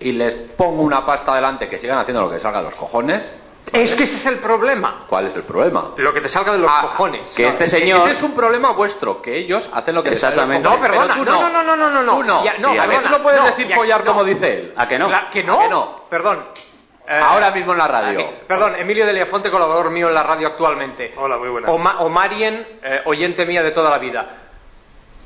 y 0.00 0.12
les 0.12 0.32
pongo 0.32 0.82
una 0.82 1.04
pasta 1.04 1.32
adelante 1.32 1.68
que 1.68 1.78
sigan 1.78 1.98
haciendo 1.98 2.22
lo 2.22 2.30
que 2.30 2.40
salga 2.40 2.58
de 2.60 2.64
los 2.70 2.74
cojones? 2.76 3.22
Es 3.72 3.94
que 3.94 4.04
ese 4.04 4.16
es 4.16 4.26
el 4.26 4.36
problema. 4.38 5.04
¿Cuál 5.08 5.26
es 5.26 5.36
el 5.36 5.42
problema? 5.42 5.90
Lo 5.96 6.12
que 6.14 6.20
te 6.20 6.28
salga 6.28 6.52
de 6.52 6.58
los 6.58 6.70
Ah, 6.72 6.80
cojones. 6.82 7.30
que 7.34 7.48
este 7.48 7.64
Ese- 7.64 7.78
señor- 7.80 8.08
Ese 8.08 8.18
es 8.18 8.22
un 8.22 8.32
problema 8.32 8.70
vuestro, 8.72 9.20
que 9.22 9.36
ellos 9.36 9.68
hacen 9.72 9.94
lo 9.94 10.02
que 10.02 10.10
les 10.10 10.20
sale 10.20 10.36
de 10.36 10.42
los 10.46 10.56
Exactamente. 10.56 10.68
No, 10.68 10.70
cojones, 10.76 10.90
perdona. 10.90 11.14
pero 11.24 11.36
tú 11.36 11.42
No, 11.42 11.50
no, 11.50 11.62
no, 11.62 11.76
no, 11.76 11.90
no, 11.90 12.02
no. 12.02 12.16
Tú 12.16 12.24
no. 12.24 12.44
Ya, 12.44 12.54
no, 12.58 12.72
Sí, 12.72 12.78
a 12.78 12.86
ver, 12.86 13.02
tú 13.02 13.08
no 13.10 13.22
puedes 13.22 13.40
No, 13.40 13.46
decir 13.46 13.68
ya- 13.68 13.76
follar 13.76 14.04
no. 14.04 14.10
como 14.12 14.24
dice 14.24 14.54
él. 14.58 14.74
¿A 14.76 14.88
que 14.88 14.98
no? 14.98 15.08
La- 15.08 15.30
¿Que 15.30 15.44
no? 15.44 15.58
¿A 15.60 15.62
que 15.64 15.68
no? 15.68 16.00
Perdón. 16.08 16.44
Eh, 17.10 17.20
Ahora 17.22 17.50
mismo 17.52 17.72
en 17.72 17.78
la 17.78 17.88
radio. 17.88 18.20
aquí- 18.20 18.28
Perdón, 18.46 18.74
Emilio 18.78 19.06
de 19.06 19.14
Leafonte, 19.14 19.50
colaborador 19.50 19.90
mío 19.90 20.08
en 20.08 20.14
la 20.14 20.22
radio 20.22 20.48
actualmente. 20.48 21.14
Hola, 21.16 21.38
muy 21.38 21.48
buenas. 21.48 21.70
Oma- 21.70 22.00
Omarien, 22.00 22.66
eh, 22.82 23.00
oyente 23.06 23.46
mía 23.46 23.62
de 23.62 23.70
toda 23.70 23.88
la 23.90 23.96
vida. 23.98 24.26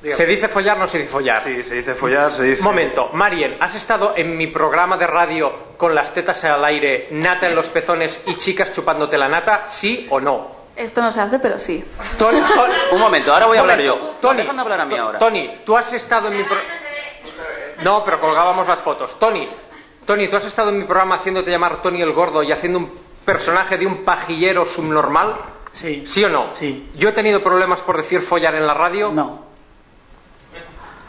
¿Se 0.03 0.27
dice 0.27 0.49
follar 0.49 0.79
no 0.79 0.89
se 0.89 0.99
dice 0.99 1.11
follar? 1.11 1.43
Sí, 1.45 1.63
se 1.63 1.77
dice 1.77 1.95
follar, 1.95 2.33
se 2.33 2.43
dice... 2.43 2.63
Momento, 2.63 3.11
Marien, 3.13 3.57
¿has 3.61 3.75
estado 3.77 4.15
en 4.17 4.37
mi 4.37 4.49
programa 4.49 4.97
de 4.97 5.07
radio 5.07 5.53
con 5.77 5.95
las 5.95 6.13
tetas 6.13 6.43
al 6.45 6.65
aire, 6.65 7.07
nata 7.13 7.49
en 7.49 7.55
los 7.55 7.67
pezones 7.69 8.23
y 8.27 8.37
chicas 8.37 8.73
chupándote 8.75 9.17
la 9.17 9.29
nata? 9.29 9.67
¿Sí 9.69 10.07
o 10.11 10.19
no? 10.21 10.49
Esto 10.75 11.03
no 11.03 11.13
se 11.13 11.21
hace, 11.21 11.39
pero 11.39 11.61
sí. 11.61 11.85
Tony, 12.19 12.41
Tony- 12.55 12.75
Un 12.93 13.01
momento, 13.01 13.33
ahora 13.33 13.47
voy 13.47 13.59
a 13.59 13.61
hablar 13.61 13.81
yo. 13.81 14.15
Tony, 14.21 14.39
Déjame 14.43 14.63
hablar 14.63 14.81
a 14.81 14.85
mí 14.87 14.97
ahora. 14.97 15.19
Tony, 15.21 15.51
tú 15.65 15.77
has 15.77 15.93
estado 15.93 16.29
en 16.29 16.37
mi 16.39 16.43
pro- 16.45 16.57
No, 17.83 18.05
pero 18.05 18.21
colgábamos 18.21 18.67
las 18.67 18.81
fotos. 18.81 19.19
Tony, 19.19 19.49
Tony, 20.07 20.29
tú 20.29 20.37
has 20.37 20.45
estado 20.45 20.71
en 20.71 20.79
mi 20.79 20.85
programa 20.85 21.17
haciéndote 21.17 21.51
llamar 21.51 21.81
Tony 21.83 22.03
el 22.03 22.13
Gordo 22.13 22.43
y 22.43 22.51
haciendo 22.53 22.79
un 22.79 22.93
personaje 23.25 23.79
de 23.79 23.87
un 23.87 23.99
pajillero 24.05 24.67
subnormal. 24.67 25.35
Sí. 25.75 26.05
¿Sí 26.09 26.25
o 26.25 26.29
no? 26.29 26.47
Sí. 26.59 26.91
Yo 26.97 27.11
he 27.11 27.13
tenido 27.13 27.43
problemas 27.43 27.79
por 27.81 27.97
decir 27.97 28.21
follar 28.21 28.55
en 28.57 28.67
la 28.67 28.75
radio. 28.75 29.11
No. 29.13 29.52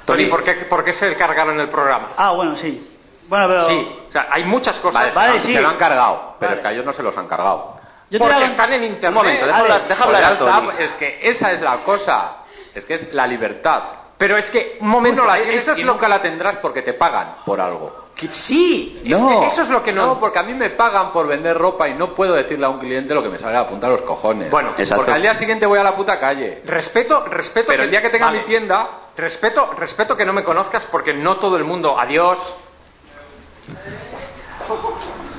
Tony. 0.05 0.25
¿por 0.27 0.43
qué, 0.43 0.53
por 0.53 0.83
qué 0.83 0.93
se 0.93 1.15
cargaron 1.15 1.59
el 1.59 1.69
programa? 1.69 2.09
Ah, 2.17 2.31
bueno, 2.31 2.55
sí. 2.57 2.89
Bueno, 3.27 3.47
pero... 3.47 3.65
Sí, 3.67 3.95
o 4.09 4.11
sea, 4.11 4.27
hay 4.29 4.43
muchas 4.43 4.75
cosas. 4.77 4.93
Vale, 4.93 5.11
Vale, 5.13 5.39
se 5.39 5.47
sí. 5.47 5.53
lo 5.57 5.69
han 5.69 5.77
cargado, 5.77 6.35
pero 6.39 6.49
Vale. 6.51 6.55
es 6.57 6.61
que 6.61 6.67
a 6.67 6.71
ellos 6.73 6.85
no 6.85 6.93
se 6.93 7.03
los 7.03 7.17
han 7.17 7.27
cargado. 7.27 7.73
Yo 8.09 8.19
te 8.19 8.25
porque 8.25 8.33
hago- 8.35 8.45
están 8.45 8.73
en 8.73 8.83
internet. 8.83 9.09
Un 9.09 9.13
momento, 9.15 9.45
deja 9.47 9.59
hablar, 9.59 9.87
deja 9.87 10.03
hablar 10.03 10.23
a 10.23 10.37
Tony. 10.37 10.69
es 10.79 10.91
que 10.93 11.19
esa 11.23 11.51
es 11.53 11.61
la 11.61 11.77
cosa. 11.77 12.35
Es 12.75 12.83
que 12.83 12.95
es 12.95 13.13
la 13.13 13.25
libertad. 13.27 13.81
Pero 14.17 14.37
es 14.37 14.49
que, 14.49 14.77
un 14.81 14.87
momento, 14.89 15.21
Tú 15.21 15.27
no 15.27 15.33
la 15.33 15.41
tienes 15.41 15.67
es 15.67 15.77
y 15.77 15.83
lo 15.83 15.93
nunca 15.93 16.07
la 16.07 16.21
tendrás 16.21 16.57
porque 16.57 16.81
te 16.81 16.93
pagan 16.93 17.35
por 17.45 17.59
algo. 17.59 18.09
que... 18.15 18.27
Sí, 18.29 19.01
es 19.03 19.09
No, 19.19 19.41
que 19.41 19.47
eso 19.47 19.63
es 19.63 19.69
lo 19.69 19.81
que 19.83 19.91
no... 19.91 20.19
porque 20.19 20.39
a 20.39 20.43
mí 20.43 20.53
me 20.53 20.69
pagan 20.69 21.11
por 21.11 21.27
vender 21.27 21.57
ropa 21.57 21.89
y 21.89 21.93
no 21.95 22.13
puedo 22.13 22.33
decirle 22.33 22.65
a 22.65 22.69
un 22.69 22.79
cliente 22.79 23.13
lo 23.13 23.23
que 23.23 23.29
me 23.29 23.37
sale 23.39 23.57
a 23.57 23.61
la 23.61 23.67
punta 23.67 23.87
de 23.87 23.93
los 23.97 24.01
cojones. 24.05 24.49
Bueno, 24.51 24.69
Exacto. 24.77 24.97
porque 24.97 25.11
al 25.13 25.21
día 25.21 25.35
siguiente 25.35 25.65
voy 25.65 25.79
a 25.79 25.83
la 25.83 25.95
puta 25.95 26.19
calle. 26.19 26.61
Respeto, 26.65 27.25
respeto... 27.25 27.67
Pero 27.67 27.83
el 27.83 27.91
día 27.91 28.01
que 28.01 28.09
tenga 28.09 28.27
vale. 28.27 28.39
mi 28.39 28.45
tienda, 28.45 28.87
Respeto, 29.17 29.73
respeto 29.77 30.17
que 30.17 30.25
no 30.25 30.33
me 30.33 30.43
conozcas 30.43 30.83
porque 30.91 31.13
no 31.13 31.37
todo 31.37 31.57
el 31.57 31.63
mundo... 31.63 31.99
Adiós. 31.99 32.37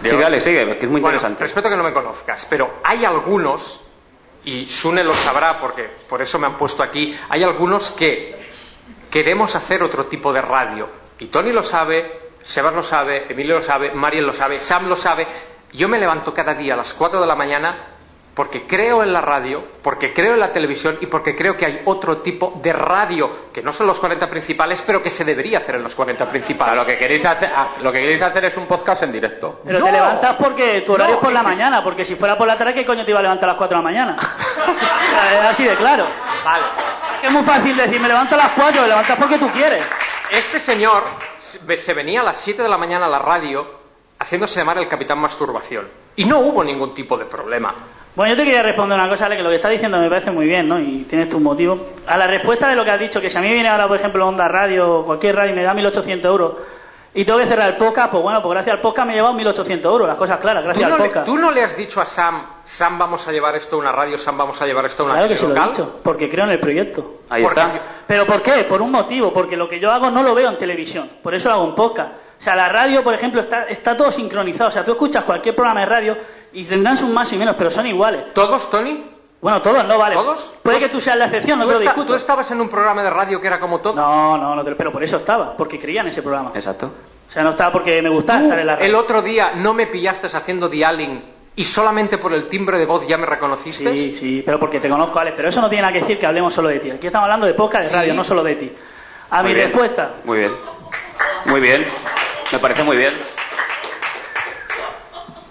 Sigue, 0.02 0.24
Alex, 0.24 0.44
sigue, 0.44 0.78
que 0.78 0.84
es 0.84 0.90
muy 0.90 1.00
Bueno, 1.00 1.16
interesante. 1.16 1.44
respeto 1.44 1.70
que 1.70 1.76
no 1.76 1.82
me 1.82 1.92
conozcas, 1.92 2.46
pero 2.48 2.74
hay 2.84 3.04
algunos, 3.04 3.80
y 4.44 4.66
Sune 4.66 5.02
lo 5.02 5.14
sabrá 5.14 5.58
porque 5.58 5.84
por 5.84 6.20
eso 6.20 6.38
me 6.38 6.46
han 6.46 6.58
puesto 6.58 6.82
aquí, 6.82 7.18
hay 7.30 7.42
algunos 7.42 7.90
que 7.92 8.36
queremos 9.10 9.54
hacer 9.56 9.82
otro 9.82 10.06
tipo 10.06 10.32
de 10.32 10.42
radio. 10.42 10.88
Y 11.18 11.26
Tony 11.26 11.52
lo 11.52 11.62
sabe, 11.62 12.20
Sebas 12.44 12.74
lo 12.74 12.82
sabe, 12.82 13.24
Emilio 13.30 13.60
lo 13.60 13.64
sabe, 13.64 13.92
Mariel 13.92 14.26
lo 14.26 14.34
sabe, 14.34 14.60
Sam 14.60 14.88
lo 14.88 14.96
sabe. 14.96 15.26
Yo 15.72 15.88
me 15.88 15.98
levanto 15.98 16.34
cada 16.34 16.54
día 16.54 16.74
a 16.74 16.76
las 16.76 16.92
4 16.92 17.20
de 17.20 17.26
la 17.26 17.34
mañana 17.34 17.93
porque 18.34 18.62
creo 18.66 19.02
en 19.04 19.12
la 19.12 19.20
radio, 19.20 19.62
porque 19.80 20.12
creo 20.12 20.34
en 20.34 20.40
la 20.40 20.52
televisión 20.52 20.98
y 21.00 21.06
porque 21.06 21.36
creo 21.36 21.56
que 21.56 21.66
hay 21.66 21.82
otro 21.84 22.18
tipo 22.18 22.58
de 22.62 22.72
radio, 22.72 23.30
que 23.52 23.62
no 23.62 23.72
son 23.72 23.86
los 23.86 23.98
40 24.00 24.28
principales, 24.28 24.82
pero 24.84 25.00
que 25.02 25.10
se 25.10 25.24
debería 25.24 25.58
hacer 25.58 25.76
en 25.76 25.84
los 25.84 25.94
40 25.94 26.24
a 26.24 26.28
principales. 26.28 26.74
lo 26.76 26.84
que 26.84 26.98
queréis 26.98 27.24
hacer, 27.24 27.50
a- 27.54 27.68
lo 27.80 27.92
que 27.92 28.00
queréis 28.00 28.22
hacer 28.22 28.44
es 28.46 28.56
un 28.56 28.66
podcast 28.66 29.04
en 29.04 29.12
directo. 29.12 29.60
Pero 29.64 29.78
No. 29.78 29.86
te 29.86 29.92
levantas 29.92 30.34
porque 30.34 30.80
tu 30.80 30.94
horario 30.94 31.14
No, 31.14 31.20
es 31.20 31.24
por 31.24 31.32
la 31.32 31.40
es- 31.40 31.46
mañana, 31.46 31.84
porque 31.84 32.04
si 32.04 32.16
fuera 32.16 32.36
por 32.36 32.48
la 32.48 32.56
tarde, 32.58 32.74
¿qué 32.74 32.84
coño 32.84 33.04
te 33.04 33.10
iba 33.12 33.20
a 33.20 33.22
levantar 33.22 33.48
a 33.50 33.52
las 33.52 33.56
4 33.58 33.76
de 33.78 33.82
la 33.84 33.88
mañana? 33.88 34.16
Así 35.50 35.64
de 35.64 35.74
claro. 35.76 36.06
Vale. 36.44 36.64
Es 37.22 37.30
muy 37.32 37.42
fácil 37.44 37.76
decir, 37.76 38.00
me 38.00 38.08
levanto 38.08 38.34
a 38.34 38.38
las 38.38 38.52
4, 38.52 38.82
me 38.82 38.88
levantas 38.88 39.16
porque 39.16 39.38
tú 39.38 39.48
quieres. 39.50 39.82
Este 40.30 40.58
señor 40.60 41.04
se 41.42 41.76
se 41.78 41.94
venía 41.94 42.20
a 42.20 42.24
las 42.24 42.38
7 42.38 42.62
de 42.62 42.68
la 42.68 42.76
mañana 42.78 43.06
a 43.06 43.08
la 43.08 43.18
radio 43.20 43.66
haciéndose 44.18 44.56
llamar 44.56 44.78
el 44.78 44.88
Capitán 44.88 45.18
Masturbación. 45.18 45.88
Y 46.16 46.24
no 46.24 46.38
hubo 46.40 46.62
ningún 46.64 46.94
tipo 46.94 47.16
de 47.16 47.24
problema. 47.24 47.72
Bueno, 48.14 48.32
yo 48.32 48.38
te 48.38 48.44
quería 48.44 48.62
responder 48.62 48.96
una 48.96 49.08
cosa, 49.08 49.26
Ale, 49.26 49.36
que 49.36 49.42
lo 49.42 49.48
que 49.50 49.56
estás 49.56 49.72
diciendo 49.72 49.98
me 49.98 50.08
parece 50.08 50.30
muy 50.30 50.46
bien, 50.46 50.68
¿no? 50.68 50.78
Y 50.78 51.04
tienes 51.10 51.28
tus 51.28 51.40
motivos. 51.40 51.80
A 52.06 52.16
la 52.16 52.28
respuesta 52.28 52.68
de 52.68 52.76
lo 52.76 52.84
que 52.84 52.92
has 52.92 53.00
dicho, 53.00 53.20
que 53.20 53.28
si 53.28 53.36
a 53.36 53.40
mí 53.40 53.52
viene 53.52 53.68
ahora, 53.68 53.88
por 53.88 53.98
ejemplo, 53.98 54.26
Onda 54.28 54.46
Radio 54.46 55.00
o 55.00 55.04
cualquier 55.04 55.34
radio 55.34 55.52
y 55.52 55.56
me 55.56 55.64
da 55.64 55.74
1.800 55.74 56.24
euros 56.24 56.52
y 57.12 57.24
tengo 57.24 57.40
que 57.40 57.46
cerrar 57.46 57.70
el 57.70 57.76
podcast, 57.76 58.12
pues 58.12 58.22
bueno, 58.22 58.40
pues 58.40 58.52
gracias 58.54 58.74
al 58.74 58.80
podcast 58.80 59.06
me 59.08 59.14
he 59.14 59.16
llevado 59.16 59.34
1.800 59.34 59.84
euros, 59.84 60.06
las 60.06 60.16
cosas 60.16 60.38
claras, 60.38 60.62
¿Tú 60.62 60.68
gracias 60.68 60.88
no, 60.88 60.94
al 60.94 61.00
le, 61.00 61.06
podcast. 61.08 61.26
tú 61.26 61.38
no 61.38 61.50
le 61.50 61.64
has 61.64 61.76
dicho 61.76 62.00
a 62.00 62.06
Sam, 62.06 62.42
Sam 62.64 62.98
vamos 62.98 63.26
a 63.26 63.32
llevar 63.32 63.56
esto 63.56 63.74
a 63.74 63.78
una 63.80 63.90
radio, 63.90 64.16
Sam 64.16 64.38
vamos 64.38 64.62
a 64.62 64.66
llevar 64.66 64.84
esto 64.86 65.02
a 65.02 65.06
una 65.06 65.14
Claro 65.14 65.28
que 65.28 65.36
se 65.36 65.48
lo 65.48 65.56
he 65.56 65.68
dicho, 65.68 66.00
porque 66.04 66.30
creo 66.30 66.44
en 66.44 66.50
el 66.52 66.60
proyecto. 66.60 67.20
Ahí 67.30 67.42
Porque 67.42 67.60
está. 67.60 67.80
¿Pero 68.06 68.26
por 68.26 68.42
qué? 68.42 68.64
Por 68.68 68.80
un 68.80 68.92
motivo, 68.92 69.32
porque 69.32 69.56
lo 69.56 69.68
que 69.68 69.80
yo 69.80 69.90
hago 69.90 70.10
no 70.10 70.22
lo 70.22 70.36
veo 70.36 70.50
en 70.50 70.58
televisión, 70.58 71.10
por 71.20 71.34
eso 71.34 71.48
lo 71.48 71.54
hago 71.56 71.64
en 71.64 71.74
podcast. 71.74 72.12
O 72.40 72.42
sea, 72.44 72.54
la 72.54 72.68
radio, 72.68 73.02
por 73.02 73.14
ejemplo, 73.14 73.40
está, 73.40 73.64
está 73.64 73.96
todo 73.96 74.12
sincronizado. 74.12 74.68
O 74.68 74.72
sea, 74.72 74.84
tú 74.84 74.92
escuchas 74.92 75.24
cualquier 75.24 75.54
programa 75.56 75.80
de 75.80 75.86
radio 75.86 76.16
y 76.54 76.64
tendrán 76.64 76.96
sus 76.96 77.08
más 77.10 77.32
y 77.32 77.36
menos, 77.36 77.54
pero 77.56 77.70
son 77.70 77.86
iguales. 77.86 78.32
¿Todos, 78.34 78.70
Tony? 78.70 79.04
Bueno, 79.40 79.60
todos 79.60 79.84
no, 79.86 79.98
vale. 79.98 80.14
¿Todos? 80.14 80.52
Puede 80.62 80.78
que 80.78 80.88
tú 80.88 81.00
seas 81.00 81.16
la 81.18 81.26
excepción, 81.26 81.58
no 81.58 81.64
¿Tú, 81.66 81.68
te 81.72 81.74
lo 81.74 81.80
discuto. 81.80 82.06
tú 82.06 82.14
estabas 82.14 82.50
en 82.50 82.60
un 82.62 82.68
programa 82.70 83.02
de 83.02 83.10
radio 83.10 83.40
que 83.40 83.46
era 83.46 83.60
como 83.60 83.80
todo? 83.80 83.94
No, 83.94 84.38
no, 84.38 84.54
no, 84.54 84.64
pero 84.64 84.90
por 84.90 85.04
eso 85.04 85.18
estaba, 85.18 85.54
porque 85.56 85.78
creía 85.78 86.00
en 86.00 86.06
ese 86.08 86.22
programa. 86.22 86.50
Exacto. 86.54 86.90
O 87.28 87.32
sea, 87.32 87.42
no 87.42 87.50
estaba 87.50 87.70
porque 87.72 88.00
me 88.00 88.08
gustaba 88.08 88.40
estar 88.42 88.58
en 88.58 88.66
la 88.66 88.76
radio. 88.76 88.86
el 88.88 88.94
otro 88.94 89.20
día 89.20 89.52
no 89.56 89.74
me 89.74 89.86
pillaste 89.86 90.28
haciendo 90.28 90.68
dialing 90.68 91.22
y 91.56 91.64
solamente 91.64 92.16
por 92.18 92.32
el 92.32 92.48
timbre 92.48 92.78
de 92.78 92.86
voz 92.86 93.06
ya 93.06 93.18
me 93.18 93.26
reconociste. 93.26 93.92
Sí, 93.92 94.16
sí, 94.18 94.42
pero 94.46 94.58
porque 94.58 94.80
te 94.80 94.88
conozco, 94.88 95.18
Alex. 95.18 95.34
Pero 95.36 95.48
eso 95.50 95.60
no 95.60 95.68
tiene 95.68 95.82
nada 95.82 95.92
que 95.92 96.00
decir 96.00 96.18
que 96.18 96.26
hablemos 96.26 96.54
solo 96.54 96.68
de 96.68 96.78
ti. 96.78 96.90
Aquí 96.92 97.06
estamos 97.08 97.24
hablando 97.24 97.46
de 97.46 97.54
podcast 97.54 97.84
de 97.84 97.90
Sí. 97.90 97.94
radio, 97.96 98.14
no 98.14 98.24
solo 98.24 98.42
de 98.42 98.54
ti. 98.54 98.72
A 99.30 99.42
Muy 99.42 99.48
mi 99.50 99.54
bien. 99.56 99.66
respuesta, 99.68 100.10
Muy 100.24 100.38
bien. 100.38 100.52
Muy 101.46 101.60
bien. 101.60 101.84
Me 102.52 102.58
parece 102.58 102.82
muy 102.82 102.96
bien. 102.96 103.12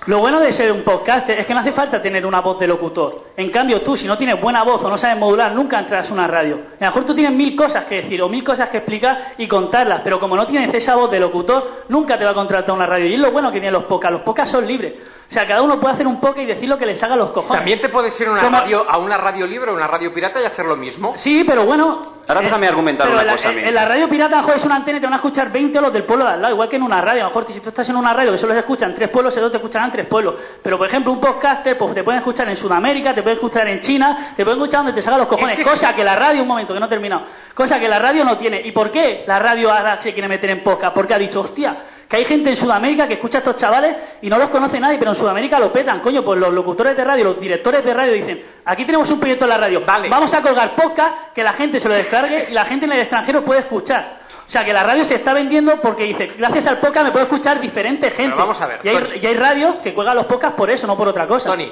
Lo 0.06 0.20
bueno 0.20 0.42
de 0.42 0.52
ser 0.52 0.70
un 0.72 0.82
podcaster 0.82 1.40
es 1.40 1.46
que 1.46 1.54
no 1.54 1.62
hace 1.62 1.72
falta 1.72 2.02
tener 2.02 2.26
una 2.26 2.42
voz 2.42 2.60
de 2.60 2.68
locutor. 2.68 3.28
En 3.38 3.50
cambio, 3.50 3.80
tú, 3.82 3.96
si 3.96 4.06
no 4.06 4.18
tienes 4.18 4.40
buena 4.42 4.62
voz 4.64 4.84
o 4.84 4.90
no 4.90 4.98
sabes 4.98 5.18
modular, 5.18 5.54
nunca 5.54 5.80
entras 5.80 6.10
a 6.10 6.14
una 6.14 6.28
radio. 6.28 6.56
A 6.80 6.84
lo 6.84 6.88
mejor 6.88 7.06
tú 7.06 7.16
tienes 7.16 7.32
mil 7.32 7.56
cosas 7.56 7.86
que 7.86 8.02
decir 8.02 8.22
o 8.22 8.28
mil 8.28 8.44
cosas 8.44 8.68
que 8.68 8.78
explicar 8.78 9.34
y 9.38 9.48
contarlas, 9.48 10.02
pero 10.04 10.20
como 10.20 10.36
no 10.36 10.46
tienes 10.46 10.74
esa 10.74 10.96
voz 10.96 11.10
de 11.10 11.22
locutor, 11.22 11.86
nunca 11.88 12.18
te 12.18 12.26
va 12.26 12.32
a 12.32 12.34
contratar 12.34 12.76
una 12.76 12.86
radio. 12.86 13.06
Y 13.06 13.14
es 13.14 13.20
lo 13.20 13.32
bueno 13.32 13.48
que 13.50 13.60
tienen 13.62 13.72
los 13.74 13.86
podcasts. 13.86 14.14
Los 14.14 14.22
podcasts 14.24 14.52
son 14.52 14.68
libres. 14.68 14.94
O 15.30 15.34
sea, 15.34 15.48
cada 15.48 15.62
uno 15.62 15.80
puede 15.80 15.94
hacer 15.94 16.06
un 16.06 16.20
podcast 16.20 16.40
y 16.44 16.46
decir 16.48 16.68
lo 16.68 16.78
que 16.78 16.86
le 16.86 16.96
salga 16.98 17.16
a 17.16 17.18
los 17.18 17.30
cojones. 17.30 17.58
También 17.60 17.80
te 17.80 17.88
puedes 17.90 18.20
ir 18.20 18.28
a 18.28 18.32
una, 18.32 18.42
Como- 18.42 18.58
radio, 18.60 18.86
a 18.90 18.98
una 18.98 19.18
radio 19.18 19.48
libre, 19.48 19.72
a 19.72 19.74
una 19.74 19.88
radio 19.88 20.14
pirata 20.14 20.42
y 20.42 20.46
hacer 20.46 20.66
lo 20.66 20.76
mismo. 20.76 21.14
Sí, 21.18 21.44
pero 21.48 21.64
bueno. 21.66 22.13
Ahora 22.28 22.42
déjame 22.42 22.68
argumentar 22.68 23.06
pero 23.08 23.14
una 23.16 23.22
en 23.22 23.28
la- 23.28 23.34
cosa 23.34 23.50
a 23.50 23.52
mí. 23.52 23.60
En, 23.62 23.68
en 23.68 23.76
la 23.76 23.86
radio 23.86 24.08
pirata, 24.10 24.38
mejor 24.38 24.56
es 24.56 24.64
una 24.66 24.76
antena 24.78 24.98
y 24.98 25.02
te 25.02 25.08
van 25.08 25.14
a 25.14 25.18
escuchar 25.18 25.52
20 25.52 25.82
los 25.82 25.92
del 25.92 26.04
pueblo 26.04 26.24
de 26.26 26.32
al 26.32 26.42
lado, 26.42 26.54
igual 26.54 26.70
que 26.70 26.76
en 26.78 26.84
una 26.84 27.02
radio. 27.02 27.22
A 27.22 27.24
lo 27.26 27.30
mejor 27.30 27.46
si 27.52 27.60
tú 27.60 27.70
estás 27.70 27.90
en 27.90 27.96
una 27.98 28.14
radio 28.14 28.32
que 28.32 28.38
solo 28.38 28.54
se 28.54 28.60
escuchan 28.60 28.96
tres 28.96 29.10
pueblos, 29.10 29.34
solo 29.34 29.52
te 29.52 29.58
escucharán 29.58 29.92
tres 29.92 30.06
pueblos. 30.06 30.36
Pero 30.62 30.78
por 30.78 30.88
ejemplo, 30.88 31.12
un 31.12 31.20
podcaster, 31.20 31.78
pues 31.78 31.94
te 31.94 32.04
pueden 32.04 32.20
escuchar 32.20 32.48
en 32.48 32.56
Sudamérica, 32.58 33.14
te 33.14 33.22
pueden 33.24 33.38
escuchar 33.38 33.68
en 33.68 33.82
China, 33.82 34.34
te 34.38 34.44
pueden 34.44 34.60
escuchar 34.60 34.80
donde 34.86 34.94
te 34.94 35.02
salgan 35.02 35.20
los 35.20 35.28
cojones. 35.28 35.58
Es 35.60 35.64
que 35.66 35.70
cosa 35.70 35.90
sí. 35.90 35.96
que 35.96 36.04
la 36.04 36.16
radio, 36.16 36.42
un 36.44 36.48
momento, 36.48 36.74
que 36.74 36.80
no 36.80 36.86
he 36.86 36.90
terminado. 36.90 37.24
Cosa 37.54 37.80
que 37.80 37.88
la 37.90 38.00
radio 38.00 38.24
no 38.24 38.38
tiene. 38.38 38.62
¿Y 38.62 38.72
por 38.72 38.90
qué 38.92 39.24
la 39.28 39.40
radio 39.40 39.72
ahora 39.72 40.00
se 40.02 40.14
quiere 40.14 40.28
meter 40.28 40.50
en 40.50 40.64
podcast? 40.64 40.94
Porque 40.94 41.14
ha 41.14 41.20
dicho, 41.20 41.42
hostia. 41.42 41.76
Que 42.14 42.18
hay 42.18 42.26
gente 42.26 42.52
en 42.52 42.56
Sudamérica 42.58 43.08
que 43.08 43.16
escucha 43.16 43.40
a 43.40 43.40
estos 43.40 43.58
chavales 43.58 43.96
y 44.22 44.30
no 44.30 44.38
los 44.38 44.52
conoce 44.52 44.80
nadie, 44.80 45.00
pero 45.00 45.10
en 45.10 45.18
Sudamérica 45.18 45.58
lo 45.58 45.74
petan, 45.74 46.00
coño, 46.00 46.22
pues 46.24 46.40
los 46.40 46.54
locutores 46.54 46.96
de 46.96 47.04
radio, 47.04 47.24
los 47.24 47.40
directores 47.40 47.84
de 47.84 47.92
radio 47.92 48.14
dicen, 48.14 48.46
aquí 48.66 48.86
tenemos 48.86 49.10
un 49.10 49.20
proyecto 49.20 49.46
en 49.46 49.50
la 49.50 49.58
radio, 49.58 49.82
Vale. 49.84 50.10
vamos 50.10 50.32
a 50.32 50.44
colgar 50.44 50.76
podcast, 50.76 51.34
que 51.34 51.44
la 51.44 51.54
gente 51.54 51.80
se 51.80 51.90
lo 51.90 51.96
descargue 51.96 52.50
y 52.52 52.54
la 52.54 52.66
gente 52.66 52.86
en 52.86 52.92
el 52.92 53.00
extranjero 53.00 53.44
puede 53.44 53.62
escuchar. 53.62 54.20
O 54.48 54.52
sea, 54.52 54.64
que 54.64 54.72
la 54.74 54.84
radio 54.84 55.04
se 55.06 55.16
está 55.16 55.34
vendiendo 55.34 55.78
porque 55.82 56.04
dice, 56.04 56.32
gracias 56.38 56.68
al 56.68 56.78
podcast 56.78 57.06
me 57.08 57.12
puedo 57.12 57.26
escuchar 57.26 57.60
diferente 57.60 58.12
gente. 58.12 58.36
vamos 58.38 58.62
a 58.62 58.68
ver, 58.68 58.82
Y 58.84 58.90
hay, 58.90 58.96
Tony. 58.96 59.10
y 59.20 59.26
hay 59.26 59.34
radios 59.34 59.76
que 59.78 59.96
cuelgan 59.96 60.16
los 60.16 60.28
podcasts 60.28 60.56
por 60.56 60.70
eso, 60.70 60.86
no 60.86 60.96
por 60.96 61.08
otra 61.08 61.26
cosa. 61.28 61.50
Tony, 61.50 61.72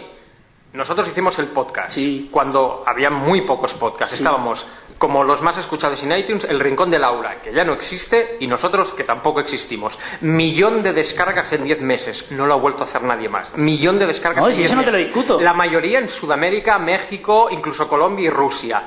nosotros 0.74 1.08
hicimos 1.08 1.38
el 1.38 1.50
podcast 1.50 1.92
Sí. 1.92 2.30
cuando 2.32 2.84
había 2.88 3.12
muy 3.12 3.42
pocos 3.42 3.74
podcasts. 3.76 4.16
Estábamos 4.16 4.66
como 5.02 5.24
los 5.24 5.42
más 5.42 5.58
escuchados 5.58 6.04
en 6.04 6.12
iTunes, 6.12 6.44
El 6.44 6.60
Rincón 6.60 6.92
de 6.92 7.00
Laura, 7.00 7.42
que 7.42 7.52
ya 7.52 7.66
no 7.66 7.74
existe, 7.74 8.38
y 8.40 8.46
nosotros 8.46 8.92
que 8.92 9.04
tampoco 9.04 9.40
existimos. 9.40 9.98
Millón 10.22 10.84
de 10.84 10.94
descargas 10.94 11.52
en 11.54 11.64
10 11.64 11.82
meses. 11.82 12.26
No 12.30 12.46
lo 12.46 12.54
ha 12.54 12.58
vuelto 12.58 12.84
a 12.84 12.86
hacer 12.86 13.02
nadie 13.02 13.28
más. 13.28 13.58
Millón 13.58 13.98
de 13.98 14.06
descargas 14.06 14.44
No, 14.44 14.50
en 14.50 14.54
si 14.54 14.60
10 14.60 14.70
eso 14.70 14.80
no 14.80 14.86
te 14.86 14.92
lo 14.92 15.00
discuto. 15.00 15.42
La 15.42 15.56
mayoría 15.56 15.98
en 15.98 16.08
Sudamérica, 16.08 16.78
México, 16.78 17.50
incluso 17.50 17.88
Colombia 17.88 18.28
y 18.28 18.30
Rusia. 18.30 18.84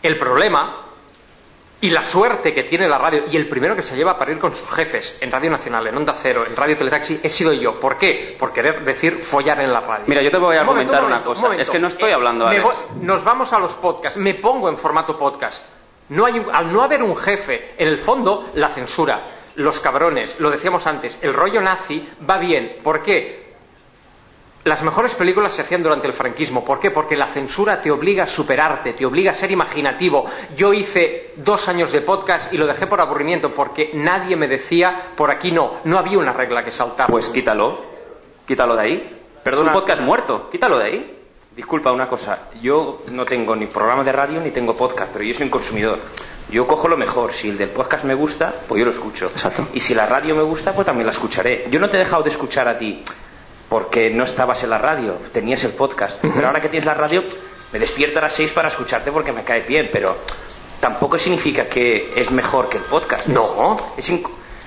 El 0.00 0.16
problema 0.16 0.85
y 1.86 1.90
la 1.90 2.04
suerte 2.04 2.52
que 2.52 2.64
tiene 2.64 2.88
la 2.88 2.98
radio, 2.98 3.22
y 3.30 3.36
el 3.36 3.46
primero 3.48 3.76
que 3.76 3.82
se 3.84 3.94
lleva 3.96 4.18
para 4.18 4.32
ir 4.32 4.38
con 4.40 4.56
sus 4.56 4.68
jefes 4.70 5.18
en 5.20 5.30
Radio 5.30 5.50
Nacional, 5.52 5.86
en 5.86 5.96
Onda 5.96 6.16
Cero, 6.20 6.44
en 6.44 6.56
Radio 6.56 6.76
Teletaxi, 6.76 7.20
he 7.22 7.30
sido 7.30 7.52
yo. 7.52 7.78
¿Por 7.78 7.96
qué? 7.96 8.34
Por 8.38 8.52
querer 8.52 8.84
decir 8.84 9.18
follar 9.22 9.60
en 9.60 9.72
la 9.72 9.80
radio. 9.80 10.04
Mira, 10.08 10.20
yo 10.20 10.30
te 10.32 10.36
voy 10.38 10.56
a 10.56 10.62
Un 10.62 10.66
momento, 10.66 10.92
argumentar 10.92 11.00
un 11.02 11.06
una 11.06 11.14
momento, 11.16 11.30
cosa. 11.30 11.40
momento. 11.42 11.62
Es 11.62 11.70
que 11.70 11.78
no 11.78 11.86
estoy 11.88 12.10
Eh, 12.10 12.14
hablando, 12.14 12.46
voy- 12.46 12.74
nos 13.02 13.22
vamos 13.22 13.52
a 13.52 13.60
los 13.60 13.72
podcasts. 13.74 14.18
Me 14.18 14.34
pongo 14.34 14.68
en 14.68 14.76
formato 14.78 15.16
podcast. 15.16 15.62
No 16.08 16.24
hay 16.26 16.40
un- 16.40 16.46
al 16.52 16.72
no 16.72 16.82
haber 16.82 17.02
un 17.04 17.16
jefe, 17.16 17.74
en 17.78 17.86
el 17.88 17.98
fondo, 17.98 18.50
la 18.54 18.68
censura, 18.70 19.20
los 19.54 19.78
cabrones, 19.78 20.40
lo 20.40 20.50
decíamos 20.50 20.86
antes, 20.88 21.18
el 21.22 21.32
rollo 21.34 21.60
nazi 21.60 22.08
va 22.28 22.38
bien. 22.38 22.78
¿Por 22.82 23.02
qué? 23.04 23.45
Las 24.66 24.82
mejores 24.82 25.14
películas 25.14 25.52
se 25.52 25.62
hacían 25.62 25.84
durante 25.84 26.08
el 26.08 26.12
franquismo. 26.12 26.64
¿Por 26.64 26.80
qué? 26.80 26.90
Porque 26.90 27.16
la 27.16 27.28
censura 27.28 27.80
te 27.80 27.88
obliga 27.92 28.24
a 28.24 28.26
superarte, 28.26 28.94
te 28.94 29.06
obliga 29.06 29.30
a 29.30 29.34
ser 29.34 29.52
imaginativo. 29.52 30.26
Yo 30.56 30.74
hice 30.74 31.34
dos 31.36 31.68
años 31.68 31.92
de 31.92 32.00
podcast 32.00 32.52
y 32.52 32.58
lo 32.58 32.66
dejé 32.66 32.88
por 32.88 33.00
aburrimiento 33.00 33.52
porque 33.52 33.92
nadie 33.94 34.34
me 34.34 34.48
decía, 34.48 35.02
por 35.14 35.30
aquí 35.30 35.52
no, 35.52 35.74
no 35.84 35.98
había 35.98 36.18
una 36.18 36.32
regla 36.32 36.64
que 36.64 36.72
saltar. 36.72 37.08
Pues 37.08 37.28
quítalo. 37.28 37.80
Quítalo 38.44 38.74
de 38.74 38.82
ahí. 38.82 39.20
Perdona. 39.44 39.70
Es 39.70 39.76
un 39.76 39.80
podcast 39.80 40.02
muerto. 40.02 40.50
Quítalo 40.50 40.80
de 40.80 40.84
ahí. 40.84 41.18
Disculpa 41.54 41.92
una 41.92 42.08
cosa, 42.08 42.48
yo 42.60 43.04
no 43.12 43.24
tengo 43.24 43.54
ni 43.54 43.66
programa 43.66 44.02
de 44.02 44.10
radio 44.10 44.40
ni 44.40 44.50
tengo 44.50 44.74
podcast, 44.74 45.12
pero 45.12 45.24
yo 45.24 45.32
soy 45.32 45.44
un 45.44 45.50
consumidor. 45.50 46.00
Yo 46.50 46.66
cojo 46.66 46.88
lo 46.88 46.96
mejor. 46.96 47.32
Si 47.32 47.50
el 47.50 47.56
del 47.56 47.68
podcast 47.68 48.02
me 48.02 48.14
gusta, 48.14 48.52
pues 48.66 48.80
yo 48.80 48.86
lo 48.86 48.90
escucho. 48.90 49.26
Exacto. 49.26 49.68
Y 49.74 49.78
si 49.78 49.94
la 49.94 50.06
radio 50.06 50.34
me 50.34 50.42
gusta, 50.42 50.72
pues 50.72 50.84
también 50.84 51.06
la 51.06 51.12
escucharé. 51.12 51.68
Yo 51.70 51.78
no 51.78 51.88
te 51.88 51.98
he 51.98 52.00
dejado 52.00 52.24
de 52.24 52.30
escuchar 52.30 52.66
a 52.66 52.76
ti 52.76 53.04
porque 53.68 54.10
no 54.10 54.24
estabas 54.24 54.62
en 54.62 54.70
la 54.70 54.78
radio, 54.78 55.14
tenías 55.32 55.64
el 55.64 55.72
podcast. 55.72 56.18
Pero 56.20 56.46
ahora 56.46 56.60
que 56.60 56.68
tienes 56.68 56.86
la 56.86 56.94
radio, 56.94 57.22
me 57.72 57.78
despierto 57.78 58.18
a 58.18 58.22
las 58.22 58.34
6 58.34 58.52
para 58.52 58.68
escucharte 58.68 59.10
porque 59.10 59.32
me 59.32 59.42
cae 59.42 59.62
bien, 59.62 59.88
pero 59.92 60.16
tampoco 60.80 61.18
significa 61.18 61.66
que 61.66 62.12
es 62.16 62.30
mejor 62.30 62.68
que 62.68 62.78
el 62.78 62.84
podcast. 62.84 63.26
No. 63.26 63.76
Es 63.96 64.10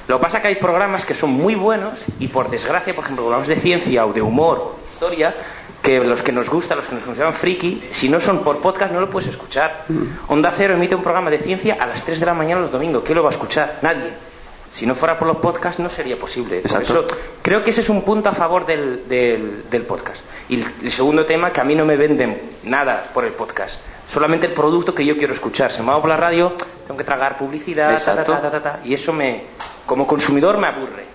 Lo 0.08 0.18
que 0.18 0.22
pasa 0.24 0.38
es 0.38 0.42
que 0.42 0.48
hay 0.50 0.56
programas 0.56 1.06
que 1.06 1.16
son 1.16 1.32
muy 1.32 1.56
buenos 1.56 1.94
y 2.20 2.28
por 2.28 2.50
desgracia, 2.50 2.94
por 2.94 3.04
ejemplo, 3.06 3.26
programas 3.26 3.48
de 3.48 3.56
ciencia 3.56 4.06
o 4.06 4.14
de 4.14 4.22
humor 4.22 4.58
o 4.58 4.80
de 4.84 4.92
historia, 4.92 5.36
que 5.82 6.00
los 6.02 6.22
que 6.22 6.34
nos 6.34 6.50
gustan, 6.50 6.80
los 6.80 6.88
que 6.88 6.96
nos 6.96 7.04
consideran 7.06 7.34
friki, 7.34 7.82
si 7.92 8.10
no 8.10 8.20
son 8.20 8.44
por 8.44 8.60
podcast 8.60 8.92
no 8.92 9.00
lo 9.00 9.10
puedes 9.10 9.30
escuchar. 9.30 9.86
Onda 10.28 10.54
Cero 10.56 10.74
emite 10.74 10.96
un 10.96 11.04
programa 11.04 11.30
de 11.30 11.40
ciencia 11.40 11.78
a 11.80 11.88
las 11.88 12.04
3 12.04 12.20
de 12.20 12.26
la 12.26 12.34
mañana 12.34 12.62
los 12.62 12.72
domingos. 12.72 13.04
¿Quién 13.06 13.16
lo 13.16 13.24
va 13.24 13.30
a 13.30 13.34
escuchar? 13.34 13.80
Nadie. 13.82 14.29
Si 14.72 14.86
no 14.86 14.96
fuera 14.96 15.18
por 15.18 15.28
los 15.28 15.38
podcasts 15.38 15.80
no 15.80 15.90
sería 15.90 16.16
posible. 16.18 16.62
Por 16.62 16.82
eso 16.84 17.08
creo 17.42 17.64
que 17.64 17.72
ese 17.72 17.82
es 17.82 17.90
un 17.90 18.04
punto 18.04 18.30
a 18.30 18.34
favor 18.34 18.66
del, 18.66 19.08
del- 19.10 19.70
del 19.70 19.82
podcast. 19.84 20.20
Y 20.48 20.56
el, 20.62 20.66
el 20.84 20.92
segundo 20.92 21.26
tema, 21.26 21.52
que 21.52 21.60
a 21.62 21.64
mí 21.64 21.76
no 21.76 21.86
me 21.86 21.98
venden 21.98 22.40
nada 22.64 23.10
por 23.14 23.26
el 23.26 23.34
podcast. 23.34 23.76
Solamente 24.14 24.48
el 24.48 24.54
producto 24.54 24.94
que 24.96 25.06
yo 25.06 25.18
quiero 25.18 25.34
escuchar. 25.34 25.72
Se 25.72 25.82
me 25.84 25.90
va 25.92 26.00
por 26.00 26.10
la 26.10 26.18
radio, 26.18 26.54
tengo 26.88 26.98
que 26.98 27.04
tragar 27.04 27.38
publicidad, 27.38 27.90
ta, 27.90 28.06
ta, 28.06 28.12
Exacto. 28.12 28.32
ta, 28.34 28.42
ta, 28.42 28.52
ta, 28.52 28.62
ta, 28.64 28.80
y 28.84 28.94
eso 28.94 29.12
me, 29.14 29.44
como 29.86 30.08
consumidor 30.08 30.58
me 30.58 30.68
aburre. 30.68 31.06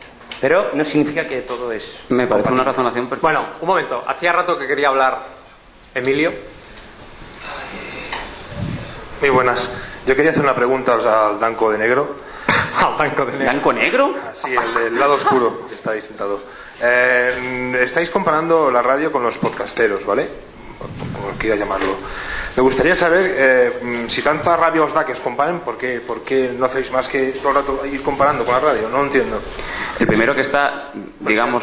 Pero 0.40 0.70
no 0.74 0.84
significa 0.84 1.26
que 1.26 1.40
todo 1.42 1.72
es... 1.72 1.96
Me 2.10 2.26
parece 2.26 2.52
una 2.52 2.64
razonación 2.64 3.06
perfecta. 3.06 3.26
Bueno, 3.26 3.44
un 3.60 3.66
momento. 3.68 4.02
Hacía 4.06 4.32
rato 4.32 4.58
que 4.58 4.66
quería 4.66 4.88
hablar 4.88 5.18
Emilio. 5.94 6.32
Muy 9.20 9.30
buenas. 9.30 9.72
Yo 10.06 10.14
quería 10.14 10.32
hacer 10.32 10.42
una 10.42 10.54
pregunta 10.54 10.94
al 11.28 11.38
blanco 11.38 11.70
de 11.72 11.78
negro. 11.78 12.16
Al 12.80 13.10
de 13.16 13.32
negro. 13.32 13.38
¿Blanco 13.38 13.72
negro? 13.72 14.14
Sí, 14.42 14.50
el 14.54 14.74
del 14.74 14.98
lado 14.98 15.14
oscuro 15.14 15.66
que 15.68 15.74
estáis 15.74 16.04
sentados. 16.04 16.40
Eh, 16.80 17.80
estáis 17.84 18.10
comparando 18.10 18.70
la 18.70 18.82
radio 18.82 19.10
con 19.12 19.22
los 19.22 19.38
podcasteros, 19.38 20.04
¿vale? 20.04 20.28
Como 21.14 21.30
quiera 21.38 21.56
llamarlo. 21.56 21.94
Me 22.56 22.62
gustaría 22.62 22.94
saber 22.94 23.34
eh, 23.36 23.72
mm, 23.82 24.08
si 24.08 24.22
tanta 24.22 24.56
rabia 24.56 24.82
os 24.82 24.92
da 24.92 25.04
que 25.04 25.12
os 25.12 25.20
comparen, 25.20 25.60
¿por 25.60 25.76
qué, 25.76 26.00
por 26.00 26.22
qué 26.22 26.52
no 26.56 26.66
hacéis 26.66 26.90
más 26.92 27.08
que 27.08 27.32
todo 27.32 27.50
el 27.50 27.54
rato 27.56 27.86
ir 27.86 28.02
comparando 28.02 28.44
con 28.44 28.54
la 28.54 28.60
radio? 28.60 28.88
No 28.88 28.98
lo 28.98 29.04
entiendo. 29.04 29.40
El 29.98 30.06
primero 30.06 30.34
que 30.34 30.42
está, 30.42 30.90
digamos, 31.20 31.62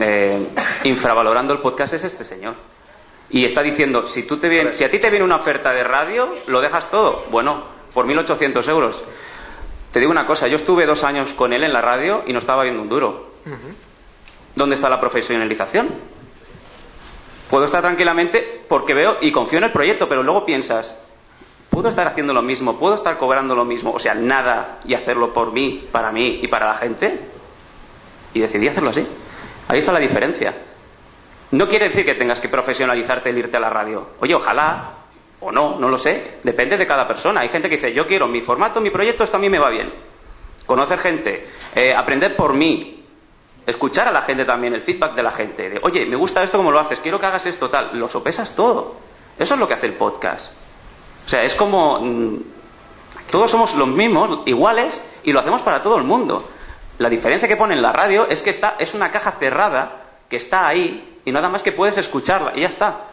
eh, 0.00 0.46
infravalorando 0.84 1.52
el 1.54 1.60
podcast 1.60 1.94
es 1.94 2.04
este 2.04 2.24
señor. 2.24 2.54
Y 3.30 3.44
está 3.44 3.62
diciendo, 3.62 4.08
si, 4.08 4.22
tú 4.24 4.38
te 4.38 4.48
viene- 4.48 4.72
si 4.74 4.84
a 4.84 4.90
ti 4.90 4.98
te 4.98 5.10
viene 5.10 5.24
una 5.24 5.36
oferta 5.36 5.72
de 5.72 5.84
radio, 5.84 6.28
¿lo 6.46 6.60
dejas 6.60 6.90
todo? 6.90 7.26
Bueno, 7.30 7.62
por 7.92 8.06
1.800 8.06 8.66
euros. 8.68 9.02
Te 9.98 10.02
digo 10.02 10.12
una 10.12 10.28
cosa, 10.28 10.46
yo 10.46 10.58
estuve 10.58 10.86
dos 10.86 11.02
años 11.02 11.30
con 11.30 11.52
él 11.52 11.64
en 11.64 11.72
la 11.72 11.80
radio 11.80 12.22
y 12.24 12.32
no 12.32 12.38
estaba 12.38 12.62
viendo 12.62 12.80
un 12.80 12.88
duro. 12.88 13.32
¿Dónde 14.54 14.76
está 14.76 14.88
la 14.88 15.00
profesionalización? 15.00 15.88
Puedo 17.50 17.64
estar 17.64 17.80
tranquilamente 17.80 18.62
porque 18.68 18.94
veo 18.94 19.16
y 19.20 19.32
confío 19.32 19.58
en 19.58 19.64
el 19.64 19.72
proyecto, 19.72 20.08
pero 20.08 20.22
luego 20.22 20.46
piensas, 20.46 20.98
¿puedo 21.68 21.88
estar 21.88 22.06
haciendo 22.06 22.32
lo 22.32 22.42
mismo? 22.42 22.78
¿Puedo 22.78 22.94
estar 22.94 23.18
cobrando 23.18 23.56
lo 23.56 23.64
mismo? 23.64 23.90
O 23.90 23.98
sea, 23.98 24.14
nada 24.14 24.78
y 24.84 24.94
hacerlo 24.94 25.34
por 25.34 25.52
mí, 25.52 25.88
para 25.90 26.12
mí 26.12 26.38
y 26.44 26.46
para 26.46 26.68
la 26.68 26.74
gente. 26.76 27.18
Y 28.34 28.38
decidí 28.38 28.68
hacerlo 28.68 28.90
así. 28.90 29.04
Ahí 29.66 29.80
está 29.80 29.90
la 29.90 29.98
diferencia. 29.98 30.54
No 31.50 31.68
quiere 31.68 31.88
decir 31.88 32.04
que 32.04 32.14
tengas 32.14 32.38
que 32.38 32.48
profesionalizarte 32.48 33.30
el 33.30 33.38
irte 33.38 33.56
a 33.56 33.60
la 33.60 33.70
radio. 33.70 34.10
Oye, 34.20 34.36
ojalá, 34.36 34.97
o 35.40 35.52
no, 35.52 35.78
no 35.78 35.88
lo 35.88 35.98
sé. 35.98 36.38
Depende 36.42 36.76
de 36.76 36.86
cada 36.86 37.06
persona. 37.06 37.40
Hay 37.40 37.48
gente 37.48 37.68
que 37.68 37.76
dice, 37.76 37.92
yo 37.92 38.06
quiero 38.06 38.28
mi 38.28 38.40
formato, 38.40 38.80
mi 38.80 38.90
proyecto, 38.90 39.24
esto 39.24 39.36
a 39.36 39.40
mí 39.40 39.48
me 39.48 39.58
va 39.58 39.70
bien. 39.70 39.92
Conocer 40.66 40.98
gente, 40.98 41.48
eh, 41.74 41.94
aprender 41.94 42.36
por 42.36 42.54
mí, 42.54 43.04
escuchar 43.66 44.08
a 44.08 44.12
la 44.12 44.22
gente 44.22 44.44
también, 44.44 44.74
el 44.74 44.82
feedback 44.82 45.14
de 45.14 45.22
la 45.22 45.32
gente. 45.32 45.70
De, 45.70 45.80
Oye, 45.82 46.06
me 46.06 46.16
gusta 46.16 46.42
esto 46.42 46.58
como 46.58 46.70
lo 46.70 46.78
haces, 46.78 46.98
quiero 47.00 47.20
que 47.20 47.26
hagas 47.26 47.46
esto, 47.46 47.70
tal. 47.70 47.98
Lo 47.98 48.08
sopesas 48.08 48.54
todo. 48.54 48.96
Eso 49.38 49.54
es 49.54 49.60
lo 49.60 49.68
que 49.68 49.74
hace 49.74 49.86
el 49.86 49.94
podcast. 49.94 50.52
O 51.26 51.28
sea, 51.28 51.42
es 51.44 51.54
como... 51.54 52.00
mm, 52.00 52.36
todos 53.30 53.50
somos 53.50 53.74
los 53.74 53.88
mismos, 53.88 54.40
iguales, 54.46 55.04
y 55.22 55.32
lo 55.32 55.40
hacemos 55.40 55.60
para 55.60 55.82
todo 55.82 55.98
el 55.98 56.04
mundo. 56.04 56.48
La 56.98 57.10
diferencia 57.10 57.46
que 57.46 57.56
pone 57.56 57.74
en 57.74 57.82
la 57.82 57.92
radio 57.92 58.26
es 58.28 58.42
que 58.42 58.50
está, 58.50 58.76
es 58.78 58.94
una 58.94 59.12
caja 59.12 59.32
cerrada 59.32 60.04
que 60.28 60.36
está 60.36 60.66
ahí 60.66 61.20
y 61.24 61.30
nada 61.30 61.48
más 61.48 61.62
que 61.62 61.72
puedes 61.72 61.98
escucharla 61.98 62.52
y 62.56 62.62
ya 62.62 62.68
está. 62.68 63.07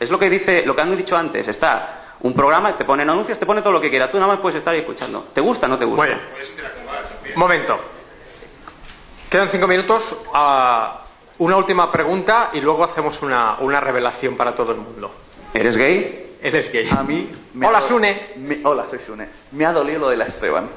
Es 0.00 0.10
lo 0.10 0.18
que 0.18 0.30
dice, 0.30 0.64
lo 0.64 0.74
que 0.76 0.82
han 0.82 0.96
dicho 0.96 1.16
antes, 1.16 1.46
está 1.48 1.94
un 2.20 2.34
programa, 2.34 2.76
te 2.76 2.84
ponen 2.84 3.08
anuncios, 3.10 3.38
te 3.38 3.46
pone 3.46 3.62
todo 3.62 3.72
lo 3.72 3.80
que 3.80 3.90
quieras, 3.90 4.10
tú 4.10 4.16
nada 4.18 4.28
más 4.32 4.40
puedes 4.40 4.58
estar 4.58 4.72
ahí 4.74 4.80
escuchando. 4.80 5.28
¿Te 5.34 5.40
gusta 5.40 5.66
o 5.66 5.68
no 5.68 5.78
te 5.78 5.84
gusta? 5.84 6.04
Bien. 6.04 6.18
Momento. 7.36 7.78
Quedan 9.30 9.48
cinco 9.50 9.66
minutos. 9.66 10.02
a 10.34 11.02
una 11.38 11.56
última 11.56 11.92
pregunta 11.92 12.50
y 12.52 12.60
luego 12.60 12.82
hacemos 12.82 13.22
una, 13.22 13.58
una 13.60 13.78
revelación 13.80 14.36
para 14.36 14.56
todo 14.56 14.72
el 14.72 14.78
mundo. 14.78 15.12
¿Eres 15.54 15.76
gay? 15.76 16.36
Eres 16.42 16.72
gay. 16.72 16.88
A 16.90 17.04
mí 17.04 17.30
me 17.54 17.66
Hola, 17.66 17.82
Sune. 17.86 18.30
me- 18.38 18.58
hola, 18.64 18.86
soy 18.90 18.98
Sune. 18.98 19.28
Me 19.52 19.64
ha 19.64 19.72
dolido 19.72 20.00
lo 20.00 20.08
de 20.08 20.16
la 20.16 20.24
Esteban. 20.24 20.68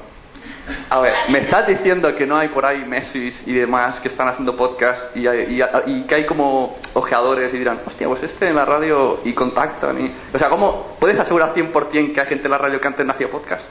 A 0.90 1.00
ver, 1.00 1.12
me 1.28 1.38
estás 1.40 1.66
diciendo 1.66 2.14
que 2.14 2.26
no 2.26 2.36
hay 2.36 2.48
por 2.48 2.64
ahí 2.64 2.84
Messi 2.84 3.34
y 3.46 3.52
demás 3.52 3.98
que 3.98 4.08
están 4.08 4.28
haciendo 4.28 4.56
podcast 4.56 5.16
y, 5.16 5.26
hay- 5.26 5.60
y- 5.86 5.90
y 5.90 6.02
que 6.02 6.14
hay 6.14 6.26
como 6.26 6.78
ojeadores 6.94 7.52
y 7.52 7.58
dirán, 7.58 7.80
hostia, 7.86 8.06
pues 8.08 8.22
este 8.22 8.48
en 8.48 8.56
la 8.56 8.64
radio 8.64 9.20
y 9.24 9.32
contactan 9.32 10.00
y... 10.04 10.12
O 10.34 10.38
sea, 10.38 10.48
¿cómo 10.48 10.96
puedes 11.00 11.18
asegurar 11.18 11.52
100% 11.54 12.14
que 12.14 12.20
hay 12.20 12.26
gente 12.26 12.44
en 12.46 12.50
la 12.50 12.58
radio 12.58 12.80
que 12.80 12.86
antes 12.86 13.04
no 13.04 13.12
hacía 13.12 13.28
podcast? 13.30 13.62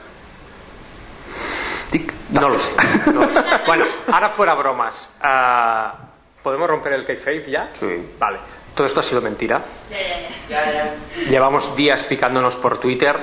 Tic, 1.90 2.12
No 2.30 2.48
lo 2.48 2.60
sé. 2.60 2.72
no 3.12 3.20
lo 3.24 3.32
sé. 3.32 3.40
Bueno, 3.66 3.84
ahora 4.10 4.28
fuera 4.30 4.54
bromas. 4.54 5.14
Ah, 5.20 5.94
¿Podemos 6.42 6.68
romper 6.68 6.94
el 6.94 7.06
kayfabe 7.06 7.50
ya? 7.50 7.68
Sí. 7.78 8.08
Vale. 8.18 8.38
Todo 8.74 8.86
esto 8.86 9.00
ha 9.00 9.02
sido 9.02 9.20
mentira. 9.20 9.60
Llevamos 11.28 11.76
días 11.76 12.02
picándonos 12.04 12.56
por 12.56 12.78
Twitter. 12.78 13.16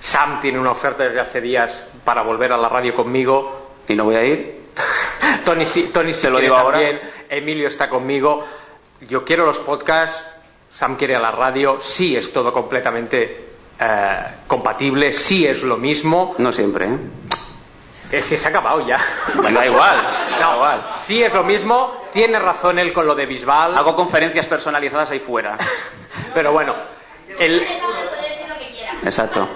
Sam 0.00 0.40
tiene 0.40 0.58
una 0.58 0.70
oferta 0.70 1.04
desde 1.04 1.20
hace 1.20 1.40
días 1.40 1.88
para 2.04 2.22
volver 2.22 2.52
a 2.52 2.56
la 2.56 2.68
radio 2.68 2.94
conmigo. 2.94 3.74
¿Y 3.88 3.94
no 3.94 4.04
voy 4.04 4.16
a 4.16 4.24
ir? 4.24 4.66
Tony 5.44 5.66
sí, 5.66 5.90
Tony 5.92 6.14
sí 6.14 6.22
Te 6.22 6.30
lo 6.30 6.38
digo 6.38 6.54
ahora. 6.56 6.78
también. 6.78 7.00
Emilio 7.28 7.68
está 7.68 7.88
conmigo. 7.88 8.44
Yo 9.08 9.24
quiero 9.24 9.46
los 9.46 9.58
podcasts. 9.58 10.26
Sam 10.72 10.96
quiere 10.96 11.16
a 11.16 11.20
la 11.20 11.30
radio. 11.30 11.80
Sí 11.82 12.16
es 12.16 12.32
todo 12.32 12.52
completamente 12.52 13.46
eh, 13.80 14.16
compatible. 14.46 15.12
Sí 15.12 15.46
es 15.46 15.62
lo 15.62 15.76
mismo. 15.76 16.34
No 16.38 16.52
siempre, 16.52 16.86
¿eh? 16.86 16.98
Es 18.12 18.26
que 18.26 18.38
se 18.38 18.46
ha 18.46 18.50
acabado 18.50 18.86
ya. 18.86 19.00
Da 19.42 19.66
igual, 19.66 19.96
da 20.38 20.40
No, 20.40 20.54
igual. 20.54 20.86
sí 21.04 21.22
es 21.24 21.32
lo 21.34 21.42
mismo. 21.42 22.04
Tiene 22.12 22.38
razón 22.38 22.78
él 22.78 22.92
con 22.92 23.06
lo 23.06 23.14
de 23.16 23.26
Bisbal. 23.26 23.76
Hago 23.76 23.96
conferencias 23.96 24.46
personalizadas 24.46 25.10
ahí 25.10 25.18
fuera. 25.18 25.58
Pero 26.34 26.52
bueno, 26.52 26.74
el, 27.38 27.66
Exacto. 29.04 29.48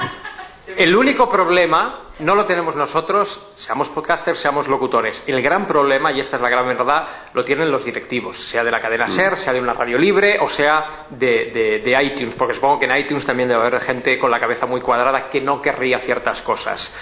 El 0.83 0.97
único 0.97 1.28
problema 1.28 1.95
no 2.20 2.35
lo 2.35 2.45
tenemos 2.45 2.74
nosotros, 2.76 3.41
seamos 3.57 3.89
podcasters, 3.89 4.39
seamos 4.39 4.68
locutores. 4.68 5.22
El 5.26 5.41
gran 5.43 5.66
problema, 5.66 6.12
y 6.12 6.20
esta 6.20 6.37
es 6.37 6.43
la 6.43 6.49
gran 6.51 6.66
verdad, 6.66 7.07
lo 7.35 7.45
tienen 7.45 7.70
los 7.70 7.85
directivos, 7.85 8.37
sea 8.39 8.62
de 8.64 8.70
la 8.70 8.81
cadena 8.81 9.09
SER, 9.09 9.39
sea 9.39 9.53
de 9.53 9.61
una 9.61 9.72
radio 9.74 9.97
libre 9.99 10.39
o 10.41 10.49
sea 10.51 10.85
de, 11.11 11.51
de- 11.53 11.78
de 11.81 12.03
iTunes, 12.03 12.35
porque 12.35 12.55
supongo 12.55 12.78
que 12.78 12.87
en 12.87 12.97
iTunes 12.97 13.24
también 13.24 13.49
debe 13.49 13.61
haber 13.66 13.81
gente 13.81 14.18
con 14.18 14.31
la 14.31 14.41
cabeza 14.41 14.66
muy 14.66 14.81
cuadrada 14.81 15.28
que 15.31 15.41
no 15.41 15.61
querría 15.62 15.99
ciertas 15.99 16.41
cosas. 16.43 16.95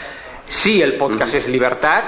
Si 0.49 0.81
el 0.83 0.95
podcast 0.95 1.35
es 1.35 1.49
libertad, 1.49 2.03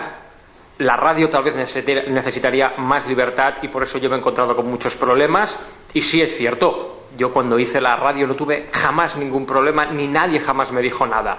la 0.79 0.97
radio 0.97 1.29
tal 1.29 1.43
vez 1.45 1.55
necesitaría 1.57 2.75
más 2.79 3.07
libertad 3.07 3.55
y 3.63 3.69
por 3.69 3.83
eso 3.83 3.99
yo 3.99 4.09
me 4.09 4.17
he 4.17 4.19
encontrado 4.19 4.57
con 4.57 4.67
muchos 4.67 4.95
problemas. 4.95 5.59
Y 5.93 6.03
sí 6.03 6.23
es 6.23 6.37
cierto, 6.37 7.07
yo 7.19 7.33
cuando 7.33 7.59
hice 7.59 7.81
la 7.81 7.97
radio 7.97 8.27
no 8.27 8.35
tuve 8.35 8.69
jamás 8.73 9.17
ningún 9.17 9.45
problema, 9.47 9.85
ni 9.87 10.07
nadie 10.07 10.41
jamás 10.41 10.71
me 10.71 10.81
dijo 10.81 11.07
nada. 11.07 11.37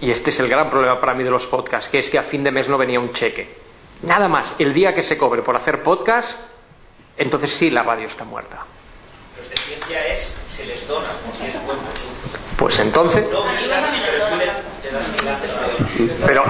Y 0.00 0.10
este 0.10 0.30
es 0.30 0.40
el 0.40 0.48
gran 0.48 0.70
problema 0.70 1.00
para 1.00 1.14
mí 1.14 1.22
de 1.24 1.30
los 1.30 1.46
podcasts, 1.46 1.88
que 1.90 1.98
es 2.00 2.08
que 2.10 2.18
a 2.18 2.22
fin 2.22 2.42
de 2.44 2.50
mes 2.50 2.68
no 2.68 2.76
venía 2.78 3.00
un 3.00 3.12
cheque. 3.12 3.48
Nada 4.02 4.28
más, 4.28 4.48
el 4.58 4.74
día 4.74 4.94
que 4.94 5.02
se 5.02 5.16
cobre 5.16 5.42
por 5.42 5.56
hacer 5.56 5.82
podcast, 5.82 6.38
entonces 7.16 7.50
sí 7.52 7.70
la 7.70 7.82
radio 7.84 8.06
está 8.08 8.24
muerta. 8.24 8.58
Los 9.38 9.48
de 9.48 9.56
ciencia 9.56 10.06
es, 10.08 10.36
se 10.48 10.66
les 10.66 10.86
dona, 10.86 11.08
porque 11.24 11.48
es 11.48 11.54
buen. 11.64 11.78
Pues 12.56 12.78
entonces, 12.80 13.24
No 13.30 13.40
pero 13.44 14.26
tú 14.28 14.36
le, 14.36 14.46
das 14.46 14.56
pero 16.26 16.44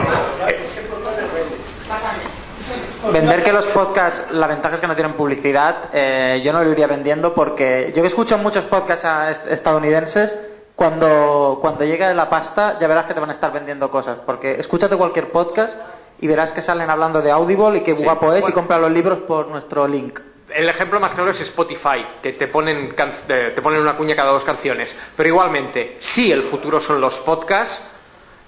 Vender 3.12 3.44
que 3.44 3.52
los 3.52 3.66
podcasts, 3.66 4.30
la 4.32 4.46
ventaja 4.46 4.76
es 4.76 4.80
que 4.80 4.86
no 4.86 4.94
tienen 4.94 5.12
publicidad, 5.12 5.90
eh, 5.92 6.40
yo 6.42 6.52
no 6.52 6.64
lo 6.64 6.72
iría 6.72 6.86
vendiendo 6.86 7.34
porque 7.34 7.92
yo 7.94 8.00
que 8.02 8.08
escucho 8.08 8.38
muchos 8.38 8.64
podcasts 8.64 9.04
est- 9.04 9.52
estadounidenses, 9.52 10.32
cuando, 10.76 11.58
cuando 11.60 11.84
llega 11.84 12.12
la 12.14 12.28
pasta 12.28 12.78
ya 12.80 12.86
verás 12.88 13.04
que 13.04 13.14
te 13.14 13.20
van 13.20 13.30
a 13.30 13.34
estar 13.34 13.52
vendiendo 13.52 13.90
cosas, 13.90 14.18
porque 14.26 14.58
escúchate 14.60 14.96
cualquier 14.96 15.30
podcast 15.30 15.74
y 16.20 16.26
verás 16.26 16.52
que 16.52 16.62
salen 16.62 16.90
hablando 16.90 17.22
de 17.22 17.30
Audible 17.30 17.78
y 17.78 17.80
qué 17.82 17.92
guapo 17.92 18.32
es 18.32 18.48
y 18.48 18.52
compra 18.52 18.78
los 18.78 18.90
libros 18.90 19.18
por 19.20 19.48
nuestro 19.48 19.86
link. 19.86 20.18
El 20.50 20.68
ejemplo 20.68 21.00
más 21.00 21.12
claro 21.12 21.30
es 21.30 21.40
Spotify, 21.40 22.04
que 22.22 22.32
te 22.34 22.46
ponen, 22.48 22.90
can- 22.92 23.12
eh, 23.28 23.52
te 23.54 23.62
ponen 23.62 23.80
una 23.80 23.96
cuña 23.96 24.14
cada 24.14 24.30
dos 24.30 24.44
canciones. 24.44 24.94
Pero 25.16 25.28
igualmente, 25.28 25.98
si 26.00 26.30
el 26.30 26.42
futuro 26.42 26.80
son 26.80 27.00
los 27.00 27.18
podcasts, 27.18 27.90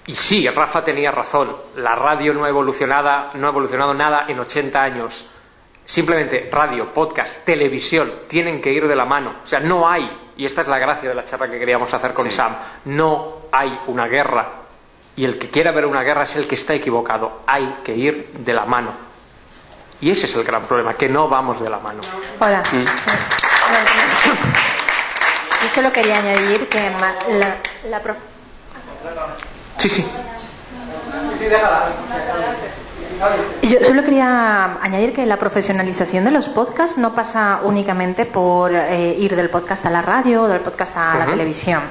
Y 0.09 0.15
sí, 0.15 0.47
Rafa 0.47 0.85
tenía 0.85 1.11
razón. 1.11 1.53
La 1.75 1.93
radio 1.95 2.33
no 2.33 2.45
ha, 2.45 2.49
evolucionada, 2.49 3.31
no 3.33 3.47
ha 3.47 3.49
evolucionado 3.49 3.93
nada 3.93 4.23
en 4.29 4.39
80 4.39 4.81
años. 4.81 5.29
Simplemente 5.87 6.49
radio, 6.51 6.93
podcast, 6.93 7.45
televisión 7.45 8.11
tienen 8.27 8.61
que 8.61 8.73
ir 8.73 8.87
de 8.89 8.95
la 8.95 9.05
mano. 9.05 9.35
O 9.45 9.47
sea, 9.47 9.61
no 9.61 9.87
hay, 9.89 10.31
y 10.35 10.45
esta 10.45 10.61
es 10.61 10.67
la 10.67 10.77
gracia 10.79 11.07
de 11.07 11.15
la 11.15 11.23
charla 11.23 11.49
que 11.49 11.57
queríamos 11.57 11.93
hacer 11.93 12.13
con 12.13 12.29
Sam, 12.29 12.57
no 12.85 13.37
hay 13.53 13.79
una 13.87 14.05
guerra. 14.07 14.47
Y 15.15 15.23
el 15.23 15.39
que 15.39 15.49
quiera 15.49 15.71
ver 15.71 15.85
una 15.85 16.03
guerra 16.03 16.23
es 16.23 16.35
el 16.35 16.45
que 16.45 16.55
está 16.55 16.73
equivocado. 16.73 17.41
Hay 17.47 17.77
que 17.85 17.95
ir 17.95 18.31
de 18.33 18.53
la 18.53 18.65
mano. 18.65 18.91
Y 20.01 20.11
ese 20.11 20.25
es 20.27 20.35
el 20.35 20.43
gran 20.43 20.63
problema, 20.65 20.93
que 20.93 21.07
no 21.07 21.29
vamos 21.29 21.61
de 21.61 21.69
la 21.69 21.79
mano. 21.79 22.01
Hola. 22.39 22.61
Yo 25.63 25.69
solo 25.73 25.91
quería 25.93 26.17
añadir 26.19 26.67
que 26.67 26.91
la, 27.31 27.55
la 27.89 27.99
pro- 28.01 28.15
Sí, 29.79 29.87
sí. 29.89 30.05
Yo 33.63 33.83
solo 33.83 34.03
quería 34.03 34.77
añadir 34.81 35.13
que 35.13 35.25
la 35.25 35.37
profesionalización 35.37 36.25
de 36.25 36.31
los 36.31 36.47
podcasts 36.47 36.97
no 36.97 37.13
pasa 37.13 37.61
únicamente 37.63 38.25
por 38.25 38.73
eh, 38.73 39.15
ir 39.17 39.35
del 39.35 39.49
podcast 39.49 39.85
a 39.85 39.89
la 39.89 40.01
radio 40.01 40.43
o 40.43 40.47
del 40.47 40.61
podcast 40.61 40.97
a 40.97 41.19
la 41.19 41.25
televisión. 41.25 41.81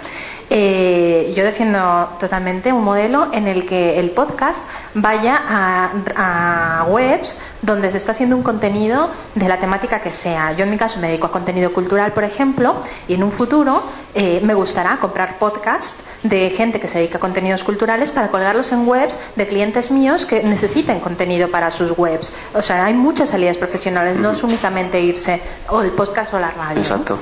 Eh, 0.48 1.32
yo 1.36 1.44
defiendo 1.44 2.08
totalmente 2.20 2.72
un 2.72 2.84
modelo 2.84 3.28
en 3.32 3.48
el 3.48 3.66
que 3.66 3.98
el 3.98 4.10
podcast 4.10 4.62
vaya 4.94 5.40
a, 5.48 5.90
a 6.16 6.84
webs 6.84 7.38
donde 7.62 7.90
se 7.90 7.96
está 7.96 8.12
haciendo 8.12 8.36
un 8.36 8.42
contenido 8.42 9.10
de 9.34 9.48
la 9.48 9.58
temática 9.58 10.00
que 10.00 10.12
sea. 10.12 10.52
Yo 10.52 10.64
en 10.64 10.70
mi 10.70 10.78
caso 10.78 11.00
me 11.00 11.08
dedico 11.08 11.26
a 11.26 11.32
contenido 11.32 11.72
cultural, 11.72 12.12
por 12.12 12.24
ejemplo, 12.24 12.76
y 13.08 13.14
en 13.14 13.24
un 13.24 13.32
futuro 13.32 13.82
eh, 14.14 14.40
me 14.42 14.54
gustará 14.54 14.96
comprar 14.98 15.38
podcast 15.38 15.98
de 16.22 16.50
gente 16.50 16.80
que 16.80 16.88
se 16.88 16.98
dedica 16.98 17.18
a 17.18 17.20
contenidos 17.20 17.62
culturales 17.64 18.10
para 18.10 18.28
colgarlos 18.28 18.72
en 18.72 18.86
webs 18.88 19.18
de 19.34 19.46
clientes 19.46 19.90
míos 19.90 20.26
que 20.26 20.42
necesiten 20.42 21.00
contenido 21.00 21.48
para 21.50 21.70
sus 21.70 21.96
webs. 21.98 22.32
O 22.54 22.62
sea, 22.62 22.84
hay 22.84 22.94
muchas 22.94 23.30
salidas 23.30 23.56
profesionales, 23.56 24.16
no 24.16 24.30
es 24.30 24.42
únicamente 24.42 25.00
irse 25.00 25.40
o 25.68 25.82
el 25.82 25.90
podcast 25.90 26.34
o 26.34 26.38
la 26.38 26.50
radio. 26.52 26.78
Exacto. 26.78 27.18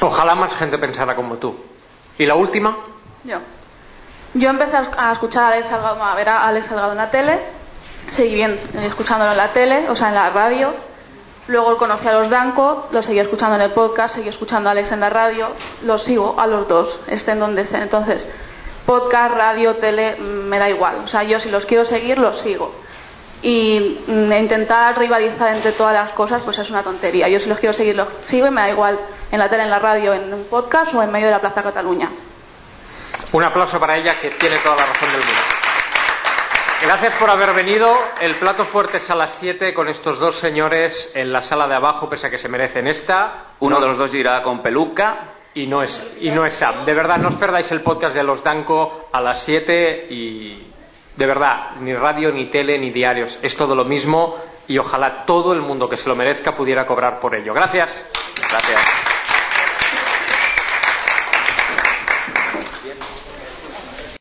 Ojalá 0.00 0.34
más 0.34 0.52
gente 0.54 0.78
pensara 0.78 1.14
como 1.14 1.36
tú. 1.36 1.54
¿Y 2.18 2.26
la 2.26 2.34
última? 2.34 2.76
Yo. 3.24 3.38
Yo 4.34 4.48
empecé 4.48 4.76
a 4.76 5.12
escuchar 5.12 5.44
a 5.44 5.48
Alex 5.48 5.68
Salgado, 5.68 6.02
a 6.02 6.14
ver 6.14 6.28
a 6.28 6.46
Alex 6.46 6.66
Salgado 6.66 6.92
en 6.92 6.98
la 6.98 7.10
tele, 7.10 7.38
seguí 8.10 8.34
bien, 8.34 8.58
escuchándolo 8.82 9.32
en 9.32 9.36
la 9.36 9.48
tele, 9.48 9.88
o 9.90 9.96
sea, 9.96 10.08
en 10.08 10.14
la 10.14 10.30
radio. 10.30 10.72
Luego 11.48 11.76
conocí 11.76 12.06
a 12.08 12.12
los 12.12 12.30
Danco, 12.30 12.88
los 12.92 13.04
seguí 13.04 13.18
escuchando 13.18 13.56
en 13.56 13.62
el 13.62 13.72
podcast, 13.72 14.14
seguí 14.14 14.28
escuchando 14.28 14.68
a 14.68 14.72
Alex 14.72 14.92
en 14.92 15.00
la 15.00 15.10
radio, 15.10 15.48
los 15.84 16.04
sigo 16.04 16.36
a 16.38 16.46
los 16.46 16.68
dos, 16.68 17.00
estén 17.08 17.40
donde 17.40 17.62
estén. 17.62 17.82
Entonces, 17.82 18.26
podcast, 18.86 19.34
radio, 19.34 19.76
tele, 19.76 20.16
mm, 20.18 20.22
me 20.48 20.58
da 20.58 20.70
igual. 20.70 20.96
O 21.04 21.08
sea, 21.08 21.24
yo 21.24 21.40
si 21.40 21.50
los 21.50 21.66
quiero 21.66 21.84
seguir, 21.84 22.18
los 22.18 22.38
sigo. 22.38 22.72
Y 23.42 23.98
mm, 24.06 24.32
intentar 24.32 24.96
rivalizar 24.98 25.54
entre 25.54 25.72
todas 25.72 25.92
las 25.92 26.12
cosas, 26.12 26.42
pues 26.42 26.58
es 26.58 26.70
una 26.70 26.82
tontería. 26.82 27.28
Yo 27.28 27.40
si 27.40 27.48
los 27.48 27.58
quiero 27.58 27.74
seguir, 27.74 27.96
los 27.96 28.08
sigo 28.22 28.46
y 28.46 28.50
me 28.50 28.60
da 28.60 28.70
igual 28.70 28.98
en 29.30 29.38
la 29.38 29.48
tele, 29.48 29.64
en 29.64 29.70
la 29.70 29.80
radio, 29.80 30.14
en 30.14 30.32
un 30.32 30.44
podcast 30.44 30.94
o 30.94 31.02
en 31.02 31.10
medio 31.10 31.26
de 31.26 31.32
la 31.32 31.40
Plaza 31.40 31.62
Cataluña. 31.62 32.08
Un 33.32 33.42
aplauso 33.42 33.80
para 33.80 33.96
ella 33.96 34.14
que 34.20 34.30
tiene 34.30 34.56
toda 34.56 34.76
la 34.76 34.86
razón 34.86 35.10
del 35.10 35.20
mundo. 35.20 35.40
Gracias 36.82 37.14
por 37.14 37.30
haber 37.30 37.52
venido. 37.52 37.96
El 38.20 38.34
plato 38.34 38.64
fuerte 38.64 38.98
es 38.98 39.08
a 39.08 39.14
las 39.14 39.32
7 39.38 39.72
con 39.72 39.88
estos 39.88 40.18
dos 40.18 40.36
señores 40.36 41.12
en 41.14 41.32
la 41.32 41.40
sala 41.40 41.68
de 41.68 41.74
abajo, 41.74 42.10
pese 42.10 42.26
a 42.26 42.30
que 42.30 42.38
se 42.38 42.48
merecen 42.48 42.88
esta. 42.88 43.44
Uno 43.60 43.80
de 43.80 43.86
los 43.86 43.98
dos 43.98 44.12
irá 44.14 44.42
con 44.42 44.62
peluca. 44.62 45.16
Y 45.54 45.66
no 45.66 45.82
es, 45.82 46.14
y 46.20 46.30
no 46.30 46.44
es 46.46 46.54
Sam. 46.54 46.84
De 46.84 46.94
verdad, 46.94 47.18
no 47.18 47.28
os 47.28 47.34
perdáis 47.34 47.70
el 47.72 47.82
podcast 47.82 48.14
de 48.14 48.22
los 48.22 48.42
Danco 48.42 49.08
a 49.12 49.20
las 49.20 49.42
7 49.42 50.08
y 50.10 50.71
de 51.16 51.26
verdad, 51.26 51.72
ni 51.80 51.94
radio, 51.94 52.32
ni 52.32 52.46
tele, 52.46 52.78
ni 52.78 52.90
diarios. 52.90 53.38
Es 53.42 53.56
todo 53.56 53.74
lo 53.74 53.84
mismo 53.84 54.36
y 54.68 54.78
ojalá 54.78 55.24
todo 55.26 55.52
el 55.52 55.60
mundo 55.60 55.88
que 55.88 55.96
se 55.96 56.08
lo 56.08 56.16
merezca 56.16 56.54
pudiera 56.54 56.86
cobrar 56.86 57.20
por 57.20 57.34
ello. 57.34 57.52
Gracias. 57.54 58.06
Gracias. 58.50 59.01